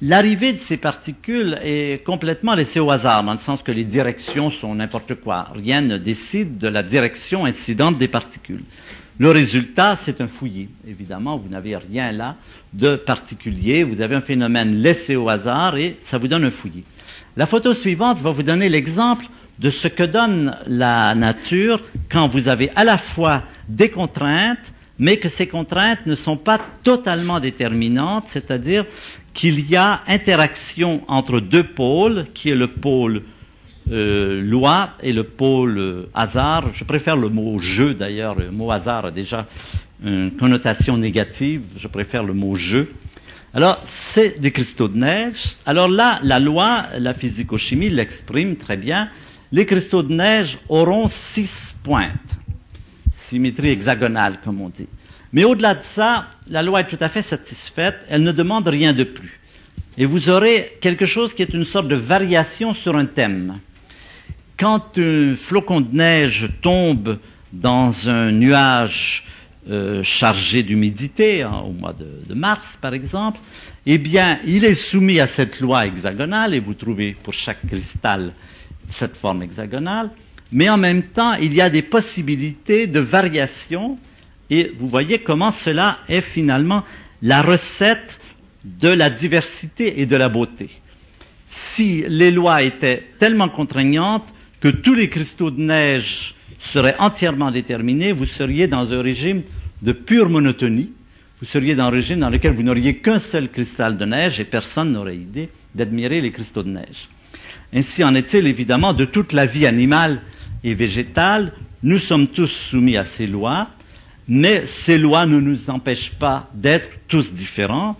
[0.02, 4.50] L'arrivée de ces particules est complètement laissée au hasard, dans le sens que les directions
[4.50, 5.50] sont n'importe quoi.
[5.54, 8.64] Rien ne décide de la direction incidente des particules.
[9.18, 10.70] Le résultat, c'est un fouillis.
[10.88, 12.38] Évidemment, vous n'avez rien là
[12.72, 13.84] de particulier.
[13.84, 16.86] Vous avez un phénomène laissé au hasard et ça vous donne un fouillis.
[17.36, 19.26] La photo suivante va vous donner l'exemple
[19.60, 25.18] de ce que donne la nature quand vous avez à la fois des contraintes, mais
[25.18, 28.86] que ces contraintes ne sont pas totalement déterminantes, c'est-à-dire
[29.34, 33.24] qu'il y a interaction entre deux pôles, qui est le pôle
[33.92, 36.72] euh, loi et le pôle euh, hasard.
[36.74, 38.36] Je préfère le mot jeu d'ailleurs.
[38.36, 39.48] Le mot hasard a déjà
[40.04, 41.64] une connotation négative.
[41.78, 42.92] Je préfère le mot jeu.
[43.54, 45.56] Alors, c'est des cristaux de neige.
[45.66, 49.10] Alors là, la loi, la physico-chimie l'exprime très bien.
[49.52, 52.12] Les cristaux de neige auront six pointes.
[53.12, 54.88] Symétrie hexagonale, comme on dit.
[55.34, 57.96] Mais au-delà de ça, la loi est tout à fait satisfaite.
[58.10, 59.40] Elle ne demande rien de plus.
[59.98, 63.60] Et vous aurez quelque chose qui est une sorte de variation sur un thème.
[64.58, 67.18] Quand un flocon de neige tombe
[67.52, 69.26] dans un nuage
[69.70, 73.40] euh, chargé d'humidité, hein, au mois de, de, mars par exemple,
[73.86, 78.34] eh bien, il est soumis à cette loi hexagonale, et vous trouvez pour chaque cristal
[78.90, 80.12] cette forme hexagonale,
[80.52, 83.98] mais en même temps, il y a des possibilités de variation,
[84.50, 86.84] et vous voyez comment cela est finalement
[87.22, 88.20] la recette
[88.64, 90.70] de la diversité et de la beauté.
[91.48, 98.12] Si les lois étaient tellement contraignantes, que tous les cristaux de neige seraient entièrement déterminés,
[98.12, 99.44] vous seriez dans un régime
[99.82, 100.92] de pure monotonie.
[101.40, 104.46] Vous seriez dans un régime dans lequel vous n'auriez qu'un seul cristal de neige et
[104.46, 107.08] personne n'aurait idée d'admirer les cristaux de neige.
[107.74, 110.22] Ainsi en est-il évidemment de toute la vie animale
[110.64, 111.54] et végétale.
[111.84, 113.70] Nous sommes tous soumis à ces lois,
[114.28, 117.98] mais ces lois ne nous empêchent pas d'être tous différents.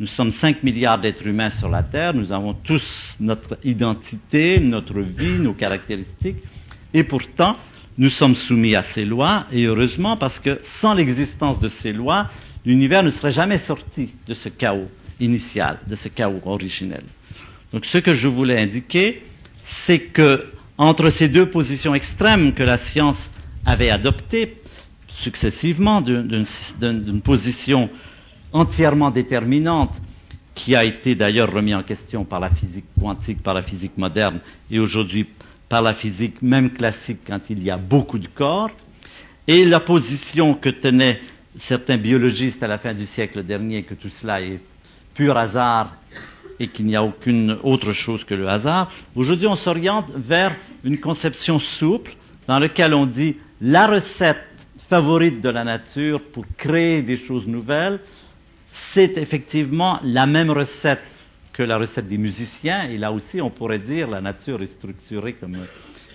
[0.00, 5.00] Nous sommes 5 milliards d'êtres humains sur la Terre, nous avons tous notre identité, notre
[5.00, 6.38] vie, nos caractéristiques,
[6.94, 7.56] et pourtant,
[7.98, 12.28] nous sommes soumis à ces lois, et heureusement parce que sans l'existence de ces lois,
[12.64, 14.88] l'univers ne serait jamais sorti de ce chaos
[15.20, 17.04] initial, de ce chaos originel.
[17.72, 19.22] Donc ce que je voulais indiquer,
[19.60, 23.30] c'est que entre ces deux positions extrêmes que la science
[23.66, 24.56] avait adoptées
[25.08, 27.90] successivement, d'une position
[28.52, 30.00] entièrement déterminante,
[30.54, 34.40] qui a été d'ailleurs remis en question par la physique quantique, par la physique moderne,
[34.70, 35.26] et aujourd'hui
[35.68, 38.70] par la physique même classique quand il y a beaucoup de corps,
[39.46, 41.20] et la position que tenaient
[41.56, 44.60] certains biologistes à la fin du siècle dernier, que tout cela est
[45.14, 45.94] pur hasard
[46.60, 48.92] et qu'il n'y a aucune autre chose que le hasard.
[49.16, 50.54] Aujourd'hui, on s'oriente vers
[50.84, 52.14] une conception souple
[52.46, 54.44] dans laquelle on dit la recette
[54.88, 58.00] favorite de la nature pour créer des choses nouvelles,
[58.68, 61.00] c'est effectivement la même recette
[61.52, 65.34] que la recette des musiciens, et là aussi on pourrait dire la nature est structurée
[65.34, 65.58] comme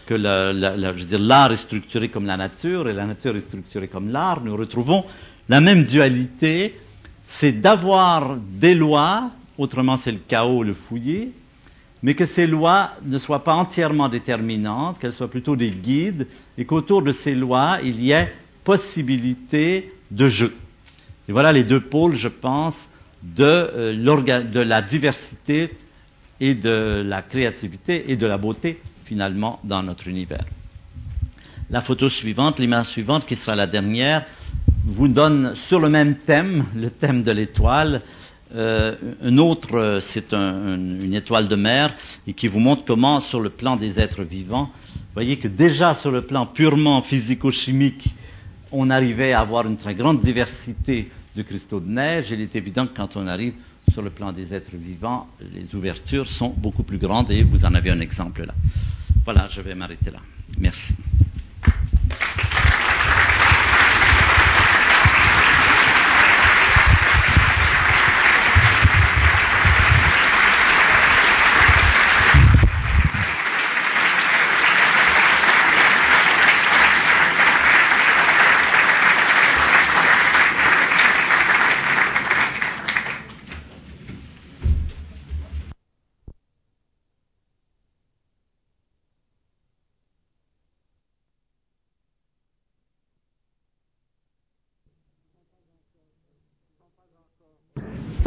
[0.05, 0.53] que la,
[0.93, 4.11] je veux dire l'art est structuré comme la nature et la nature est structurée comme
[4.11, 4.41] l'art.
[4.43, 5.03] Nous retrouvons
[5.49, 6.79] la même dualité,
[7.23, 11.31] c'est d'avoir des lois, autrement c'est le chaos, le fouillis,
[12.03, 16.27] mais que ces lois ne soient pas entièrement déterminantes, qu'elles soient plutôt des guides,
[16.57, 18.31] et qu'autour de ces lois il y ait
[18.63, 20.53] possibilité de jeu.
[21.27, 22.89] Et voilà les deux pôles, je pense,
[23.23, 25.71] de, euh, de la diversité
[26.39, 30.45] et de la créativité et de la beauté, finalement, dans notre univers.
[31.69, 34.25] La photo suivante, l'image suivante, qui sera la dernière,
[34.83, 38.01] vous donne sur le même thème, le thème de l'étoile,
[38.55, 41.93] euh, un autre, c'est un, une étoile de mer,
[42.27, 44.69] et qui vous montre comment, sur le plan des êtres vivants,
[45.13, 48.13] voyez que déjà sur le plan purement physico-chimique,
[48.71, 52.31] on arrivait à avoir une très grande diversité de cristaux de neige.
[52.31, 53.53] Il est évident que quand on arrive
[53.91, 57.73] sur le plan des êtres vivants, les ouvertures sont beaucoup plus grandes et vous en
[57.73, 58.53] avez un exemple là.
[59.23, 60.19] Voilà, je vais m'arrêter là.
[60.59, 60.93] Merci.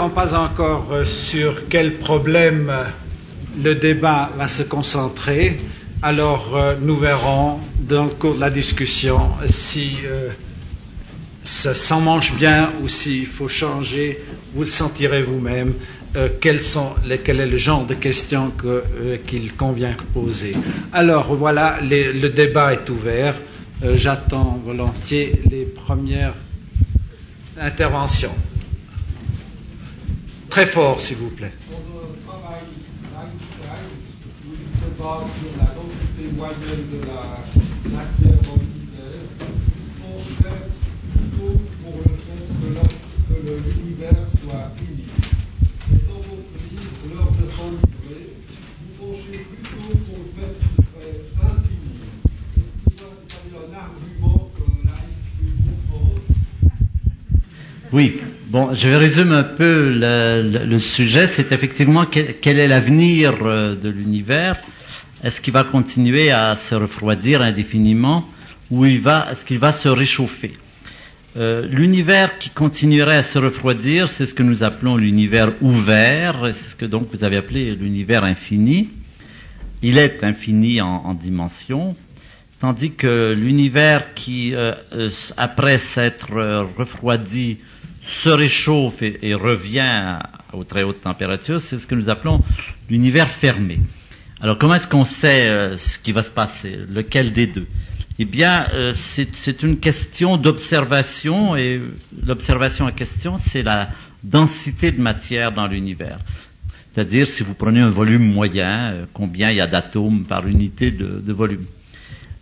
[0.06, 2.84] Pas encore euh, sur quel problème euh,
[3.60, 5.58] le débat va se concentrer.
[6.02, 9.96] Alors euh, nous verrons dans le cours de la discussion si
[11.42, 14.22] ça s'en mange bien ou s'il faut changer.
[14.54, 15.72] Vous le sentirez vous-même.
[16.40, 18.52] quel est le genre de questions
[19.26, 20.52] qu'il convient de poser.
[20.92, 23.34] Alors voilà, le débat est ouvert.
[23.94, 26.34] J'attends volontiers les premières
[27.58, 28.34] interventions.
[30.58, 31.52] Très fort, s'il vous plaît.
[31.70, 32.66] Dans un travail
[33.14, 33.86] d'Einstein,
[34.44, 37.22] où il se base sur la densité moyenne de la
[37.96, 39.22] matière dans l'univers,
[40.02, 40.66] on fait
[41.14, 42.42] plutôt pour le fait
[43.28, 43.38] que
[43.78, 45.06] l'univers soit fini.
[45.92, 47.87] Et dans votre livre, l'heure de s'enivrer,
[57.90, 58.20] Oui.
[58.48, 61.26] Bon, je vais résumer un peu le, sujet.
[61.26, 64.60] C'est effectivement quel, est l'avenir euh, de l'univers.
[65.24, 68.28] Est-ce qu'il va continuer à se refroidir indéfiniment
[68.70, 70.52] ou est-ce qu'il va se réchauffer?
[71.38, 76.48] Euh, L'univers qui continuerait à se refroidir, c'est ce que nous appelons l'univers ouvert.
[76.52, 78.90] C'est ce que donc vous avez appelé l'univers infini.
[79.80, 81.94] Il est infini en, en dimension,
[82.60, 84.74] tandis que l'univers qui, euh
[85.36, 86.32] après s'être
[86.76, 87.58] refroidi,
[88.08, 90.18] se réchauffe et, revient
[90.52, 92.42] aux très hautes températures, c'est ce que nous appelons
[92.88, 93.80] l'univers fermé.
[94.40, 96.78] Alors comment est-ce qu'on sait euh, ce qui va se passer?
[96.88, 97.66] Lequel des deux?
[98.18, 101.80] Eh bien, euh, c'est une question d'observation et
[102.24, 103.90] l'observation en question, c'est la
[104.24, 106.18] densité de matière dans l'univers.
[106.92, 110.90] C'est-à-dire, si vous prenez un volume moyen, euh, combien il y a d'atomes par unité
[110.90, 111.64] de volume?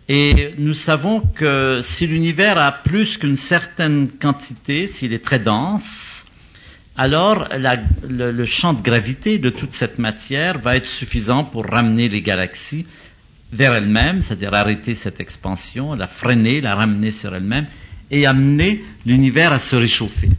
[0.09, 6.25] Et nous savons que si l'univers a plus qu'une certaine quantité, s'il est très dense,
[6.95, 7.47] alors
[8.07, 12.85] le, champ de gravité de toute cette matière va être suffisant pour ramener les galaxies
[13.51, 17.67] vers elles-mêmes, c'est-à-dire arrêter cette expansion, la freiner, la ramener sur elle-même
[18.09, 20.29] et amener l'univers à se réchauffer.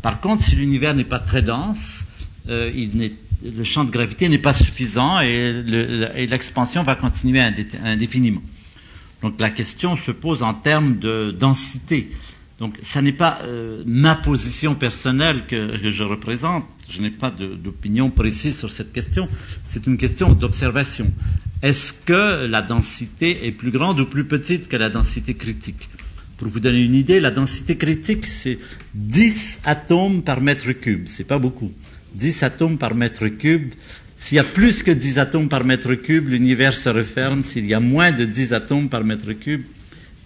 [0.00, 2.06] Par contre, si l'univers n'est pas très dense,
[2.48, 2.70] euh,
[3.44, 5.62] le champ de gravité n'est pas suffisant et
[6.28, 8.42] l'expansion va continuer indéfiniment.
[9.22, 12.10] Donc la question se pose en termes de densité.
[12.58, 18.10] Donc ça n'est pas euh, ma position personnelle que, je représente, je n'ai pas d'opinion
[18.10, 19.28] précise sur cette question,
[19.64, 21.10] c'est une question d'observation.
[21.62, 25.88] Est-ce que la densité est plus grande ou plus petite que la densité critique?
[26.36, 28.58] Pour vous donner une idée, la densité critique, c'est
[28.94, 31.72] 10 atomes par mètre cube, c'est pas beaucoup.
[32.14, 33.72] 10 atomes par mètre cube,
[34.22, 37.42] s'il y a plus que 10 atomes par mètre cube, l'univers se referme.
[37.42, 39.64] S'il y a moins de 10 atomes par mètre cube,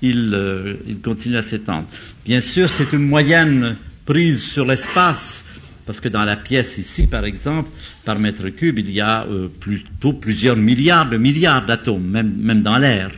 [0.02, 1.88] il, euh, il continue à s'étendre.
[2.22, 5.46] Bien sûr, c'est une moyenne prise sur l'espace,
[5.86, 7.70] parce que dans la pièce ici, par exemple,
[8.04, 12.60] par mètre cube, il y a euh, plutôt plusieurs milliards de milliards d'atomes, même, même
[12.60, 13.10] dans l'air.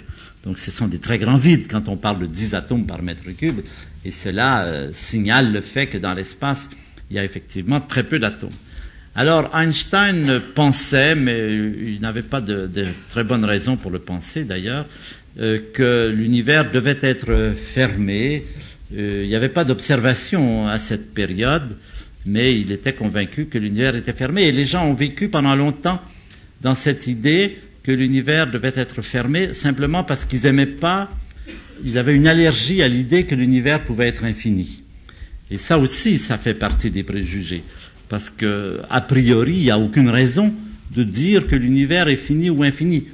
[0.45, 3.24] Donc ce sont des très grands vides quand on parle de 10 atomes par mètre
[3.37, 3.62] cube,
[4.05, 6.70] et cela euh, signale le fait que dans l'espace,
[7.11, 8.53] il y a effectivement très peu d'atomes.
[9.19, 12.71] Alors Einstein pensait, mais il n'avait pas de,
[13.09, 14.87] très bonnes raisons pour le penser d'ailleurs,
[15.41, 18.45] euh, que l'univers devait être fermé.
[18.97, 21.77] Euh, il n'y avait pas d'observation à cette période,
[22.27, 24.45] mais il était convaincu que l'univers était fermé.
[24.45, 26.01] Et les gens ont vécu pendant longtemps
[26.61, 31.11] dans cette idée que l'univers devait être fermé simplement parce qu'ils n'aimaient pas,
[31.85, 34.85] ils avaient une allergie à l'idée que l'univers pouvait être infini.
[35.51, 37.64] Et ça aussi, ça fait partie des préjugés
[38.09, 40.53] parce que a priori, il n'y a aucune raison
[40.95, 43.07] de dire que l'univers est fini ou infini.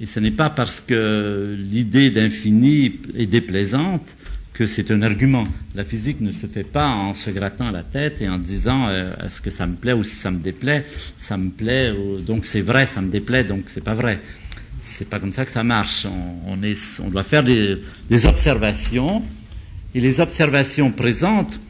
[0.00, 4.16] Et ce n'est pas parce que l'idée d'infini est déplaisante
[4.52, 5.44] que c'est un argument.
[5.74, 9.14] La physique ne se fait pas en se grattant la tête et en disant euh,
[9.24, 10.84] est-ce que ça me plaît ou si ça me déplaît,
[11.16, 11.92] ça me plaît,
[12.26, 14.20] donc c'est vrai, ça me déplaît, donc c'est pas vrai.
[14.80, 16.06] C'est pas comme ça que ça marche.
[16.46, 17.76] On, est, on doit faire des,
[18.10, 19.22] des observations
[19.94, 21.60] Et les observations présentes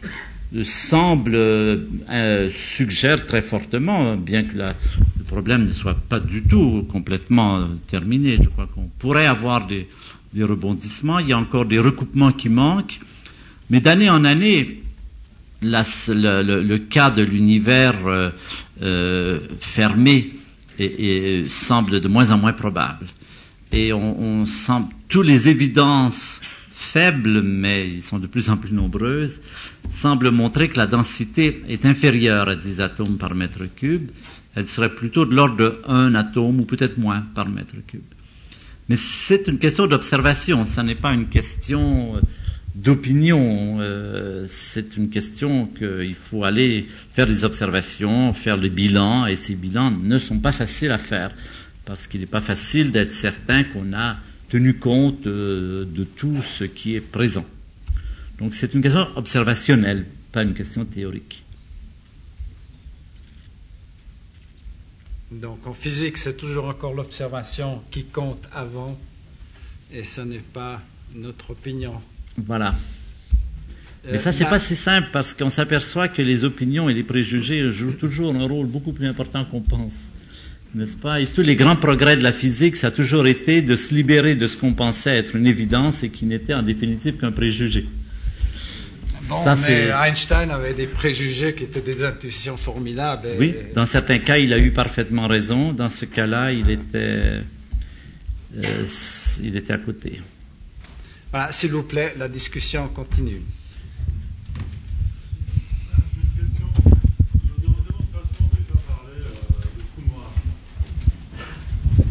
[0.55, 4.75] euh, semblent euh, suggèrent très fortement, bien que la,
[5.19, 8.37] le problème ne soit pas du tout complètement terminé.
[8.37, 9.89] Je crois qu'on pourrait avoir des,
[10.39, 11.21] rebondissements.
[11.21, 13.01] Il y a encore des recoupements qui manquent,
[13.71, 14.83] mais d'année en année,
[15.63, 18.31] le, cas de l'univers euh,
[18.83, 20.33] euh, fermé
[21.49, 23.07] semble de moins en moins probable.
[23.73, 26.43] Et on, on semble, toutes les évidences
[26.93, 29.41] faibles, mais ils sont de plus en plus nombreuses,
[29.91, 34.11] semblent montrer que la densité est inférieure à 10 atomes par mètre cube.
[34.55, 38.03] Elle serait plutôt de l'ordre de 1 atome ou peut-être moins par mètre cube.
[38.89, 42.21] Mais c'est une question d'observation, ce n'est pas une question
[42.75, 43.79] d'opinion.
[43.81, 49.55] Euh, c'est une question qu'il faut aller faire des observations, faire le bilan, et ces
[49.55, 51.31] bilans ne sont pas faciles à faire,
[51.87, 54.17] parce qu'il n'est pas facile d'être certain qu'on a
[54.53, 57.47] tenu compte de, de, tout ce qui est présent.
[58.39, 61.43] Donc c'est une question observationnelle, pas une question théorique.
[65.31, 68.99] Donc en physique, c'est toujours encore l'observation qui compte avant,
[69.91, 70.83] et ce n'est pas
[71.15, 71.95] notre opinion.
[72.37, 72.75] Voilà.
[74.05, 77.71] Mais ça, c'est pas si simple parce qu'on s'aperçoit que les opinions et les préjugés
[77.71, 79.95] jouent toujours un rôle beaucoup plus important qu'on pense.
[80.75, 81.21] N'est-ce pas?
[81.21, 84.35] Et tous les grands progrès de la physique, ça a toujours été de se libérer
[84.35, 87.85] de ce qu'on pensait être une évidence et qui n'était en définitive qu'un préjugé.
[89.29, 93.29] Bon, ça, mais Einstein avait des préjugés qui étaient des intuitions formidables.
[93.29, 93.37] Et...
[93.39, 95.73] Oui, dans certains cas, il a eu parfaitement raison.
[95.73, 97.43] Dans ce cas-là, il était,
[98.57, 98.85] euh,
[99.43, 100.21] il était à côté.
[101.31, 103.43] Voilà, s'il vous plaît, la discussion continue.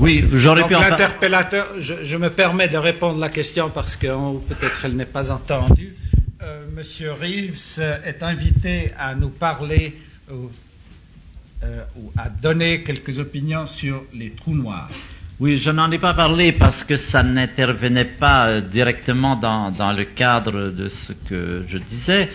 [0.01, 4.07] Oui, j'aurais pu L'interpellateur, je, je, me permets de répondre à la question parce que
[4.49, 5.95] peut-être elle n'est pas entendue.
[6.41, 9.95] Euh, Monsieur Reeves est invité à nous parler
[10.31, 10.33] euh,
[11.63, 14.89] euh, ou à donner quelques opinions sur les trous noirs.
[15.39, 19.91] Oui, je n'en ai pas parlé parce que ça n'intervenait pas euh, directement dans, dans,
[19.91, 22.29] le cadre de ce que je disais.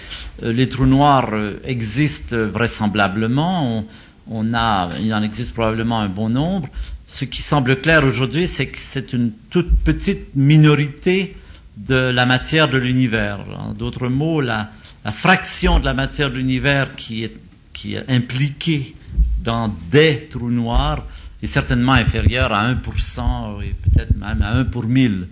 [0.45, 3.79] Euh, les trous noirs euh, existent vraisemblablement.
[3.79, 3.85] On,
[4.29, 6.69] on a, il en existe probablement un bon nombre.
[7.17, 11.35] Ce qui semble clair aujourd'hui, c'est que c'est une toute petite minorité
[11.79, 13.39] de la matière de l'univers.
[13.59, 14.71] En d'autres mots, la,
[15.13, 17.35] fraction de la matière de l'univers qui est,
[18.09, 18.95] impliquée
[19.43, 21.07] dans des trous noirs
[21.43, 25.27] est certainement inférieur à 1% et peut-être même à 1 pour 1000.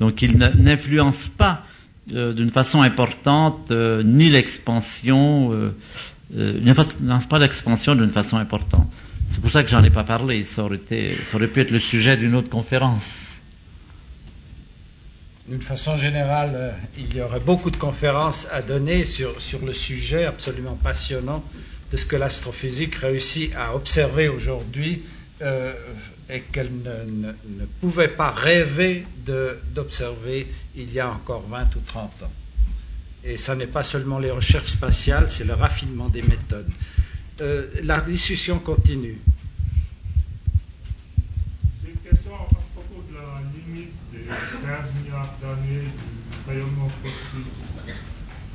[0.00, 1.64] Donc il n'influence pas
[2.12, 5.70] euh, d'une façon importante euh, ni l'expansion, euh,
[6.36, 8.92] il n'influence pas l'expansion d'une façon importante.
[9.32, 10.44] C'est pour ça que j'en ai pas parlé.
[10.44, 13.24] Ça aurait, été, ça aurait pu être le sujet d'une autre conférence.
[15.48, 20.74] D'une façon générale, il y aurait beaucoup de conférences à donner sur, le sujet absolument
[20.74, 21.42] passionnant
[21.90, 25.02] de ce que l'astrophysique réussit à observer aujourd'hui
[25.40, 25.72] euh,
[26.28, 29.06] et qu'elle ne, ne, ne, pouvait pas rêver
[29.74, 32.32] d'observer il y a encore 20 ou 30 ans.
[33.24, 36.70] Et ça n'est pas seulement les recherches spatiales, c'est le raffinement des méthodes.
[37.42, 39.18] Euh, la discussion continue.
[41.82, 44.38] J'ai une question à propos de la limite des 15
[44.94, 47.50] milliards d'années du rayonnement cosmique.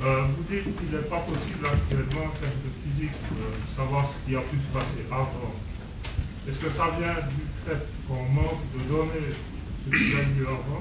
[0.00, 4.24] Euh, vous dites qu'il n'est pas possible actuellement, en termes de physique, de savoir ce
[4.24, 5.52] qui a pu se passer avant.
[6.48, 9.36] Est-ce que ça vient du fait qu'on manque de données
[9.84, 10.80] ce qui a eu avant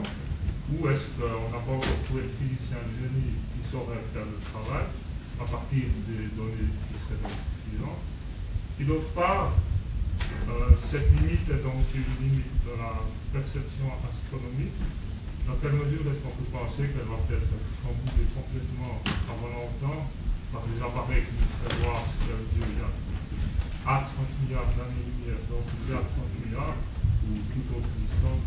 [0.71, 4.87] Ou est-ce qu'on n'a pas encore trouvé le physicien génie qui saurait faire le travail
[5.41, 7.35] à partir des données qui seraient
[8.87, 9.51] d'autre part,
[10.47, 13.03] euh, cette limite est donc une limite de la
[13.35, 14.79] perception astronomique.
[15.43, 17.51] Dans quelle mesure est-ce qu'on peut penser qu'elle va peut-être
[17.83, 20.07] chamboulée complètement avant longtemps
[20.51, 22.91] par des appareils qui nous feraient voir ce qu'il y a il y a
[23.87, 26.07] à 30 milliards d'années-lumière, donc il y a 30
[26.43, 26.75] milliards,
[27.23, 28.43] ou toute autre distance.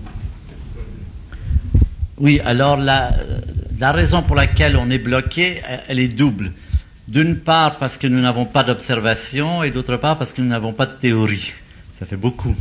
[2.19, 3.17] Oui, alors la,
[3.79, 6.53] la raison pour laquelle on est bloqué, elle est double.
[7.11, 10.73] D'une part parce que nous n'avons pas d'observation et d'autre part parce que nous n'avons
[10.73, 11.53] pas de théorie.
[11.99, 12.55] Ça fait beaucoup.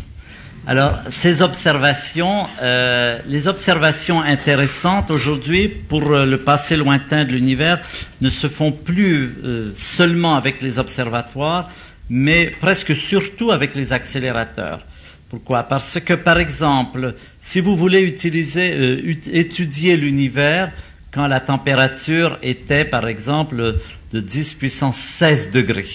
[0.65, 7.79] Alors, ces observations, euh, les observations intéressantes aujourd'hui pour euh, le passé lointain de l'univers
[8.21, 11.69] ne se font plus euh, seulement avec les observatoires,
[12.09, 14.83] mais presque surtout avec les accélérateurs.
[15.29, 15.61] Pourquoi?
[15.61, 20.71] Parce que, par exemple, si vous voulez utiliser, euh, étudier l'univers
[21.11, 23.75] quand la température était, par exemple,
[24.11, 25.87] de 10 puissance 16 degrés,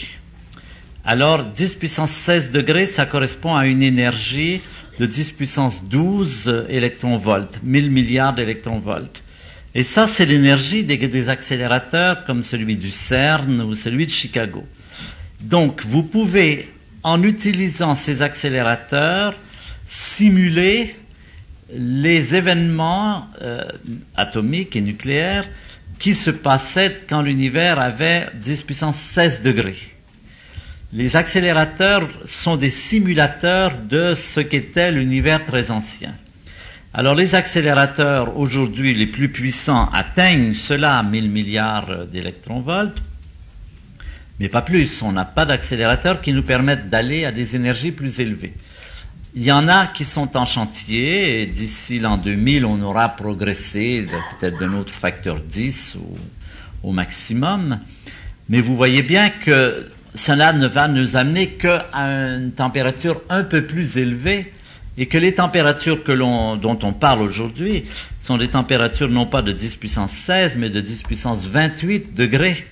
[1.05, 4.61] alors 10 puissance 16 degrés, ça correspond à une énergie
[4.99, 9.23] de 10 puissance 12 électronvolts, 1000 milliards d'électronvolts.
[9.75, 14.65] Et ça, c'est l'énergie des, des accélérateurs comme celui du CERN ou celui de Chicago.
[15.41, 16.69] Donc, vous pouvez,
[17.03, 19.35] en utilisant ces accélérateurs,
[19.85, 20.95] simuler
[21.73, 23.65] les événements euh,
[24.17, 25.49] atomiques et nucléaires
[25.99, 29.77] qui se passaient quand l'univers avait 10 puissance 16 degrés.
[30.93, 36.15] Les accélérateurs sont des simulateurs de ce qu'était l'univers très ancien.
[36.93, 42.95] Alors les accélérateurs aujourd'hui les plus puissants atteignent cela à 1000 milliards d'électronvolts,
[44.39, 45.03] mais pas plus.
[45.03, 48.55] On n'a pas d'accélérateurs qui nous permettent d'aller à des énergies plus élevées.
[49.37, 54.07] Il y en a qui sont en chantier et d'ici l'an 2000, on aura progressé
[54.39, 57.81] peut-être d'un autre facteur 10 au, au maximum.
[58.49, 63.67] Mais vous voyez bien que cela ne va nous amener qu'à une température un peu
[63.67, 64.53] plus élevée
[64.97, 67.87] et que les températures que l'on, dont on parle aujourd'hui
[68.21, 72.65] sont des températures non pas de 10 puissance 16, mais de 10 puissance 28 degrés.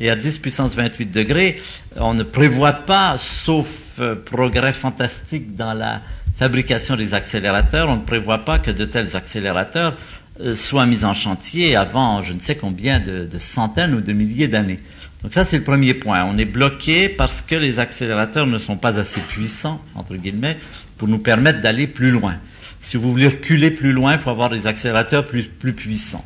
[0.00, 1.60] Et à 10 puissance 28 degrés,
[1.96, 6.02] on ne prévoit pas, sauf euh, progrès fantastique dans la
[6.36, 9.96] fabrication des accélérateurs, on ne prévoit pas que de tels accélérateurs
[10.40, 14.48] euh, soient mis en chantier avant je ne sais combien de, centaines ou de milliers
[14.48, 14.78] d'années.
[15.22, 16.24] Donc ça, c'est le premier point.
[16.24, 20.58] On est bloqué parce que les accélérateurs ne sont pas assez puissants, entre guillemets,
[20.98, 22.36] pour nous permettre d'aller plus loin.
[22.80, 26.24] Si vous voulez reculer plus loin, il faut avoir des accélérateurs plus puissants.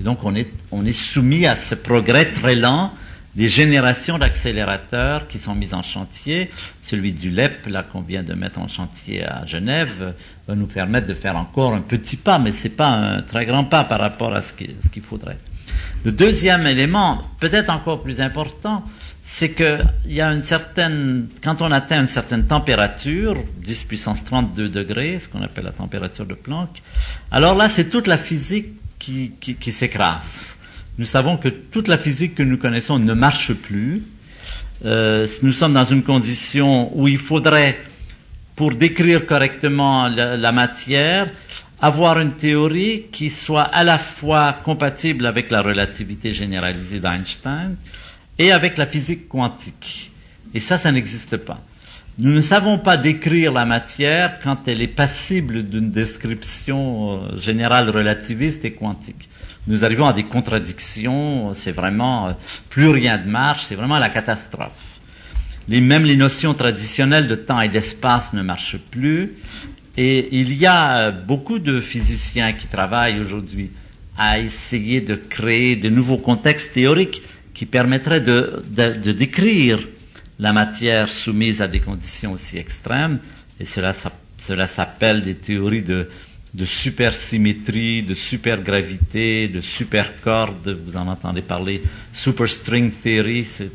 [0.00, 2.92] Et donc on est, on est soumis à ce progrès très lent
[3.34, 6.50] des générations d'accélérateurs qui sont mis en chantier.
[6.80, 10.14] Celui du LEP, là qu'on vient de mettre en chantier à Genève,
[10.48, 13.64] va nous permettre de faire encore un petit pas, mais c'est pas un très grand
[13.64, 15.38] pas par rapport à ce qu'il faudrait.
[16.04, 18.82] Le deuxième élément, peut-être encore plus important,
[19.22, 24.68] c'est qu'il y a une certaine, quand on atteint une certaine température, 10 puissance 32
[24.68, 26.82] degrés, ce qu'on appelle la température de Planck,
[27.30, 28.68] alors là, c'est toute la physique
[28.98, 30.56] qui, qui, qui s'écrase.
[30.98, 34.02] Nous savons que toute la physique que nous connaissons ne marche plus.
[34.84, 37.78] Euh, nous sommes dans une condition où il faudrait,
[38.56, 41.30] pour décrire correctement la, la matière,
[41.80, 47.76] avoir une théorie qui soit à la fois compatible avec la relativité généralisée d'Einstein
[48.38, 50.10] et avec la physique quantique.
[50.54, 51.60] Et ça, ça n'existe pas.
[52.20, 57.90] Nous ne savons pas décrire la matière quand elle est passible d'une description euh, générale
[57.90, 59.28] relativiste et quantique.
[59.68, 62.32] Nous arrivons à des contradictions, c'est vraiment, euh,
[62.70, 64.98] plus rien ne marche, c'est vraiment la catastrophe.
[65.68, 69.34] Les, même les notions traditionnelles de temps et d'espace ne marchent plus.
[69.96, 73.70] Et il y a beaucoup de physiciens qui travaillent aujourd'hui
[74.16, 77.22] à essayer de créer de nouveaux contextes théoriques
[77.54, 79.78] qui permettraient de, de, de décrire
[80.38, 83.18] la matière soumise à des conditions aussi extrêmes.
[83.60, 83.92] Et cela,
[84.38, 86.08] cela s'appelle des théories de,
[86.54, 90.78] de supersymétrie, de supergravité, de supercorde.
[90.84, 91.82] Vous en entendez parler.
[92.12, 93.70] Superstring theory, c'est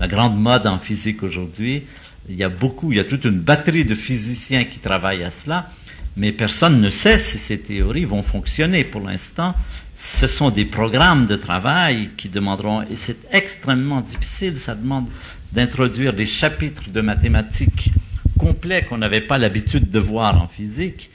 [0.00, 1.84] la grande mode en physique aujourd'hui.
[2.28, 5.30] Il y a beaucoup, il y a toute une batterie de physiciens qui travaillent à
[5.30, 5.70] cela,
[6.16, 8.84] mais personne ne sait si ces théories vont fonctionner.
[8.84, 9.54] Pour l'instant,
[9.94, 15.06] ce sont des programmes de travail qui demanderont, et c'est extrêmement difficile, ça demande
[15.52, 17.90] d'introduire des chapitres de mathématiques
[18.38, 21.10] complets qu'on n'avait pas l'habitude de voir en physique,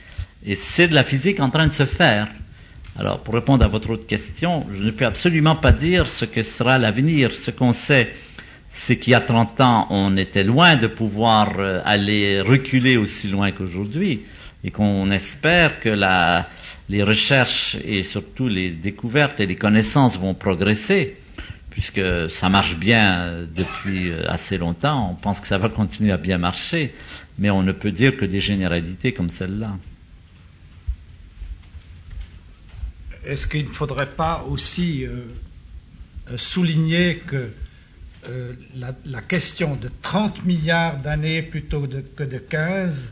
[0.45, 2.27] et c'est de la physique en train de se faire.
[2.99, 6.43] Alors, pour répondre à votre autre question, je ne peux absolument pas dire ce que
[6.43, 7.33] sera l'avenir.
[7.33, 8.13] Ce qu'on sait,
[8.67, 13.29] c'est qu'il y a 30 ans, on était loin de pouvoir euh, aller reculer aussi
[13.29, 14.23] loin qu'aujourd'hui
[14.63, 16.47] et qu'on espère que la,
[16.89, 21.17] les recherches et surtout les découvertes et les connaissances vont progresser
[21.73, 26.17] puisque ça marche bien depuis euh, assez longtemps, on pense que ça va continuer à
[26.17, 26.93] bien marcher,
[27.39, 29.75] mais on ne peut dire que des généralités comme celle-là.
[33.25, 35.23] Est-ce qu'il ne faudrait pas aussi euh,
[36.37, 37.49] souligner que
[38.29, 43.11] euh, la, question de 30 milliards d'années plutôt que de 15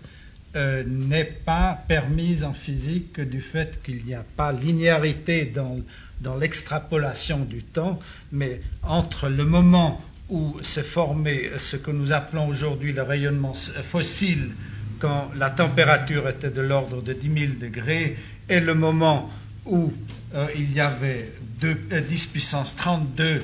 [0.55, 5.79] euh, n'est pas permise en physique du fait qu'il n'y a pas linéarité dans,
[6.21, 7.99] dans l'extrapolation du temps,
[8.31, 14.51] mais entre le moment où s'est formé ce que nous appelons aujourd'hui le rayonnement fossile,
[14.99, 18.17] quand la température était de l'ordre de 10 000 degrés,
[18.47, 19.29] et le moment
[19.65, 19.91] où
[20.33, 23.43] euh, il y avait deux, 10 puissance 32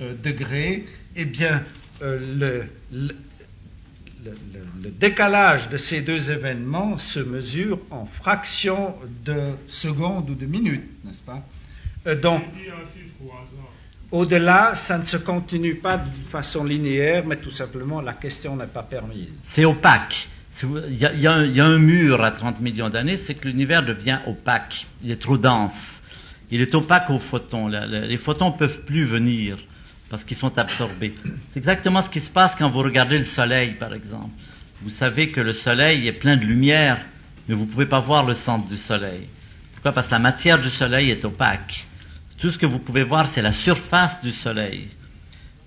[0.00, 1.62] euh, degrés, eh bien,
[2.02, 3.14] euh, le,
[4.90, 8.94] décalage de ces deux événements se mesure en fractions
[9.24, 11.46] de secondes ou de minutes, n'est-ce pas?
[12.06, 12.44] Euh, Donc,
[14.10, 18.66] au-delà, ça ne se continue pas de façon linéaire, mais tout simplement, la question n'est
[18.66, 19.36] pas permise.
[19.44, 20.28] C'est opaque.
[20.62, 21.32] Il y, a,
[21.64, 24.86] un, mur à 30 millions d'années, c'est que l'univers devient opaque.
[25.02, 26.00] Il est trop dense.
[26.52, 27.66] il est opaque aux photons.
[27.66, 29.58] Les photons peuvent plus venir
[30.08, 31.14] parce qu'ils sont absorbés.
[31.50, 34.30] C'est exactement ce qui se passe quand vous regardez le soleil, par exemple.
[34.80, 37.04] Vous savez que le soleil est plein de lumière,
[37.48, 39.26] mais vous ne pouvez pas voir le centre du soleil.
[39.72, 39.90] Pourquoi?
[39.90, 41.84] Parce que la matière du soleil est opaque.
[42.44, 44.88] Tout ce que vous pouvez voir, c'est la surface du soleil.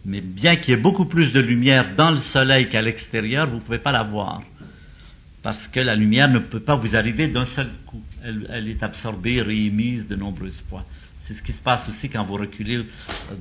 [0.05, 3.55] Mais bien qu'il y ait beaucoup plus de lumière dans le soleil qu'à l'extérieur, vous
[3.55, 4.43] ne pouvez pas la voir.
[5.41, 8.03] Parce que la lumière ne peut pas vous arriver d'un seul coup.
[8.23, 10.85] Elle, est absorbée, réémise de nombreuses fois.
[11.19, 12.85] C'est ce qui se passe aussi quand vous reculez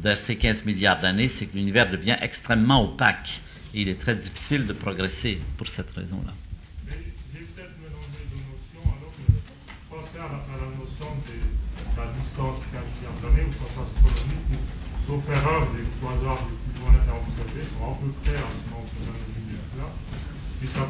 [0.00, 3.42] vers ces 15 milliards d'années, c'est que l'univers devient extrêmement opaque.
[3.74, 6.32] Et il est très difficile de progresser pour cette raison-là.
[6.86, 6.94] Mais
[7.34, 10.75] j'ai peut-être deux notions, alors je pensais à la, à
[11.96, 14.58] la distance 15 milliards d'années au sens astronomique, où,
[15.06, 18.92] sauf erreur, les quasars les plus lointains observés sont à peu près à ce nombre
[19.00, 19.88] d'années-lumière-là,
[20.60, 20.84] si ça,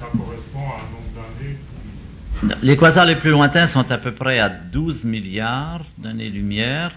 [0.00, 4.40] ça correspond à un nombre d'années Les quasars les plus lointains sont à peu près
[4.40, 6.92] à 12 milliards d'années-lumière.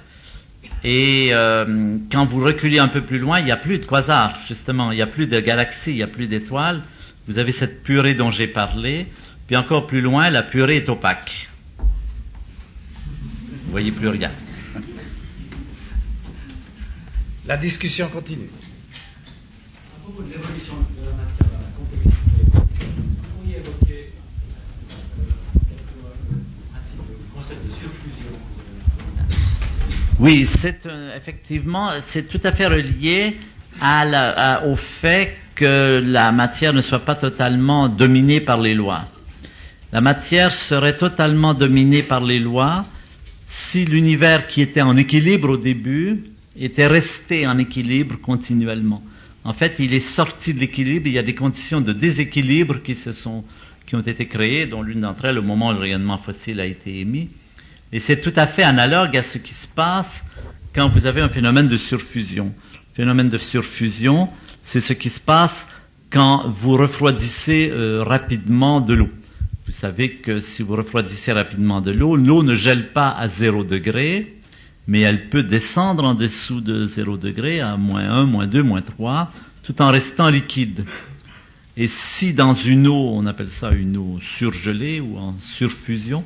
[0.84, 4.39] Et euh, quand vous reculez un peu plus loin, il n'y a plus de quasars,
[4.47, 4.91] justement.
[4.91, 6.81] Il n'y a plus de galaxies, il n'y a plus d'étoiles.
[7.27, 9.07] Vous avez cette purée dont j'ai parlé.
[9.47, 11.49] Puis encore plus loin, la purée est opaque.
[13.73, 14.29] Vous voyez plus rien.
[17.47, 18.45] La discussion continue.
[18.45, 24.13] À propos de l'évolution de la matière dans la complexité, vous pourriez évoquer
[24.91, 26.35] euh, euh,
[27.09, 28.29] le concept de surfusion.
[30.19, 33.37] Oui, c'est euh, effectivement, c'est tout à fait relié
[33.81, 38.75] à la- à- au fait que la matière ne soit pas totalement dominée par les
[38.75, 39.05] lois.
[39.91, 42.85] La matière serait totalement dominée par les lois
[43.53, 46.23] si l'univers qui était en équilibre au début
[46.59, 49.03] était resté en équilibre continuellement.
[49.43, 52.95] En fait, il est sorti de l'équilibre, il y a des conditions de déséquilibre qui
[52.95, 53.43] se sont,
[53.85, 56.65] qui ont été créées, dont l'une d'entre elles au moment où le rayonnement fossile a
[56.65, 57.30] été émis.
[57.91, 60.25] Et c'est tout à fait analogue à ce qui se passe
[60.73, 62.45] quand vous avez un phénomène de surfusion.
[62.73, 64.30] Le phénomène de surfusion,
[64.63, 65.67] c'est ce qui se passe
[66.09, 69.09] quand vous refroidissez euh, rapidement de l'eau.
[69.65, 73.64] Vous savez que si vous refroidissez rapidement de l'eau, l'eau ne gèle pas à zéro
[73.64, 74.35] degré,
[74.88, 78.81] mais elle peut descendre en dessous de zéro degré à moins 1, moins 2, moins
[78.81, 79.31] 3,
[79.64, 80.84] tout en restant liquide.
[81.77, 86.26] Et si dans une eau, on appelle ça une eau surgelée ou en surfusion,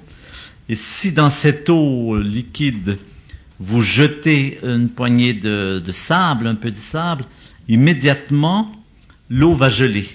[0.68, 2.98] et si dans cette eau liquide,
[3.60, 7.24] vous jetez une poignée de, de sable, un peu de sable,
[7.68, 8.72] immédiatement,
[9.30, 10.10] l'eau va geler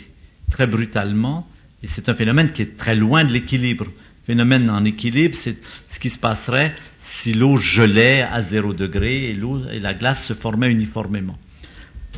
[0.51, 1.47] très brutalement.
[1.83, 3.87] Et c'est un phénomène qui est très loin de l'équilibre.
[4.25, 5.57] Phénomène en équilibre, c'est
[5.89, 10.25] ce qui se passerait si l'eau gelait à zéro degré et, l'eau, et la glace
[10.25, 11.39] se formait uniformément.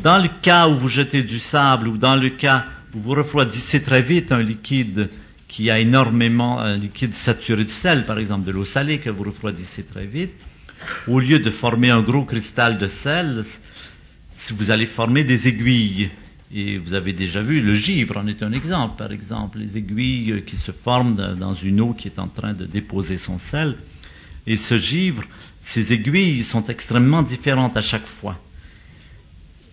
[0.03, 3.83] Dans le cas où vous jetez du sable ou dans le cas où vous refroidissez
[3.83, 5.09] très vite un liquide
[5.49, 9.25] qui a énormément, un liquide saturé de sel, par exemple de l'eau salée que vous
[9.25, 10.33] refroidissez très vite,
[11.07, 13.45] au lieu de former un gros cristal de sel,
[14.35, 16.11] si vous allez former des aiguilles.
[16.57, 20.45] Et vous avez déjà vu, le givre en est un exemple, par exemple, les aiguilles
[20.47, 23.75] qui se forment dans- une eau qui est en train de déposer son sel.
[24.47, 25.25] Et ce givre,
[25.61, 28.39] ces aiguilles sont extrêmement différentes à chaque fois.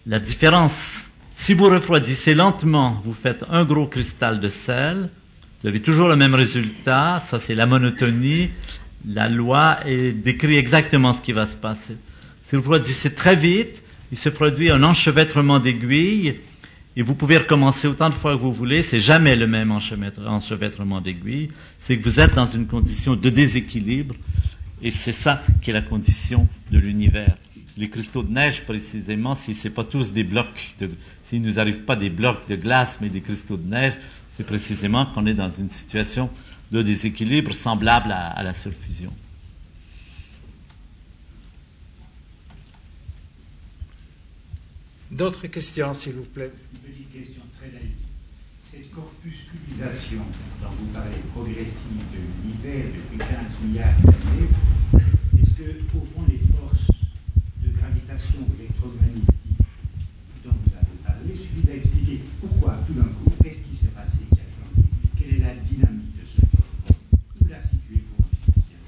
[0.07, 5.11] La différence, si vous refroidissez lentement, vous faites un gros cristal de sel,
[5.61, 8.49] vous avez toujours le même résultat, ça c'est la monotonie,
[9.07, 9.77] la loi
[10.15, 11.95] décrit exactement ce qui va se passer.
[12.41, 16.39] Si vous refroidissez très vite, il se produit un enchevêtrement d'aiguilles,
[16.95, 20.25] et vous pouvez recommencer autant de fois que vous voulez, c'est jamais le même enchevêtre-
[20.27, 21.49] enchevêtrement d'aiguilles,
[21.79, 24.15] c'est que vous êtes dans une condition de déséquilibre,
[24.81, 27.37] et c'est ça qui est la condition de l'univers.
[27.77, 30.89] Les cristaux de neige, précisément, si c'est pas tous des blocs, de,
[31.23, 33.93] s'il nous arrive pas des blocs de glace, mais des cristaux de neige,
[34.31, 36.29] c'est précisément qu'on est dans une situation
[36.71, 39.13] de déséquilibre semblable à la surfusion.
[45.11, 46.51] D'autres questions, s'il vous plaît.
[46.71, 47.99] Une petite question très naïve.
[48.71, 50.23] Cette corpusculisation
[50.61, 53.27] dont vous parlez progressive de l'univers depuis 15
[53.61, 54.47] milliards d'années,
[55.35, 56.87] est-ce que, au fond, les forces
[57.59, 59.59] de gravitation électromagnétique
[60.45, 64.23] dont vous avez parlé suffisent à expliquer pourquoi, tout d'un coup, qu'est-ce qui s'est passé
[64.31, 64.87] qui a changé
[65.19, 66.95] Quelle est la dynamique de ce changement
[67.41, 68.79] Où la situer pour un physicien?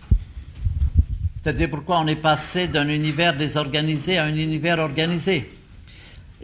[1.44, 5.52] C'est-à-dire pourquoi on est passé d'un univers désorganisé à un univers organisé?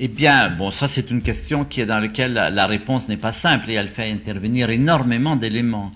[0.02, 3.34] Eh bien, bon, ça c'est une question qui est dans laquelle la, réponse n'est pas
[3.34, 5.92] simple et elle fait intervenir énormément d'éléments.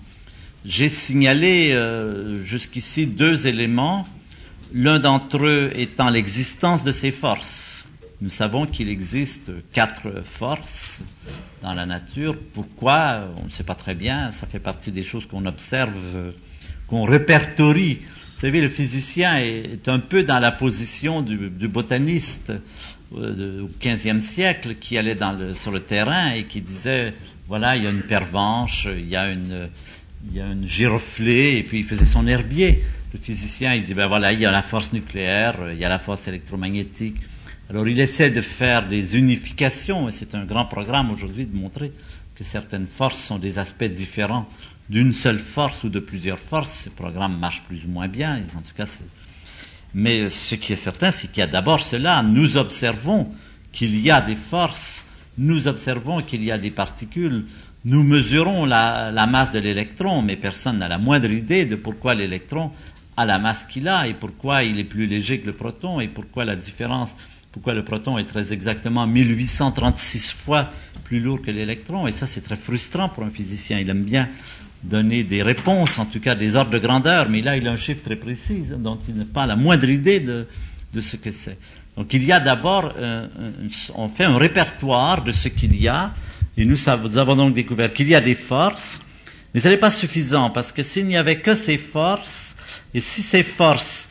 [0.66, 4.06] J'ai signalé euh, jusqu'ici deux éléments,
[4.74, 7.86] l'un d'entre eux étant l'existence de ces forces.
[8.20, 11.02] Nous savons qu'il existe quatre forces
[11.62, 12.36] dans la nature.
[12.52, 13.30] Pourquoi?
[13.40, 14.30] On ne sait pas très bien.
[14.32, 16.32] Ça fait partie des choses qu'on observe,
[16.88, 18.00] qu'on répertorie
[18.34, 22.52] Vous savez, le physicien est un peu dans la position du, botaniste
[23.12, 25.16] au XVe siècle qui allait
[25.54, 27.14] sur le terrain et qui disait,
[27.46, 29.68] voilà, il y a une pervenche, il y a une,
[30.28, 32.82] il y a une giroflée, et puis il faisait son herbier.
[33.12, 35.88] Le physicien, il dit, ben voilà, il y a la force nucléaire, il y a
[35.88, 37.16] la force électromagnétique.
[37.70, 41.92] Alors il essaie de faire des unifications, et c'est un grand programme aujourd'hui de montrer
[42.34, 44.48] que certaines forces sont des aspects différents
[44.90, 46.70] d'une seule force ou de plusieurs forces.
[46.70, 48.86] Ces programmes marchent plus ou moins bien, en tout cas,
[49.94, 52.22] mais ce qui est certain, c'est qu'il y a d'abord cela.
[52.22, 53.28] Nous observons
[53.72, 55.06] qu'il y a des forces,
[55.38, 57.44] nous observons qu'il y a des particules,
[57.84, 62.70] nous mesurons la, masse de l'électron, mais personne n'a la moindre idée de pourquoi l'électron
[63.16, 66.08] a la masse qu'il a et pourquoi il est plus léger que le proton et
[66.08, 67.14] pourquoi la différence,
[67.52, 70.70] pourquoi le proton est très exactement 1836 fois
[71.04, 72.06] plus lourd que l'électron.
[72.06, 73.78] Et ça, c'est très frustrant pour un physicien.
[73.78, 74.28] Il aime bien
[74.84, 77.76] donner des réponses, en tout cas des ordres de grandeur, mais là il a un
[77.76, 80.46] chiffre très précis hein, dont il n'a pas la moindre idée de,
[80.92, 81.56] de ce que c'est.
[81.96, 83.26] Donc il y a d'abord, euh,
[83.94, 86.12] on fait un répertoire de ce qu'il y a,
[86.56, 89.00] et nous, nous avons donc découvert qu'il y a des forces,
[89.52, 92.54] mais ce n'est pas suffisant, parce que s'il n'y avait que ces forces,
[92.92, 94.08] et si ces forces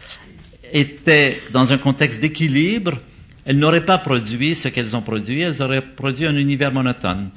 [0.72, 2.98] étaient dans un contexte d'équilibre,
[3.45, 7.30] elles n'auraient pas produit ce qu'elles ont produit, elles auraient produit un univers monotone.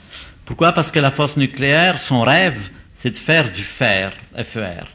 [0.45, 0.73] Pourquoi?
[0.73, 4.13] Parce que la force nucléaire, son rêve, c'est de faire du fer,
[4.43, 4.87] FER.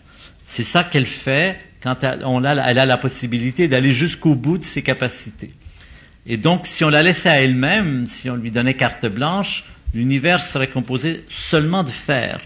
[0.43, 4.57] C'est ça qu'elle fait quand elle, on a, elle a la possibilité d'aller jusqu'au bout
[4.57, 5.53] de ses capacités.
[6.25, 9.63] Et donc, si on la laissait à elle-même, si on lui donnait carte blanche,
[9.93, 12.41] l'univers serait composé seulement de fer,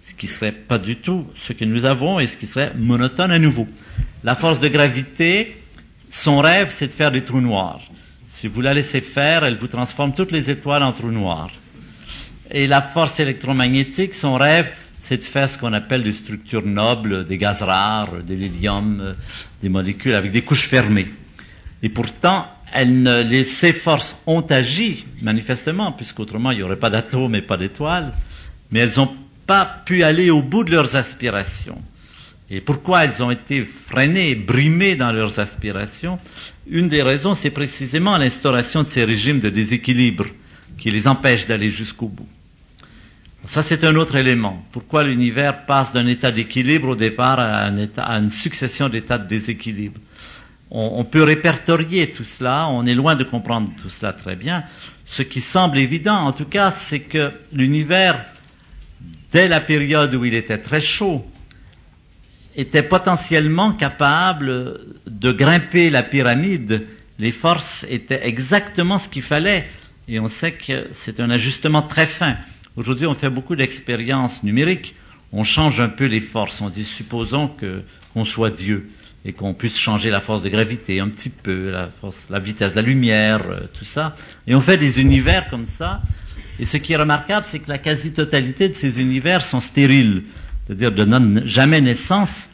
[0.00, 3.30] ce qui serait pas du tout ce que nous avons et ce qui serait monotone
[3.30, 3.68] à nouveau.
[4.24, 5.56] La force de gravité,
[6.08, 7.82] son rêve, c'est de faire des trous noirs.
[8.28, 11.50] Si vous la laissez faire, elle vous transforme toutes les étoiles en trous noirs.
[12.50, 14.70] Et la force électromagnétique, son rêve,
[15.06, 19.12] c'est de faire ce qu'on appelle des structures nobles, des gaz rares, de l'hélium, euh,
[19.62, 21.06] des molécules avec des couches fermées.
[21.84, 26.90] Et pourtant, elles ne, les, ces forces ont agi, manifestement, puisqu'autrement il n'y aurait pas
[26.90, 28.14] d'atomes et pas d'étoiles,
[28.72, 29.14] mais elles n'ont
[29.46, 31.80] pas pu aller au bout de leurs aspirations.
[32.50, 36.18] Et pourquoi elles ont été freinées, brimées dans leurs aspirations?
[36.66, 40.26] Une des raisons, c'est précisément l'instauration de ces régimes de déséquilibre
[40.78, 42.28] qui les empêchent d'aller jusqu'au bout.
[43.44, 44.64] Ça, c'est un autre élément.
[44.72, 50.00] Pourquoi l'univers passe d'un état d'équilibre au départ à, une succession d'états de déséquilibre?
[50.68, 54.64] On, peut répertorier tout cela, on est loin de comprendre tout cela très bien.
[55.04, 58.24] Ce qui semble évident, en tout cas, c'est que l'univers,
[59.30, 61.24] dès la période où il était très chaud,
[62.56, 66.86] était potentiellement capable de grimper la pyramide.
[67.20, 69.68] Les forces étaient exactement ce qu'il fallait.
[70.08, 72.36] Et on sait que c'est un ajustement très fin.
[72.76, 74.94] Aujourd'hui, on fait beaucoup d'expériences numériques.
[75.32, 76.60] On change un peu les forces.
[76.60, 78.90] On dit, supposons qu'on soit Dieu
[79.24, 82.72] et qu'on puisse changer la force de gravité un petit peu, la force, la vitesse
[82.72, 84.14] de la lumière, euh, tout ça.
[84.46, 86.02] Et on fait des univers comme ça.
[86.60, 90.22] Et ce qui est remarquable, c'est que la quasi-totalité de ces univers sont stériles,
[90.66, 92.48] c'est-à-dire ne donnent jamais naissance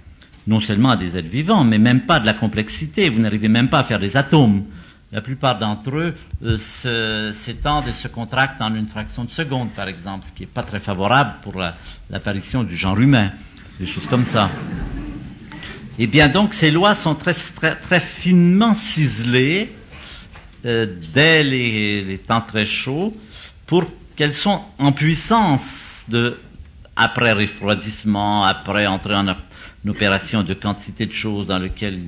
[0.47, 3.09] non seulement à des êtres vivants, mais même pas de la complexité.
[3.09, 4.65] Vous n'arrivez même pas à faire des atomes.
[5.13, 9.87] La plupart d'entre eux euh, s'étendent et se contractent en une fraction de seconde, par
[9.87, 11.61] exemple, ce qui n'est pas très favorable pour
[12.09, 13.31] l'apparition du genre humain,
[13.79, 14.49] des choses comme ça.
[15.99, 19.73] Et bien donc, ces lois sont très, très, finement ciselées
[20.65, 23.15] euh, dès les, temps très chauds
[23.67, 23.85] pour
[24.17, 26.39] qu'elles soient en puissance de
[26.97, 29.37] après refroidissement, après entrer en, en
[29.87, 32.01] opération de quantité de choses dans lesquelles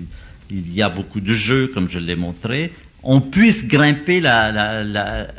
[0.50, 2.72] il y a beaucoup de jeux, comme je l'ai montré,
[3.04, 4.20] on puisse grimper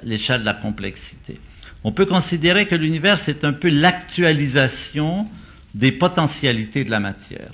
[0.04, 1.40] l'échelle de la complexité.
[1.84, 5.28] On peut considérer que l'univers, c'est un peu l'actualisation
[5.74, 7.52] des potentialités de la matière.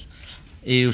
[0.65, 0.87] Et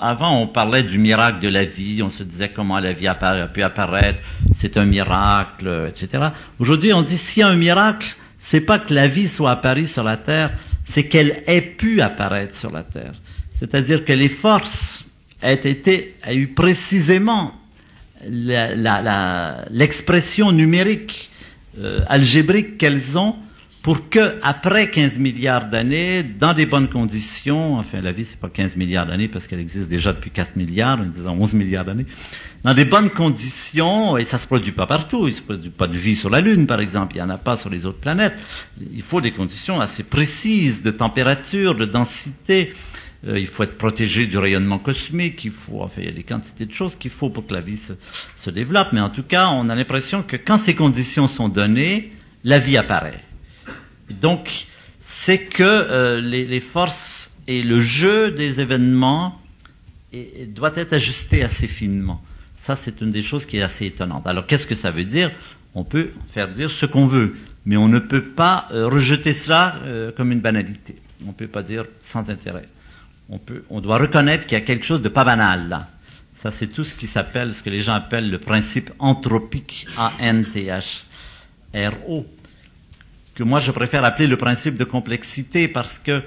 [0.00, 3.48] avant, on parlait du miracle de la vie, on se disait comment la vie a
[3.48, 4.22] pu apparaître,
[4.54, 6.28] c'est un miracle, etc.
[6.58, 9.86] Aujourd'hui, on dit s'il y a un miracle, c'est pas que la vie soit apparue
[9.86, 10.52] sur la Terre,
[10.84, 13.12] c'est qu'elle ait pu apparaître sur la Terre.
[13.54, 15.04] C'est-à-dire que les forces
[15.42, 17.52] aient été, aient eu précisément
[18.28, 21.30] l'expression la, la, numérique,
[21.78, 23.36] euh, algébrique qu'elles ont
[23.82, 28.48] pour que, après 15 milliards d'années, dans des bonnes conditions, enfin la vie c'est pas
[28.48, 32.06] 15 milliards d'années parce qu'elle existe déjà depuis 4 milliards, disons 11 milliards d'années,
[32.62, 35.96] dans des bonnes conditions, et ça se produit pas partout, il se produit pas de
[35.96, 38.34] vie sur la Lune par exemple, il y en a pas sur les autres planètes,
[38.92, 42.74] il faut des conditions assez précises de température, de densité,
[43.26, 46.66] euh, il faut être protégé du rayonnement cosmique, il faut, enfin, y a des quantités
[46.66, 49.68] de choses qu'il faut pour que la vie se, développe, mais en tout cas, on
[49.68, 52.12] a l'impression que quand ces conditions sont données,
[52.42, 53.20] la vie apparaît.
[54.10, 54.66] Donc,
[55.00, 59.40] c'est que euh, les, forces et le jeu des événements
[60.12, 62.20] et, et doit être ajusté assez finement.
[62.56, 64.26] Ça, c'est une des choses qui est assez étonnante.
[64.26, 65.30] Alors, qu'est-ce que ça veut dire?
[65.74, 67.36] On peut faire dire ce qu'on veut,
[67.66, 69.76] mais on ne peut pas euh, rejeter cela
[70.16, 70.96] comme une banalité.
[71.24, 72.66] On ne peut pas dire sans intérêt.
[73.28, 75.88] On, peut, on doit reconnaître qu'il y a quelque chose de pas banal là.
[76.42, 81.06] Ça, c'est tout ce qui s'appelle, ce que les gens appellent le principe anthropique, A-N-T-H-R-O,
[83.36, 86.20] que moi je préfère appeler le principe de complexité parce que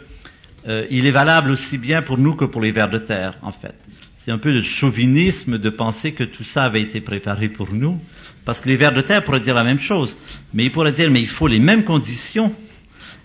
[0.69, 3.51] euh, il est valable aussi bien pour nous que pour les vers de terre, en
[3.51, 3.75] fait.
[4.17, 7.99] C'est un peu de chauvinisme de penser que tout ça avait été préparé pour nous,
[8.45, 10.17] parce que les vers de terre pourraient dire la même chose,
[10.53, 12.53] mais ils pourraient dire mais il faut les mêmes conditions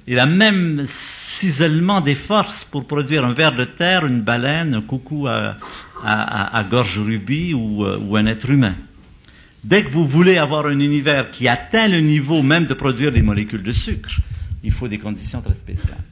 [0.09, 0.85] et la même
[1.41, 6.99] ciselement des forces pour produire un ver de terre, une baleine, un coucou à, gorge
[6.99, 8.75] rubis ou, euh, ou un être humain.
[9.65, 13.23] Dès que vous voulez avoir un univers qui atteint le niveau même de produire des
[13.23, 14.21] molécules de sucre,
[14.63, 16.05] il faut des conditions très spéciales.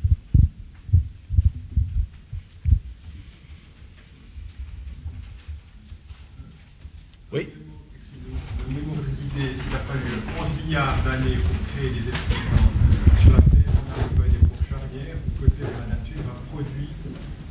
[7.32, 7.48] Oui?
[8.68, 12.72] Le a fallu 11 milliards d'années pour créer des êtres vivants
[13.22, 16.88] sur la Terre, on arrive à une époque charnière où peut-être la nature a produit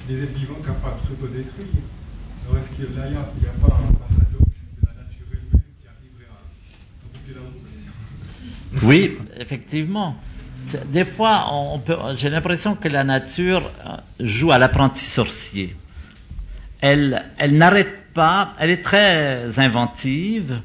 [0.08, 1.68] des êtres vivants capables de s'autodétruire.
[2.50, 3.22] Alors est-ce qu'il y a, il n'y a
[3.60, 7.42] pas un paradoxe de la nature elle-même qui arriverait à, à la
[8.72, 10.16] boucle Oui, effectivement.
[10.92, 15.76] Des fois, on peut, j'ai l'impression que la nature euh, joue à l'apprenti sorcier.
[16.82, 20.62] Elle, elle n'arrête pas, elle est très inventive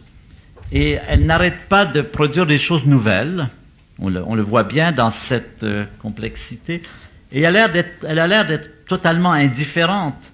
[0.73, 3.48] et elle n'arrête pas de produire des choses nouvelles.
[3.98, 6.82] On le, on le voit bien dans cette euh, complexité.
[7.31, 10.32] Et elle a l'air d'être, elle a l'air d'être totalement indifférente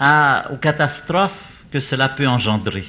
[0.00, 2.84] aux catastrophes que cela peut engendrer.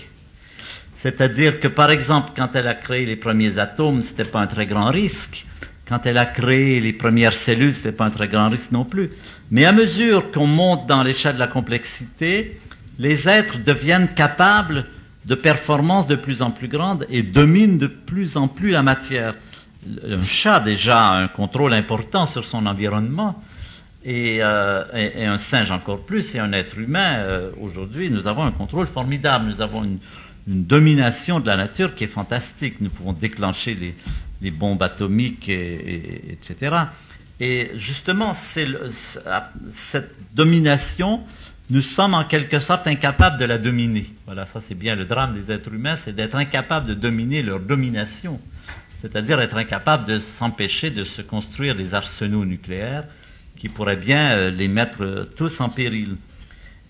[1.01, 4.65] C'est-à-dire que, par exemple, quand elle a créé les premiers atomes, c'était pas un très
[4.65, 5.45] grand risque.
[5.87, 9.11] Quand elle a créé les premières cellules, c'était pas un très grand risque non plus.
[9.49, 12.59] Mais à mesure qu'on monte dans l'échelle de la complexité,
[12.99, 14.85] les êtres deviennent capables
[15.25, 19.35] de performances de plus en plus grandes et dominent de plus en plus la matière.
[20.05, 23.41] Un chat déjà a un contrôle important sur son environnement
[24.03, 27.17] et, euh, et, un singe encore plus et un être humain.
[27.19, 29.45] euh, Aujourd'hui, nous avons un contrôle formidable.
[29.47, 29.99] Nous avons une,
[30.47, 32.81] domination de la nature qui est fantastique.
[32.81, 33.75] Nous pouvons déclencher
[34.41, 36.75] les, bombes atomiques, et, et- etc.
[37.39, 38.65] Et justement, c'est-
[39.69, 41.21] cette domination,
[41.69, 44.07] nous sommes en quelque sorte incapables de la dominer.
[44.25, 47.59] Voilà, ça c'est bien le drame des êtres humains, c'est d'être incapables de dominer leur
[47.59, 48.39] domination.
[48.97, 53.03] C'est-à-dire être incapable de s'empêcher de se construire des arsenaux nucléaires
[53.59, 56.15] qui pourraient bien euh, les mettre euh, tous en péril.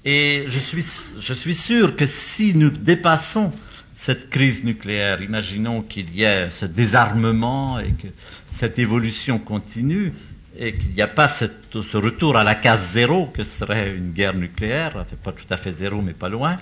[0.05, 0.85] Et je suis,
[1.19, 3.51] je suis sûr que si nous dépassons
[3.95, 8.07] cette crise nucléaire, imaginons qu'il y ait ce désarmement et que
[8.51, 10.13] cette évolution continue
[10.57, 11.45] et qu'il n'y a pas ce
[11.97, 16.01] retour à la case zéro que serait une guerre nucléaire, pas tout à fait zéro
[16.01, 16.55] mais pas loin,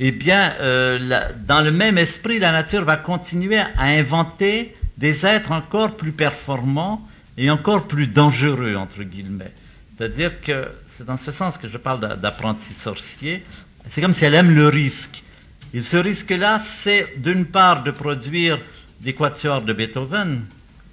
[0.00, 5.52] eh bien, euh, dans le même esprit, la nature va continuer à inventer des êtres
[5.52, 7.02] encore plus performants
[7.38, 9.52] et encore plus dangereux, entre guillemets.
[9.96, 13.42] C'est-à-dire que c'est dans ce sens que je parle d'a- d'apprenti sorcier.
[13.88, 15.22] C'est comme si elle aime le risque.
[15.72, 18.58] Et ce risque-là, c'est d'une part de produire
[19.00, 20.42] des quatuors de Beethoven,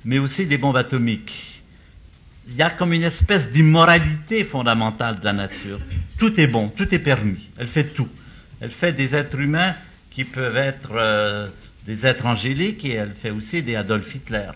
[0.05, 1.63] mais aussi des bombes atomiques.
[2.47, 5.80] Il y a comme une espèce d'immoralité fondamentale de la nature.
[6.19, 7.49] Tout est bon, tout est permis.
[7.57, 8.07] Elle fait tout.
[8.61, 9.73] Elle fait des êtres humains
[10.11, 11.47] qui peuvent être euh,
[11.88, 14.51] des êtres angéliques et elle fait aussi des Adolf Hitler.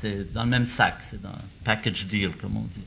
[0.00, 2.82] C'est dans le même sac, c'est dans un package deal, comme on dit.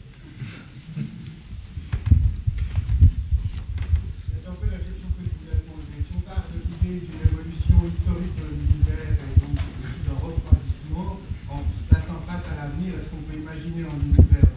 [4.31, 5.99] C'est un peu la question que je voulais poser.
[6.07, 11.19] Si on part de l'idée d'une évolution historique de l'univers et donc d'un refroidissement,
[11.49, 14.47] en se plaçant face à l'avenir, est-ce qu'on peut imaginer un univers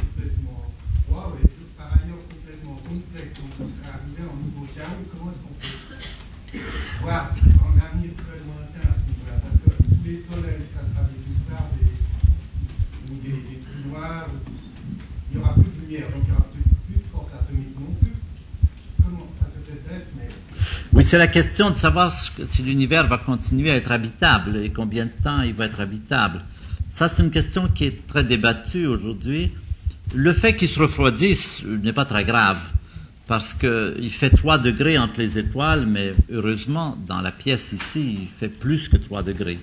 [0.00, 0.64] complètement
[1.04, 5.44] froid et par ailleurs complètement complexe, donc on serait arrivé un nouveau chaos Comment est-ce
[5.44, 5.76] qu'on peut
[7.04, 11.04] voir un avenir très lointain à ce niveau-là Parce que tous les soleils, ça sera
[11.08, 11.92] des pulsars des,
[13.12, 14.28] ou des, des trous noirs,
[15.30, 17.76] il n'y aura plus de lumière, donc il n'y aura plus, plus de force atomique
[17.78, 18.12] non plus.
[19.02, 20.28] Comment ça se peut être, mais
[20.94, 25.06] Oui, c'est la question de savoir si l'univers va continuer à être habitable et combien
[25.06, 26.42] de temps il va être habitable.
[26.90, 29.52] Ça, c'est une question qui est très débattue aujourd'hui.
[30.14, 32.60] Le fait qu'il se refroidisse n'est pas très grave
[33.26, 38.18] parce que il fait 3 degrés entre les étoiles, mais heureusement, dans la pièce ici,
[38.20, 39.60] il fait plus que 3 degrés.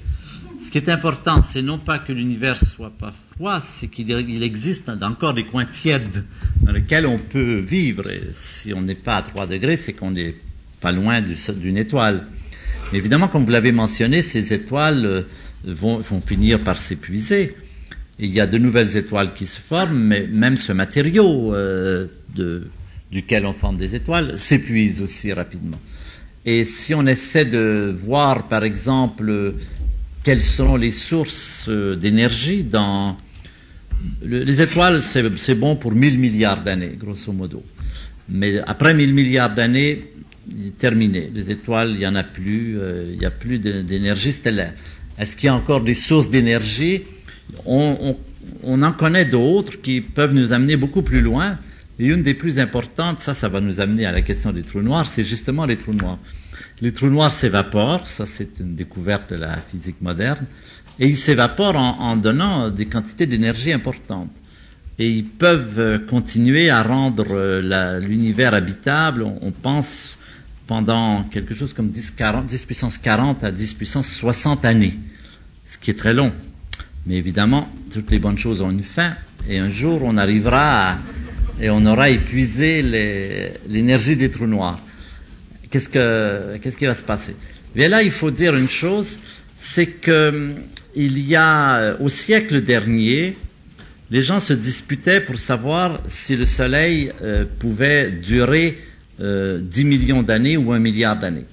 [0.66, 4.42] Ce qui est important, c'est non pas que l'univers soit pas froid, c'est qu'il il
[4.42, 6.26] existe encore des coins tièdes
[6.64, 8.06] dans lesquels on peut vivre.
[8.32, 10.34] Si on n'est pas à 3 degrés, c'est qu'on n'est
[10.82, 12.26] pas loin du- d'une étoile.
[12.92, 15.22] Mais évidemment, comme vous l'avez mentionné, ces étoiles euh,
[15.64, 17.56] vont, vont finir par s'épuiser.
[18.20, 22.68] Il y a de nouvelles étoiles qui se forment, mais même ce matériau euh, de
[23.12, 25.80] duquel on forme des étoiles, s'épuise aussi rapidement.
[26.46, 29.56] Et si on essaie de voir, par exemple,
[30.24, 33.18] quelles sont les sources euh, d'énergie dans
[34.24, 37.64] le- les étoiles, c'est bon pour 1000 milliards d'années, grosso modo.
[38.30, 40.04] Mais après 1000 milliards d'années,
[40.78, 41.30] terminé.
[41.34, 44.74] Les étoiles, il n'y en a plus, euh, il n'y a plus d'énergie stellaire.
[45.18, 47.04] Est-ce qu'il y a encore des sources d'énergie?
[47.66, 48.18] On, on-
[48.64, 51.58] on en connaît d'autres qui peuvent nous amener beaucoup plus loin.
[52.00, 54.82] Et une des plus importantes, ça, ça va nous amener à la question des trous
[54.82, 56.18] noirs, c'est justement les trous noirs.
[56.82, 60.46] Les trous noirs s'évaporent, ça c'est une découverte de la physique moderne,
[60.98, 64.32] et ils s'évaporent en, en donnant des quantités d'énergie importantes.
[64.98, 70.18] Et ils peuvent continuer à rendre euh, l'univers habitable, on pense,
[70.70, 75.00] pendant quelque chose comme 10, 40, 10 puissance 40 à 10 puissance 60 années,
[75.66, 76.32] ce qui est très long.
[77.08, 79.16] Mais évidemment, toutes les bonnes choses ont une fin,
[79.50, 80.98] et un jour on arrivera à,
[81.60, 82.84] et on aura épuisé
[83.68, 84.80] l'énergie des trous noirs.
[85.72, 87.36] Qu'est-ce que qu'est-ce qui va se passer?
[87.74, 89.18] Bien là, il faut dire une chose,
[89.64, 90.54] c'est que
[90.96, 93.36] il y a euh, au siècle dernier,
[94.12, 98.78] les gens se disputaient pour savoir si le Soleil euh, pouvait durer
[99.20, 101.46] euh, 10 millions d'années ou un milliard d'années.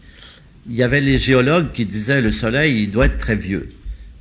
[0.68, 3.70] Il y avait les géologues qui disaient le Soleil il doit être très vieux.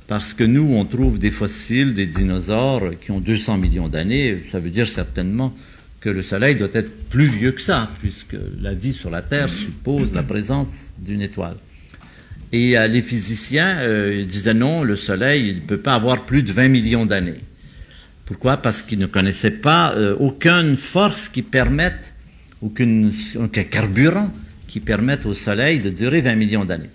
[0.06, 4.42] Parce que nous, on trouve des fossiles, des dinosaures qui ont 200 millions d'années.
[4.52, 5.52] Ça veut dire certainement
[6.00, 9.48] que le Soleil doit être plus vieux que ça, puisque la vie sur la Terre
[9.48, 10.68] suppose la présence
[10.98, 11.56] d'une étoile.
[12.52, 16.44] Et euh, les physiciens euh, disaient non, le Soleil il ne peut pas avoir plus
[16.44, 17.40] de 20 millions d'années.
[18.24, 18.58] Pourquoi?
[18.58, 22.14] Parce qu'ils ne connaissaient pas euh, aucune force qui permette,
[22.66, 24.32] aucun carburant
[24.66, 26.90] qui permette au Soleil de durer 20 millions d'années.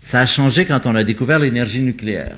[0.00, 2.36] Ça a changé quand on a découvert l'énergie nucléaire.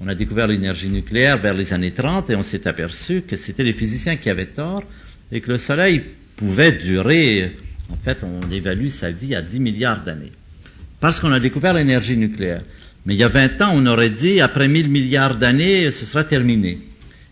[0.00, 3.64] On a découvert l'énergie nucléaire vers les années 30 et on s'est aperçu que c'était
[3.64, 4.82] les physiciens qui avaient tort
[5.30, 6.02] et que le Soleil
[6.36, 7.56] pouvait durer,
[7.88, 10.32] en fait, on évalue sa vie à 10 milliards d'années.
[11.00, 12.62] Parce qu'on a découvert l'énergie nucléaire.
[13.06, 16.24] Mais il y a 20 ans, on aurait dit, après 1000 milliards d'années, ce sera
[16.24, 16.78] terminé.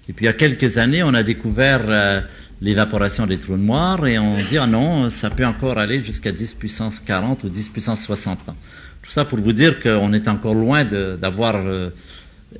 [0.08, 2.20] Et puis il y a quelques années, on a découvert euh,
[2.60, 6.54] l'évaporation des trous noirs et on dit, ah non, ça peut encore aller jusqu'à 10
[6.54, 8.56] puissance 40 ou 10 puissance 60 ans.
[9.02, 11.90] Tout ça pour vous dire qu'on est encore loin d'avoir euh,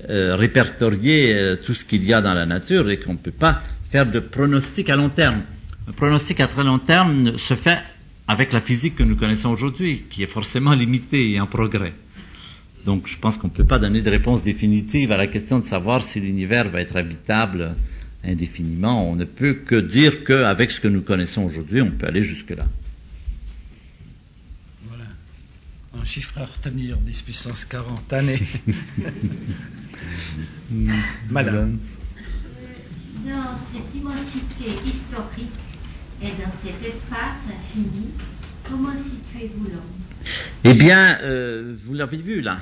[0.09, 3.31] euh, répertorié euh, tout ce qu'il y a dans la nature et qu'on ne peut
[3.31, 3.61] pas
[3.91, 5.43] faire de pronostic à long terme.
[5.89, 7.79] Un pronostic à très long terme se fait
[8.27, 11.93] avec la physique que nous connaissons aujourd'hui, qui est forcément limitée et en progrès.
[12.87, 15.65] Donc je pense qu'on ne peut pas donner de réponse définitive à la question de
[15.65, 17.75] savoir si l'univers va être habitable
[18.25, 19.09] indéfiniment.
[19.11, 22.67] On ne peut que dire qu'avec ce que nous connaissons aujourd'hui, on peut aller jusque-là.
[24.89, 25.05] Voilà.
[25.99, 28.43] Un chiffre à retenir, 10 puissance 40 années.
[31.31, 31.79] Madame.
[33.25, 35.51] Dans cette immensité historique
[36.23, 38.09] et dans cet espace infini,
[38.69, 40.01] comment situez-vous l'homme?
[40.65, 42.59] Eh bien, euh, vous l'avez vu là.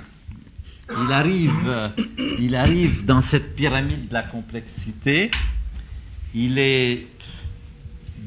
[0.91, 1.93] Il arrive,
[2.39, 5.31] il arrive dans cette pyramide de la complexité.
[6.35, 7.07] Il est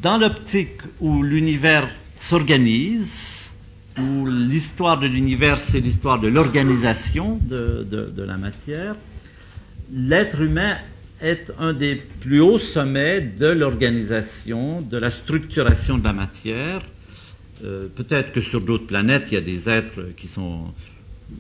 [0.02, 3.52] dans l'optique où l'univers s'organise,
[3.98, 8.96] où l'histoire de l'univers c'est l'histoire de l'organisation de, la matière.
[9.92, 10.78] L'être humain
[11.22, 16.82] est un des plus hauts sommets de l'organisation, de la structuration de la matière.
[17.64, 20.74] Euh, Peut-être que sur d'autres planètes, il y a des êtres qui sont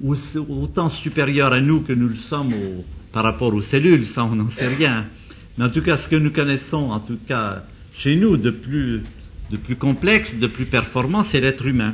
[0.04, 2.54] autant supérieurs à nous que nous le sommes
[3.12, 5.06] par rapport aux cellules, ça on n'en sait rien.
[5.58, 7.64] Mais en tout cas, ce que nous connaissons, en tout cas
[7.94, 9.04] chez nous, de plus,
[9.78, 11.94] complexe, de plus performant, c'est l'être humain.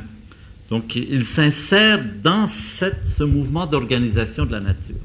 [0.70, 4.96] Donc il s'insère dans ce mouvement d'organisation de la nature.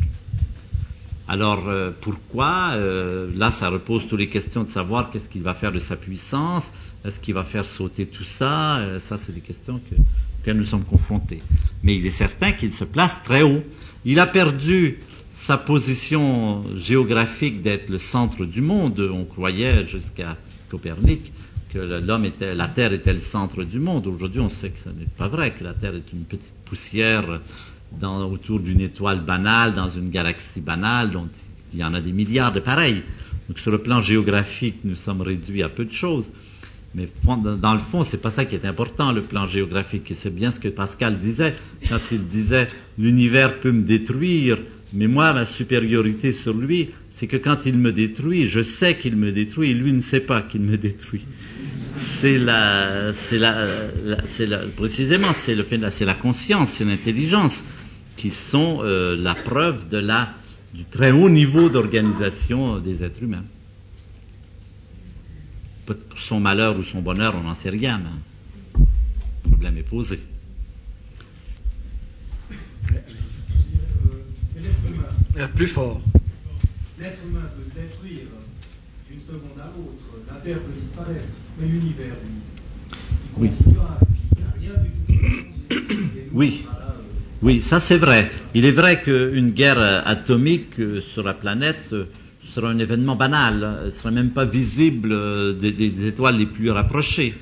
[1.28, 5.54] Alors euh, pourquoi euh, Là, ça repose toutes les questions de savoir qu'est-ce qu'il va
[5.54, 6.70] faire de sa puissance,
[7.06, 9.96] est-ce qu'il va faire sauter tout ça Euh, Ça, c'est des questions que,
[10.44, 11.42] auxquelles nous sommes confrontés.
[11.84, 13.64] Mais il est certain qu'il se place très haut.
[14.04, 15.00] Il a perdu
[15.32, 19.00] sa position géographique d'être le centre du monde.
[19.00, 20.38] On croyait jusqu'à
[20.70, 21.32] Copernic
[21.74, 24.06] que l'homme était, la Terre était le centre du monde.
[24.08, 27.40] Aujourd'hui, on sait que ce n'est pas vrai, que la Terre est une petite poussière
[28.00, 31.28] dans, autour d'une étoile banale, dans une galaxie banale, dont
[31.74, 33.02] il y en a des milliards de pareils.
[33.48, 36.32] Donc sur le plan géographique, nous sommes réduits à peu de choses.
[36.96, 40.12] Mais dans le fond, c'est pas ça qui est important, le plan géographique.
[40.12, 41.56] Et c'est bien ce que Pascal disait
[41.90, 42.68] quand il disait
[43.00, 44.60] l'univers peut me détruire,
[44.94, 49.16] mais moi, ma supériorité sur lui, c'est que quand il me détruit, je sais qu'il
[49.16, 51.26] me détruit, et lui ne sait pas qu'il me détruit.
[51.96, 53.88] C'est la, c'est la,
[54.26, 57.64] c'est la- précisément, c'est le fait, c'est la conscience, c'est l'intelligence
[58.18, 60.34] qui sont euh, la preuve de la,
[60.74, 63.44] du très haut niveau d'organisation des êtres humains.
[66.28, 68.84] Son malheur ou son bonheur, on n'en sait rien, mais
[69.46, 70.20] le problème est posé.
[72.92, 72.96] Euh,
[74.56, 76.02] mais l'être humain, Plus fort.
[77.00, 78.28] l'être humain peut se détruire
[79.10, 80.04] d'une seconde à l'autre.
[80.32, 81.26] La Terre peut disparaître,
[81.60, 82.98] mais l'univers, lui,
[83.36, 83.50] il Oui.
[83.58, 83.98] continuera.
[84.38, 85.14] Il n'y a rien du tout.
[85.72, 86.40] Et nous,
[87.42, 87.62] Oui.
[87.62, 88.32] ça c'est vrai.
[88.56, 92.06] Il est vrai qu'une guerre atomique sur la planète euh,
[92.54, 97.34] sera un événement banal, ne serait même pas visible euh, des, étoiles les plus rapprochées.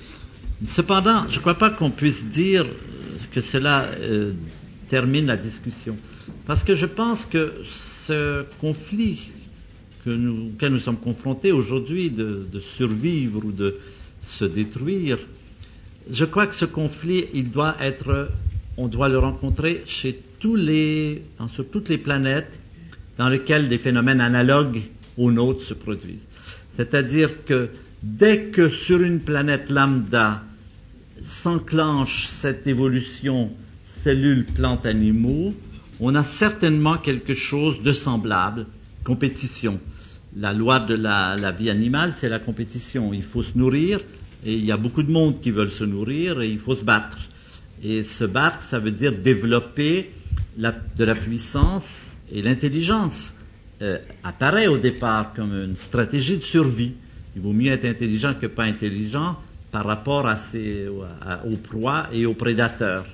[0.66, 2.66] Cependant, je ne crois pas qu'on puisse dire
[3.34, 4.32] que cela euh,
[4.88, 5.98] termine la discussion.
[6.46, 7.54] Parce que je pense que
[8.06, 9.30] ce conflit
[10.08, 13.78] auquel nous sommes confrontés aujourd'hui de, de survivre ou de
[14.22, 15.18] se détruire,
[16.10, 18.32] je crois que ce conflit, il doit être,
[18.78, 22.60] on doit le rencontrer chez tous les, sur toutes les planètes
[23.18, 24.82] dans lesquelles des phénomènes analogues
[25.18, 26.28] aux nôtres se produisent.
[26.72, 27.70] C'est-à-dire que
[28.02, 30.44] dès que sur une planète lambda
[31.24, 33.52] s'enclenche cette évolution
[34.04, 35.54] cellules, plantes, animaux,
[36.00, 38.66] on a certainement quelque chose de semblable,
[39.04, 39.80] compétition.
[40.36, 43.14] La loi de la, vie animale, c'est la compétition.
[43.14, 44.00] Il faut se nourrir,
[44.44, 46.84] et il y a beaucoup de monde qui veulent se nourrir, et il faut se
[46.84, 47.18] battre.
[47.84, 50.12] Et se battre, ça veut dire développer
[50.58, 53.36] de la puissance et l'intelligence.
[53.82, 56.94] Euh, apparaît au départ comme une stratégie de survie.
[57.36, 59.38] Il vaut mieux être intelligent que pas intelligent
[59.72, 63.06] par rapport à ses, aux proies et aux prédateurs.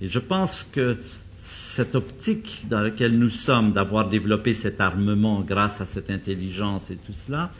[0.00, 0.98] Et je pense que
[1.36, 6.96] cette optique dans laquelle nous sommes d'avoir développé cet armement grâce à cette intelligence et
[6.96, 7.50] tout cela,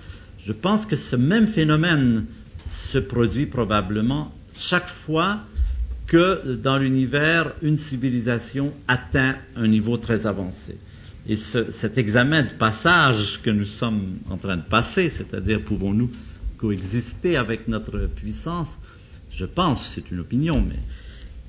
[0.45, 2.27] je pense que ce même phénomène
[2.67, 5.41] se produit probablement chaque fois
[6.07, 10.77] que dans l'univers, une civilisation atteint un niveau très avancé.
[11.29, 16.11] Et ce- cet examen de passage que nous sommes en train de passer, c'est-à-dire pouvons-nous
[16.59, 18.69] coexister avec notre puissance,
[19.31, 20.79] je pense, c'est une opinion, mais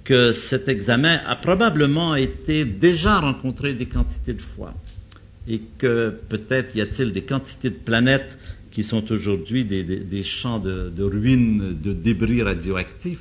[0.04, 4.74] que cet examen a probablement été déjà rencontré des quantités de fois.
[5.48, 8.38] Et que peut-être y a-t-il des quantités de planètes
[8.72, 13.20] qui sont aujourd'hui des, des- champs de ruines, de débris radioactifs,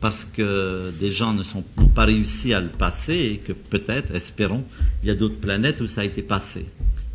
[0.00, 4.14] parce que des gens ne sont n'ont pas réussi à le passer et que peut-être,
[4.14, 4.64] espérons,
[5.02, 6.66] il y a d'autres planètes où ça a été passé.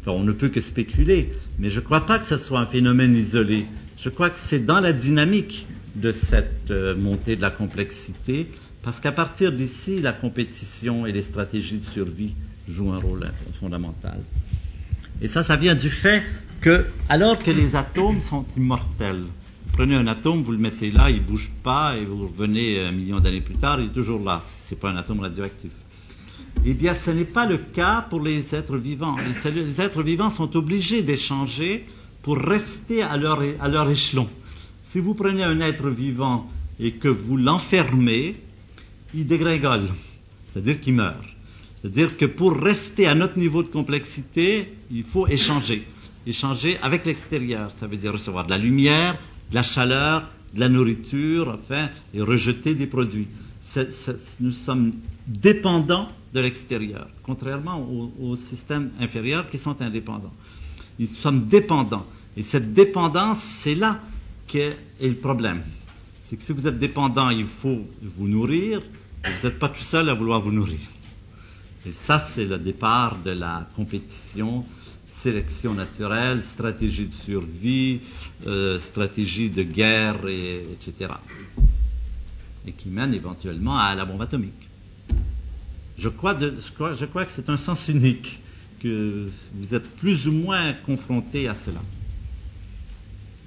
[0.02, 2.66] Enfin, on ne peut que spéculer, mais je ne crois pas que ce soit un
[2.66, 3.68] phénomène isolé.
[3.98, 8.48] Je crois que c'est dans la dynamique de cette euh, montée de la complexité,
[8.82, 12.36] parce qu'à partir d'ici, la compétition et les stratégies de survie
[12.68, 13.30] jouent un rôle
[13.60, 14.20] fondamental.
[15.22, 16.24] Et ça, ça vient du fait
[16.62, 19.26] que, alors que les atomes sont immortels,
[19.72, 23.20] prenez un atome, vous le mettez là, il bouge pas, et vous revenez un million
[23.20, 24.42] d'années plus tard, il est toujours là.
[24.66, 25.72] C'est pas un atome radioactif.
[26.66, 29.16] Eh bien, ce n'est pas le cas pour les êtres vivants.
[29.56, 31.86] Les êtres vivants sont obligés d'échanger
[32.22, 34.30] pour rester à leur, à leur échelon.
[34.84, 36.50] Si vous prenez un être vivant
[36.80, 38.36] et que vous l'enfermez,
[39.14, 39.90] il dégringole,
[40.52, 41.18] c'est-à-dire qu'il meurt.
[41.82, 45.88] C'est-à-dire que pour rester à notre niveau de complexité, il faut échanger.
[46.28, 49.18] Échanger avec l'extérieur, ça veut dire recevoir de la lumière,
[49.52, 53.28] de la chaleur, de la nourriture, enfin, et rejeter des produits.
[54.40, 54.94] Nous sommes
[55.28, 57.88] dépendants de l'extérieur, contrairement
[58.20, 60.34] aux, systèmes inférieurs qui sont indépendants.
[61.00, 62.06] Nous sommes dépendants.
[62.36, 64.00] Et cette dépendance, c'est là
[64.48, 65.64] qu'est est le problème.
[66.26, 68.82] C'est que si vous êtes dépendant, il faut vous nourrir,
[69.26, 70.80] et vous n'êtes pas tout seul à vouloir vous nourrir.
[71.86, 74.66] Et ça, c'est le départ de la compétition,
[75.22, 78.00] sélection naturelle, stratégie de survie,
[78.48, 81.14] euh, stratégie de guerre, et, etc.
[82.66, 84.68] Et qui mène éventuellement à la bombe atomique.
[85.98, 88.40] Je crois, de- je crois, je crois que c'est un sens unique,
[88.82, 91.82] que vous êtes plus ou moins confronté à cela.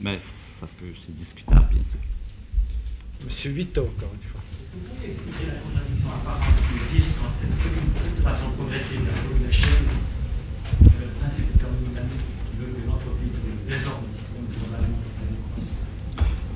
[0.01, 1.99] Mais ça peut, c'est discutable, bien sûr.
[3.25, 4.41] Monsieur Vito, encore une fois.
[4.61, 9.07] Est-ce que vous pouvez expliquer la contradiction apparente qui existe quand cette façon progressive de
[9.07, 9.87] la de la chaîne,
[10.83, 11.54] le principe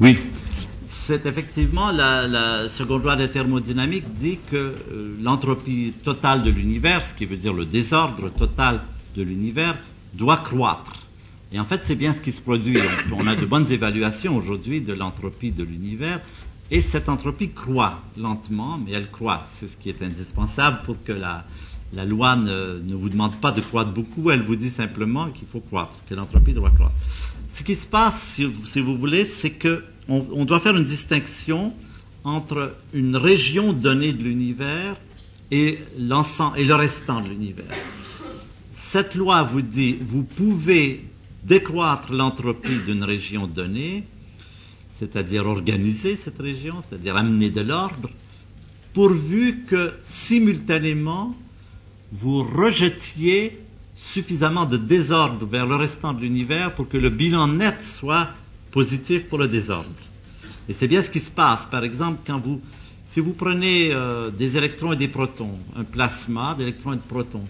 [0.00, 0.18] Oui.
[0.88, 7.02] C'est effectivement la, la seconde loi de thermodynamique dit que euh, l'entropie totale de l'univers,
[7.02, 8.82] ce qui veut dire le désordre total
[9.16, 9.78] de l'univers,
[10.14, 11.06] doit croître.
[11.50, 12.78] Et en fait, c'est bien ce qui se produit.
[13.10, 16.20] On a de bonnes évaluations aujourd'hui de l'entropie de l'univers,
[16.70, 19.44] et cette entropie croît lentement, mais elle croît.
[19.54, 21.46] C'est ce qui est indispensable pour que la,
[21.92, 25.48] la loi ne, ne vous demande pas de croître beaucoup, elle vous dit simplement qu'il
[25.48, 26.94] faut croître, que l'entropie doit croître.
[27.48, 28.20] Ce qui se passe,
[28.66, 31.72] si vous, voulez, c'est que on, on doit faire une distinction
[32.24, 34.96] entre une région donnée de l'univers
[35.50, 37.74] et et le restant de l'univers.
[38.72, 41.04] Cette loi vous dit vous pouvez
[41.44, 44.04] décroître l'entropie d'une région donnée
[44.98, 48.10] c'est-à-dire organiser cette région, c'est-à-dire amener de l'ordre,
[48.94, 51.36] pourvu que simultanément
[52.12, 53.60] vous rejetiez
[54.12, 58.28] suffisamment de désordre vers le restant de l'univers pour que le bilan net soit
[58.70, 59.90] positif pour le désordre.
[60.68, 61.66] Et c'est bien ce qui se passe.
[61.70, 62.60] Par exemple, quand vous,
[63.06, 67.46] si vous prenez euh, des électrons et des protons, un plasma d'électrons et de protons,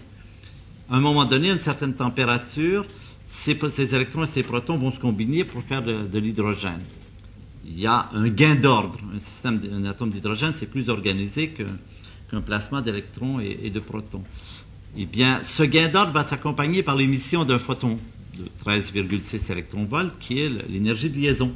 [0.89, 2.85] à un moment donné, à une certaine température,
[3.27, 6.81] ces, électrons et ces protons vont se combiner pour faire de, l'hydrogène.
[7.65, 8.97] Il y a un gain d'ordre.
[9.13, 14.23] Un système, un atome d'hydrogène, c'est plus organisé qu'un plasma d'électrons et de protons.
[14.97, 17.99] Eh bien, ce gain d'ordre va s'accompagner par l'émission d'un photon
[18.37, 21.51] de 13,6 électronvolts, qui est l'énergie de liaison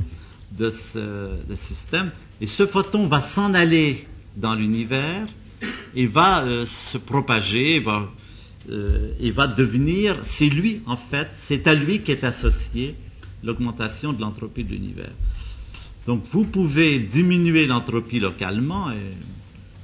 [0.51, 2.11] de ce, système.
[2.41, 5.25] Et ce photon va s'en aller dans l'univers
[5.95, 8.09] et va euh, se propager, va,
[8.69, 12.95] euh, et va devenir, c'est lui en fait, c'est à lui qu'est associée
[13.43, 15.11] l'augmentation de l'entropie de l'univers.
[16.05, 19.13] Donc vous pouvez diminuer l'entropie localement, et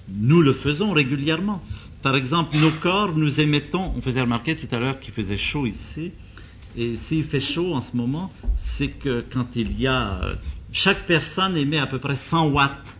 [0.09, 1.63] nous le faisons régulièrement.
[2.01, 5.65] Par exemple, nos corps, nous émettons, on faisait remarquer tout à l'heure qu'il faisait chaud
[5.65, 6.11] ici,
[6.77, 10.21] et s'il fait chaud en ce moment, c'est que quand il y a...
[10.71, 12.95] Chaque personne émet à peu près 100 watts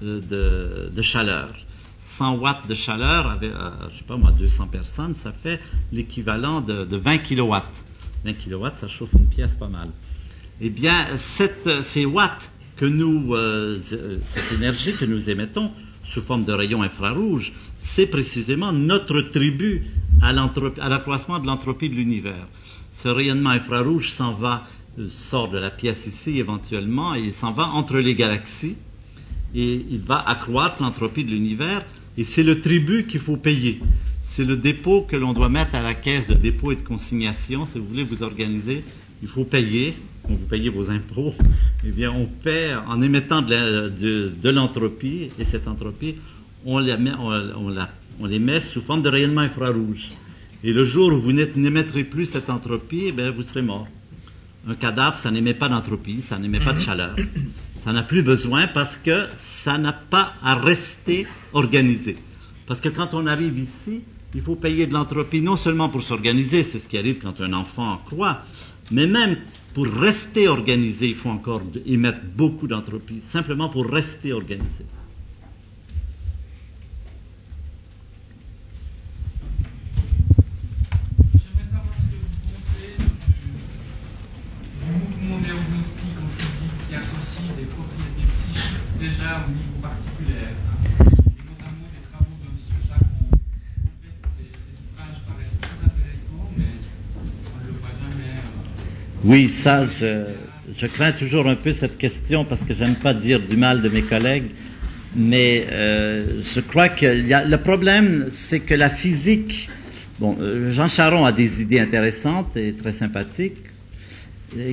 [0.00, 1.54] de, de chaleur.
[1.98, 5.60] 100 watts de chaleur avec, euh, je sais pas moi, 200 personnes, ça fait
[5.92, 7.84] l'équivalent de, de 20 kilowatts.
[8.24, 9.88] 20 kilowatts, ça chauffe une pièce pas mal.
[10.60, 15.70] Eh bien, ces watts que nous, euh, cette énergie que nous émettons
[16.04, 17.52] sous forme de rayons infrarouges,
[17.94, 19.82] c'est précisément notre tribut
[20.22, 22.46] à l'accroissement de l'entropie de l'univers.
[22.92, 24.64] Ce rayonnement infrarouge s'en va,
[24.98, 28.76] euh, sort de la pièce ici éventuellement, et il s'en va entre les galaxies,
[29.54, 31.84] et il va accroître l'entropie de l'univers,
[32.16, 33.80] et c'est le tribut qu'il faut payer.
[34.22, 37.66] C'est le dépôt que l'on doit mettre à la caisse de dépôt et de consignation.
[37.66, 38.84] Si vous voulez vous organiser,
[39.22, 39.94] il faut payer.
[40.22, 41.34] Quand vous payez vos impôts,
[41.84, 46.14] eh bien, on paie en émettant de l'entropie, et cette entropie,
[46.64, 50.12] on les, met, sous forme de rayonnement infrarouge.
[50.62, 53.88] Et le jour où vous n'émettrez plus cette entropie, eh vous serez mort.
[54.68, 57.16] Un cadavre, ça n'émet pas d'entropie, ça n'émet pas de chaleur.
[57.78, 62.16] Ça n'a plus besoin parce que ça n'a pas à rester organisé.
[62.66, 64.02] Parce que quand on arrive ici,
[64.34, 67.54] il faut payer de l'entropie non seulement pour s'organiser, c'est ce qui arrive quand un
[67.54, 68.42] enfant croit,
[68.90, 69.38] mais même
[69.74, 74.84] pour rester organisé, il faut encore émettre beaucoup d'entropie, simplement pour rester organisé.
[89.00, 90.34] Déjà au niveau particulier,
[99.24, 103.56] oui, ça, je, crains toujours un peu cette question parce que j'aime pas dire du
[103.56, 104.50] mal de mes collègues,
[105.16, 109.70] mais euh, je crois que le problème, c'est que la physique,
[110.18, 113.69] bon, euh, Jean Charon a des idées intéressantes et très sympathiques,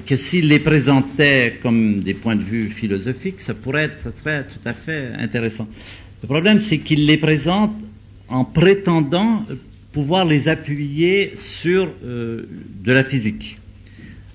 [0.06, 4.45] que s'il les présentait comme des points de vue philosophiques, ça pourrait être, ça serait
[4.45, 5.68] tout à fait intéressant.
[6.24, 7.76] Le problème, c'est qu'il les présente
[8.28, 9.45] en prétendant
[9.91, 12.48] pouvoir les appuyer sur euh,
[12.84, 13.60] de la physique.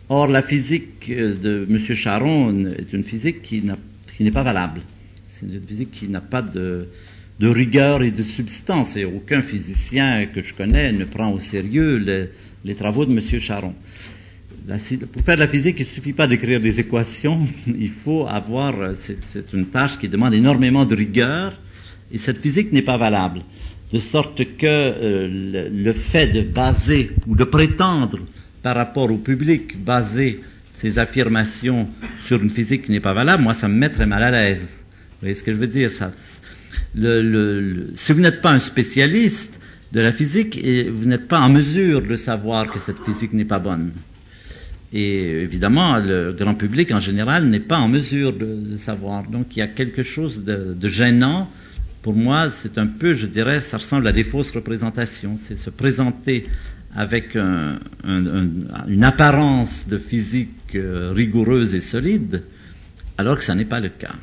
[0.09, 1.95] Or, la physique de M.
[1.95, 3.63] Charon est une physique qui,
[4.17, 4.81] qui n'est pas valable.
[5.27, 6.89] C'est une physique qui n'a pas de,
[7.41, 8.97] de, rigueur et de substance.
[8.97, 12.27] Et aucun physicien que je connais ne prend au sérieux les,
[12.65, 13.21] les travaux de M.
[13.41, 13.75] Charon
[15.13, 18.79] pour faire de la physique, il ne suffit pas d'écrire des équations, il faut avoir,
[18.81, 18.93] euh,
[19.29, 21.59] c'est une tâche qui demande énormément de rigueur,
[22.13, 23.43] et cette physique n'est pas valable.
[23.93, 28.19] De sorte que euh, le, le, fait de baser ou de prétendre
[28.63, 30.41] par rapport au public, baser
[30.73, 31.89] ses affirmations
[32.27, 34.63] sur une physique qui n'est pas valable, moi ça me mettrait mal à l'aise.
[34.63, 35.91] Vous voyez ce que je veux dire?
[35.91, 36.13] Ça,
[36.95, 39.59] le, le, Si vous n'êtes pas un spécialiste
[39.93, 43.45] de la physique, et vous n'êtes pas en mesure de savoir que cette physique n'est
[43.45, 43.93] pas bonne.
[44.93, 49.23] Et évidemment, le grand public en général n'est pas en mesure de, de, savoir.
[49.23, 51.49] Donc il y a quelque chose de, de gênant.
[52.03, 55.37] Pour moi, c'est un peu, je dirais, ça ressemble à des fausses représentations.
[55.41, 56.47] C'est se présenter
[56.95, 58.49] avec un, un, un,
[58.87, 62.43] une apparence de physique euh, rigoureuse et solide,
[63.17, 64.15] alors que ça n'est pas le cas.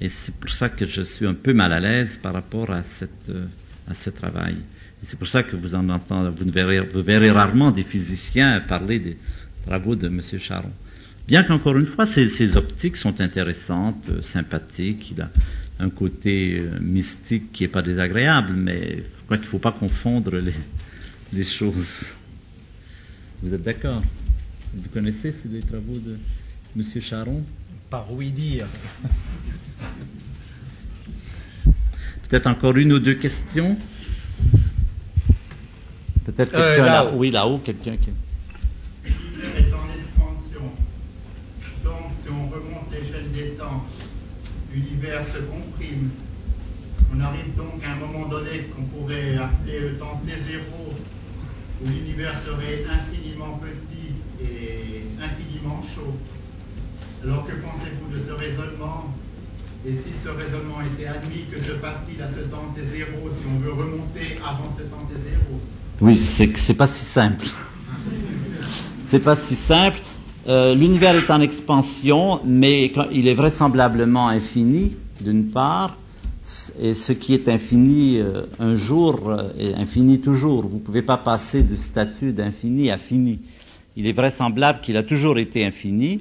[0.00, 2.82] Et c'est pour ça que je suis un peu mal à l'aise par rapport à,
[2.82, 3.46] cette, euh,
[3.88, 4.56] à ce travail.
[5.02, 8.60] Et c'est pour ça que vous en entendez, vous verrez, vous verrez rarement des physiciens
[8.60, 9.16] parler des,
[9.68, 10.20] travaux de M.
[10.38, 10.72] Charon.
[11.26, 15.28] Bien qu'encore une fois, ces, ces, optiques sont intéressantes, euh, sympathiques, il a
[15.78, 19.72] un côté euh, mystique qui n'est pas désagréable, mais je crois qu'il ne faut pas
[19.72, 20.54] confondre les,
[21.34, 22.06] les, choses.
[23.42, 24.02] Vous êtes d'accord?
[24.74, 26.16] Vous connaissez ces travaux de
[26.74, 26.82] M.
[27.02, 27.44] Charon?
[27.90, 28.66] Par oui dire.
[32.28, 33.76] Peut-être encore une ou deux questions?
[36.24, 37.16] Peut-être Euh, quelqu'un là, là-haut.
[37.18, 38.10] oui, là-haut, quelqu'un qui...
[39.38, 40.66] Est en expansion.
[41.84, 43.84] Donc, si on remonte l'échelle des temps,
[44.74, 46.10] l'univers se comprime.
[47.14, 50.58] On arrive donc à un moment donné qu'on pourrait appeler le temps T0,
[51.80, 56.16] où l'univers serait infiniment petit et infiniment chaud.
[57.22, 59.14] Alors que pensez-vous de ce raisonnement?
[59.86, 63.60] Et si ce raisonnement était admis, que se passe-t-il à ce temps T0 si on
[63.60, 65.58] veut remonter avant ce temps T0
[66.00, 67.46] Oui, c'est que c'est pas si simple.
[69.08, 70.00] C'est pas si simple.
[70.48, 75.96] Euh, L'univers est en expansion, mais il est vraisemblablement infini, d'une part,
[76.78, 80.66] et ce qui est infini euh, un jour euh, est infini toujours.
[80.66, 83.38] Vous ne pouvez pas passer du statut d'infini à fini.
[83.96, 86.20] Il est vraisemblable qu'il a toujours été infini,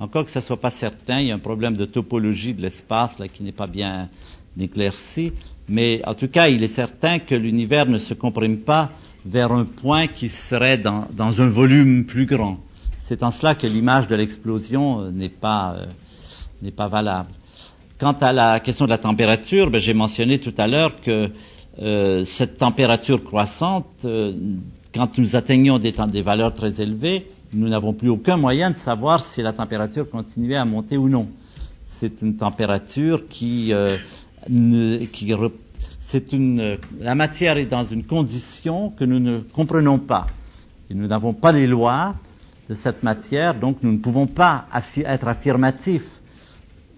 [0.00, 1.20] encore que ce soit pas certain.
[1.20, 4.08] Il y a un problème de topologie de l'espace là qui n'est pas bien
[4.58, 5.32] éclairci,
[5.68, 8.90] mais en tout cas, il est certain que l'univers ne se comprime pas
[9.24, 12.58] vers un point qui serait dans, dans un volume plus grand.
[13.06, 15.86] C'est en cela que l'image de l'explosion euh, n'est pas euh,
[16.62, 17.30] n'est pas valable.
[17.98, 21.30] Quant à la question de la température, ben, j'ai mentionné tout à l'heure que
[21.80, 24.32] euh, cette température croissante, euh,
[24.94, 29.20] quand nous atteignons des, des valeurs très élevées, nous n'avons plus aucun moyen de savoir
[29.20, 31.28] si la température continuait à monter ou non.
[31.84, 33.96] C'est une température qui, euh,
[34.48, 35.26] ne- qui
[36.14, 40.28] c'est une, euh, la matière est dans une condition que nous ne comprenons pas.
[40.88, 42.14] Et nous n'avons pas les lois
[42.68, 44.66] de cette matière, donc nous ne pouvons pas
[44.96, 46.22] être affirmatifs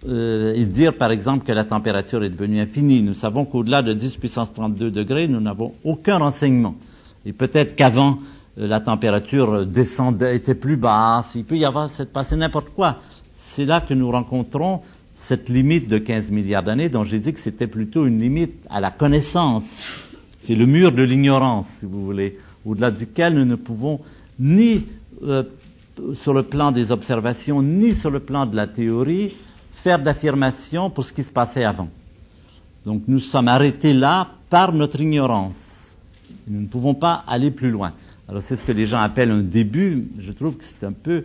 [0.06, 3.00] euh, et dire par exemple que la température est devenue infinie.
[3.00, 6.74] Nous savons qu'au-delà de 10 puissance 32 degrés, nous n'avons aucun renseignement.
[7.24, 8.18] Et peut-être qu'avant,
[8.58, 12.98] euh, la température descendait, était plus basse, il peut y avoir, c'est passé n'importe quoi.
[13.32, 14.82] C'est là que nous rencontrons
[15.16, 18.80] cette limite de 15 milliards d'années dont j'ai dit que c'était plutôt une limite à
[18.80, 19.96] la connaissance.
[20.38, 24.00] C'est le mur de l'ignorance, si vous voulez, au-delà duquel nous ne pouvons
[24.38, 24.86] ni
[25.24, 25.42] euh,
[26.14, 29.34] sur le plan des observations, ni sur le plan de la théorie,
[29.70, 31.88] faire d'affirmations pour ce qui se passait avant.
[32.84, 35.56] Donc nous sommes arrêtés là par notre ignorance.
[36.46, 37.94] Nous ne pouvons pas aller plus loin.
[38.28, 40.08] Alors c'est ce que les gens appellent un début.
[40.18, 41.24] Je trouve que c'est un peu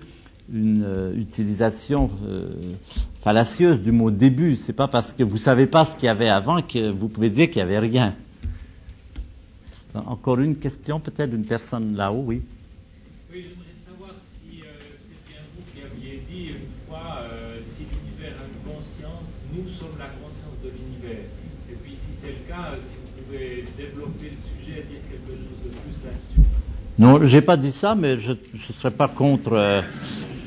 [0.53, 2.49] une euh, utilisation euh,
[3.21, 4.55] fallacieuse du mot début.
[4.55, 7.29] C'est pas parce que vous savez pas ce qu'il y avait avant que vous pouvez
[7.29, 8.15] dire qu'il y avait rien.
[9.93, 12.41] Encore une question peut-être d'une personne là-haut, oui.
[13.31, 14.65] Oui, j'aimerais savoir si euh,
[14.95, 19.67] c'est bien vous qui aviez dit une fois euh, si l'univers a une conscience, nous
[19.69, 21.25] sommes la conscience de l'univers.
[21.69, 25.31] Et puis si c'est le cas, si vous pouvez développer le sujet et dire quelque
[25.31, 26.49] chose de plus là-dessus.
[26.97, 29.83] Non, j'ai pas dit ça, mais je ne serais pas contre.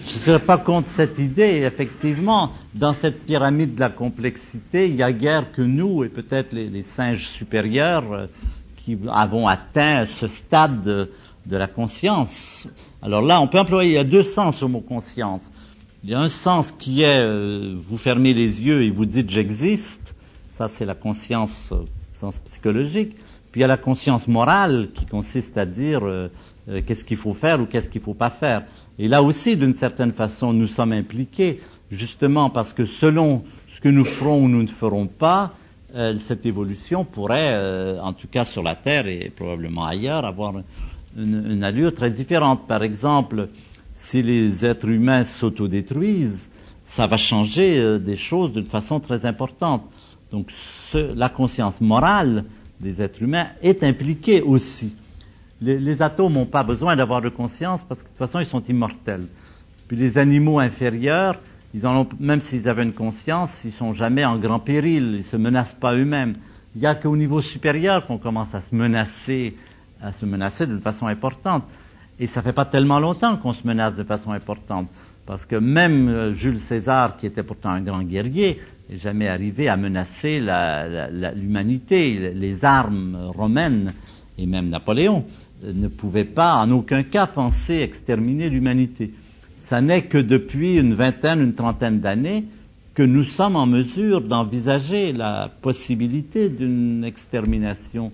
[0.05, 1.63] Euh, je serais pas contre cette idée.
[1.65, 6.53] Effectivement, dans cette pyramide de la complexité, il y a guère que nous et peut-être
[6.53, 8.27] les, singes supérieurs euh,
[8.77, 11.11] qui avons atteint ce stade de,
[11.51, 12.69] la conscience.
[13.03, 13.93] Alors là, on peut employer.
[13.93, 15.43] Il y a deux sens au mot conscience.
[16.03, 19.31] Il y a un sens qui est euh, vous fermez les yeux et vous dites
[19.31, 20.15] j'existe.
[20.51, 23.17] Ça, c'est la conscience, euh, sens psychologique.
[23.51, 26.03] Puis il y a la conscience morale qui consiste à dire
[26.69, 28.65] euh, qu'est-ce qu'il faut faire ou qu'est-ce qu'il faut pas faire.
[28.99, 31.59] Et là aussi, d'une certaine façon, nous sommes impliqués,
[31.91, 33.43] justement parce que selon
[33.75, 35.53] ce que nous ferons ou nous ne ferons pas,
[35.95, 40.55] euh, cette évolution pourrait, euh, en tout cas sur la Terre et probablement ailleurs, avoir
[41.17, 42.67] une, allure très différente.
[42.67, 43.49] Par exemple,
[43.93, 46.49] si les êtres humains s'autodétruisent,
[46.83, 49.83] ça va changer des choses d'une façon très importante.
[50.31, 52.45] Donc ce- la conscience morale
[52.81, 54.95] des êtres humains est impliquée aussi.
[55.61, 58.63] Les, atomes n'ont pas besoin d'avoir de conscience parce que de toute façon ils sont
[58.63, 59.27] immortels.
[59.89, 61.41] Puis les animaux inférieurs,
[61.75, 65.25] ils en ont, même s'ils avaient une conscience, ils sont jamais en grand péril, ils
[65.25, 66.35] se menacent pas eux-mêmes.
[66.75, 69.57] Il n'y a qu'au niveau supérieur qu'on commence à se menacer,
[70.03, 71.65] à se menacer d'une façon importante.
[72.19, 74.89] Et ça fait pas tellement longtemps qu'on se menace de façon importante.
[75.27, 79.69] Parce que même euh, Jules César, qui était pourtant un grand guerrier, n'est jamais arrivé
[79.69, 80.41] à menacer
[81.35, 82.33] l'humanité.
[82.35, 83.95] Les armes romaines,
[84.39, 85.25] et même Napoléon,
[85.73, 89.13] ne pouvaient pas en aucun cas penser exterminer l'humanité.
[89.57, 92.45] Ça n'est que depuis une vingtaine, une trentaine d'années
[92.95, 98.13] que nous sommes en mesure d'envisager la possibilité d'une extermination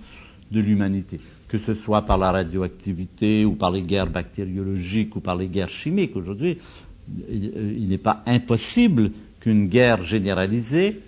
[0.51, 5.37] de l'humanité, que ce soit par la radioactivité ou par les guerres bactériologiques ou par
[5.37, 6.17] les guerres chimiques.
[6.17, 6.57] Aujourd'hui,
[7.31, 9.11] il n'est pas impossible
[9.41, 11.01] qu'une guerre généralisée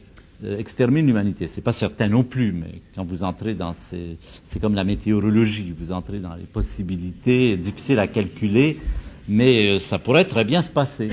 [0.58, 1.46] extermine l'humanité.
[1.48, 5.72] C'est pas certain non plus, mais quand vous entrez dans ces, c'est comme la météorologie,
[5.76, 8.78] vous entrez dans les possibilités difficiles à calculer,
[9.28, 11.08] mais euh, ça pourrait très bien se passer.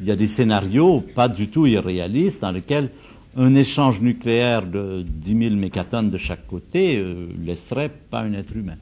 [0.00, 2.90] il y a des scénarios pas du tout irréalistes dans lesquels
[3.36, 8.56] un échange nucléaire de 10 000 mégatonnes de chaque côté euh, laisserait pas un être
[8.56, 8.76] humain.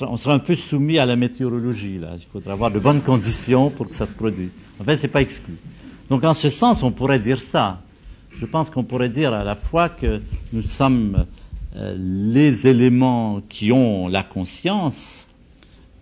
[0.00, 2.14] On sera un peu soumis à la météorologie là.
[2.16, 4.50] Il faudra avoir de bonnes conditions pour que ça se produise.
[4.80, 5.54] En fait, c'est pas exclu.
[6.08, 7.80] Donc, en ce sens, on pourrait dire ça.
[8.40, 10.22] Je pense qu'on pourrait dire à la fois que
[10.54, 11.26] nous sommes
[11.76, 15.28] euh, les éléments qui ont la conscience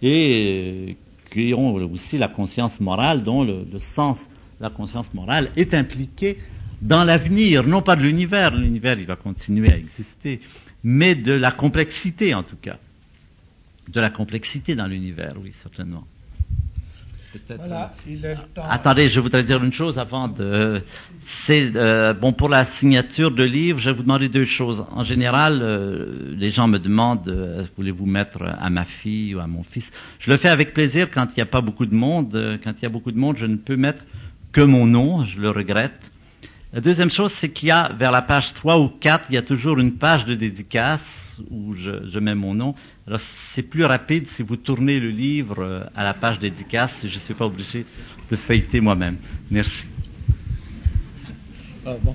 [0.02, 0.96] et
[1.32, 4.20] qui ont aussi la conscience morale, dont le, le sens
[4.60, 6.38] la conscience morale est impliqué
[6.80, 10.40] dans l'avenir, non pas de l'univers, l'univers il va continuer à exister,
[10.84, 12.78] mais de la complexité en tout cas.
[13.88, 16.04] De la complexité dans l'univers, oui, certainement.
[17.32, 18.62] Peut-être, Voilà, il le temps.
[18.68, 20.82] Attendez, je voudrais dire une chose avant de.
[21.20, 23.78] C'est euh, bon pour la signature de livre.
[23.78, 24.84] Je vais vous demander deux choses.
[24.92, 29.46] En général, euh, les gens me demandent euh, voulez-vous mettre à ma fille ou à
[29.46, 29.90] mon fils?
[30.18, 32.34] Je le fais avec plaisir quand il n'y a pas beaucoup de monde.
[32.34, 34.04] Euh, Quand il y a beaucoup de monde, je ne peux mettre
[34.52, 35.24] que mon nom.
[35.26, 36.10] Je le regrette.
[36.72, 39.38] La deuxième chose, c'est qu'il y a vers la page 3 ou 4, il y
[39.38, 42.74] a toujours une page de dédicace où je, mets mon nom.
[43.06, 43.20] Alors
[43.54, 46.94] c'est plus rapide si vous tournez le livre euh, à la page dédicace.
[47.02, 47.84] Je ne suis pas obligé
[48.30, 49.16] de feuilleter moi-même.
[49.50, 49.86] Merci.
[51.86, 52.14] Ah, bon.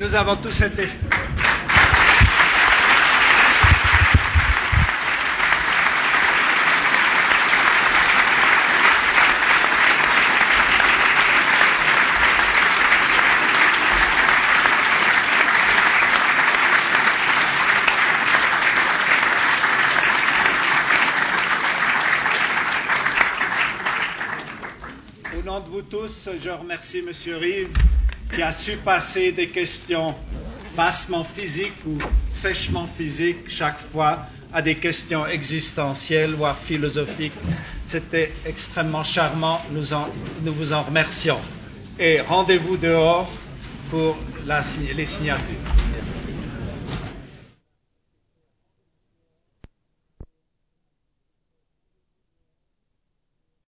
[0.00, 0.86] Nous avons tous été.
[25.64, 27.10] De vous tous, je remercie M.
[27.34, 27.68] Rive
[28.32, 30.14] qui a su passer des questions
[30.76, 31.98] bassement physiques ou
[32.32, 34.20] sèchement physiques chaque fois
[34.52, 37.32] à des questions existentielles, voire philosophiques.
[37.82, 39.60] C'était extrêmement charmant.
[39.72, 41.40] Nous, vous en remercions.
[41.98, 43.28] Et rendez-vous dehors
[43.90, 44.16] pour
[44.46, 45.42] les signatures.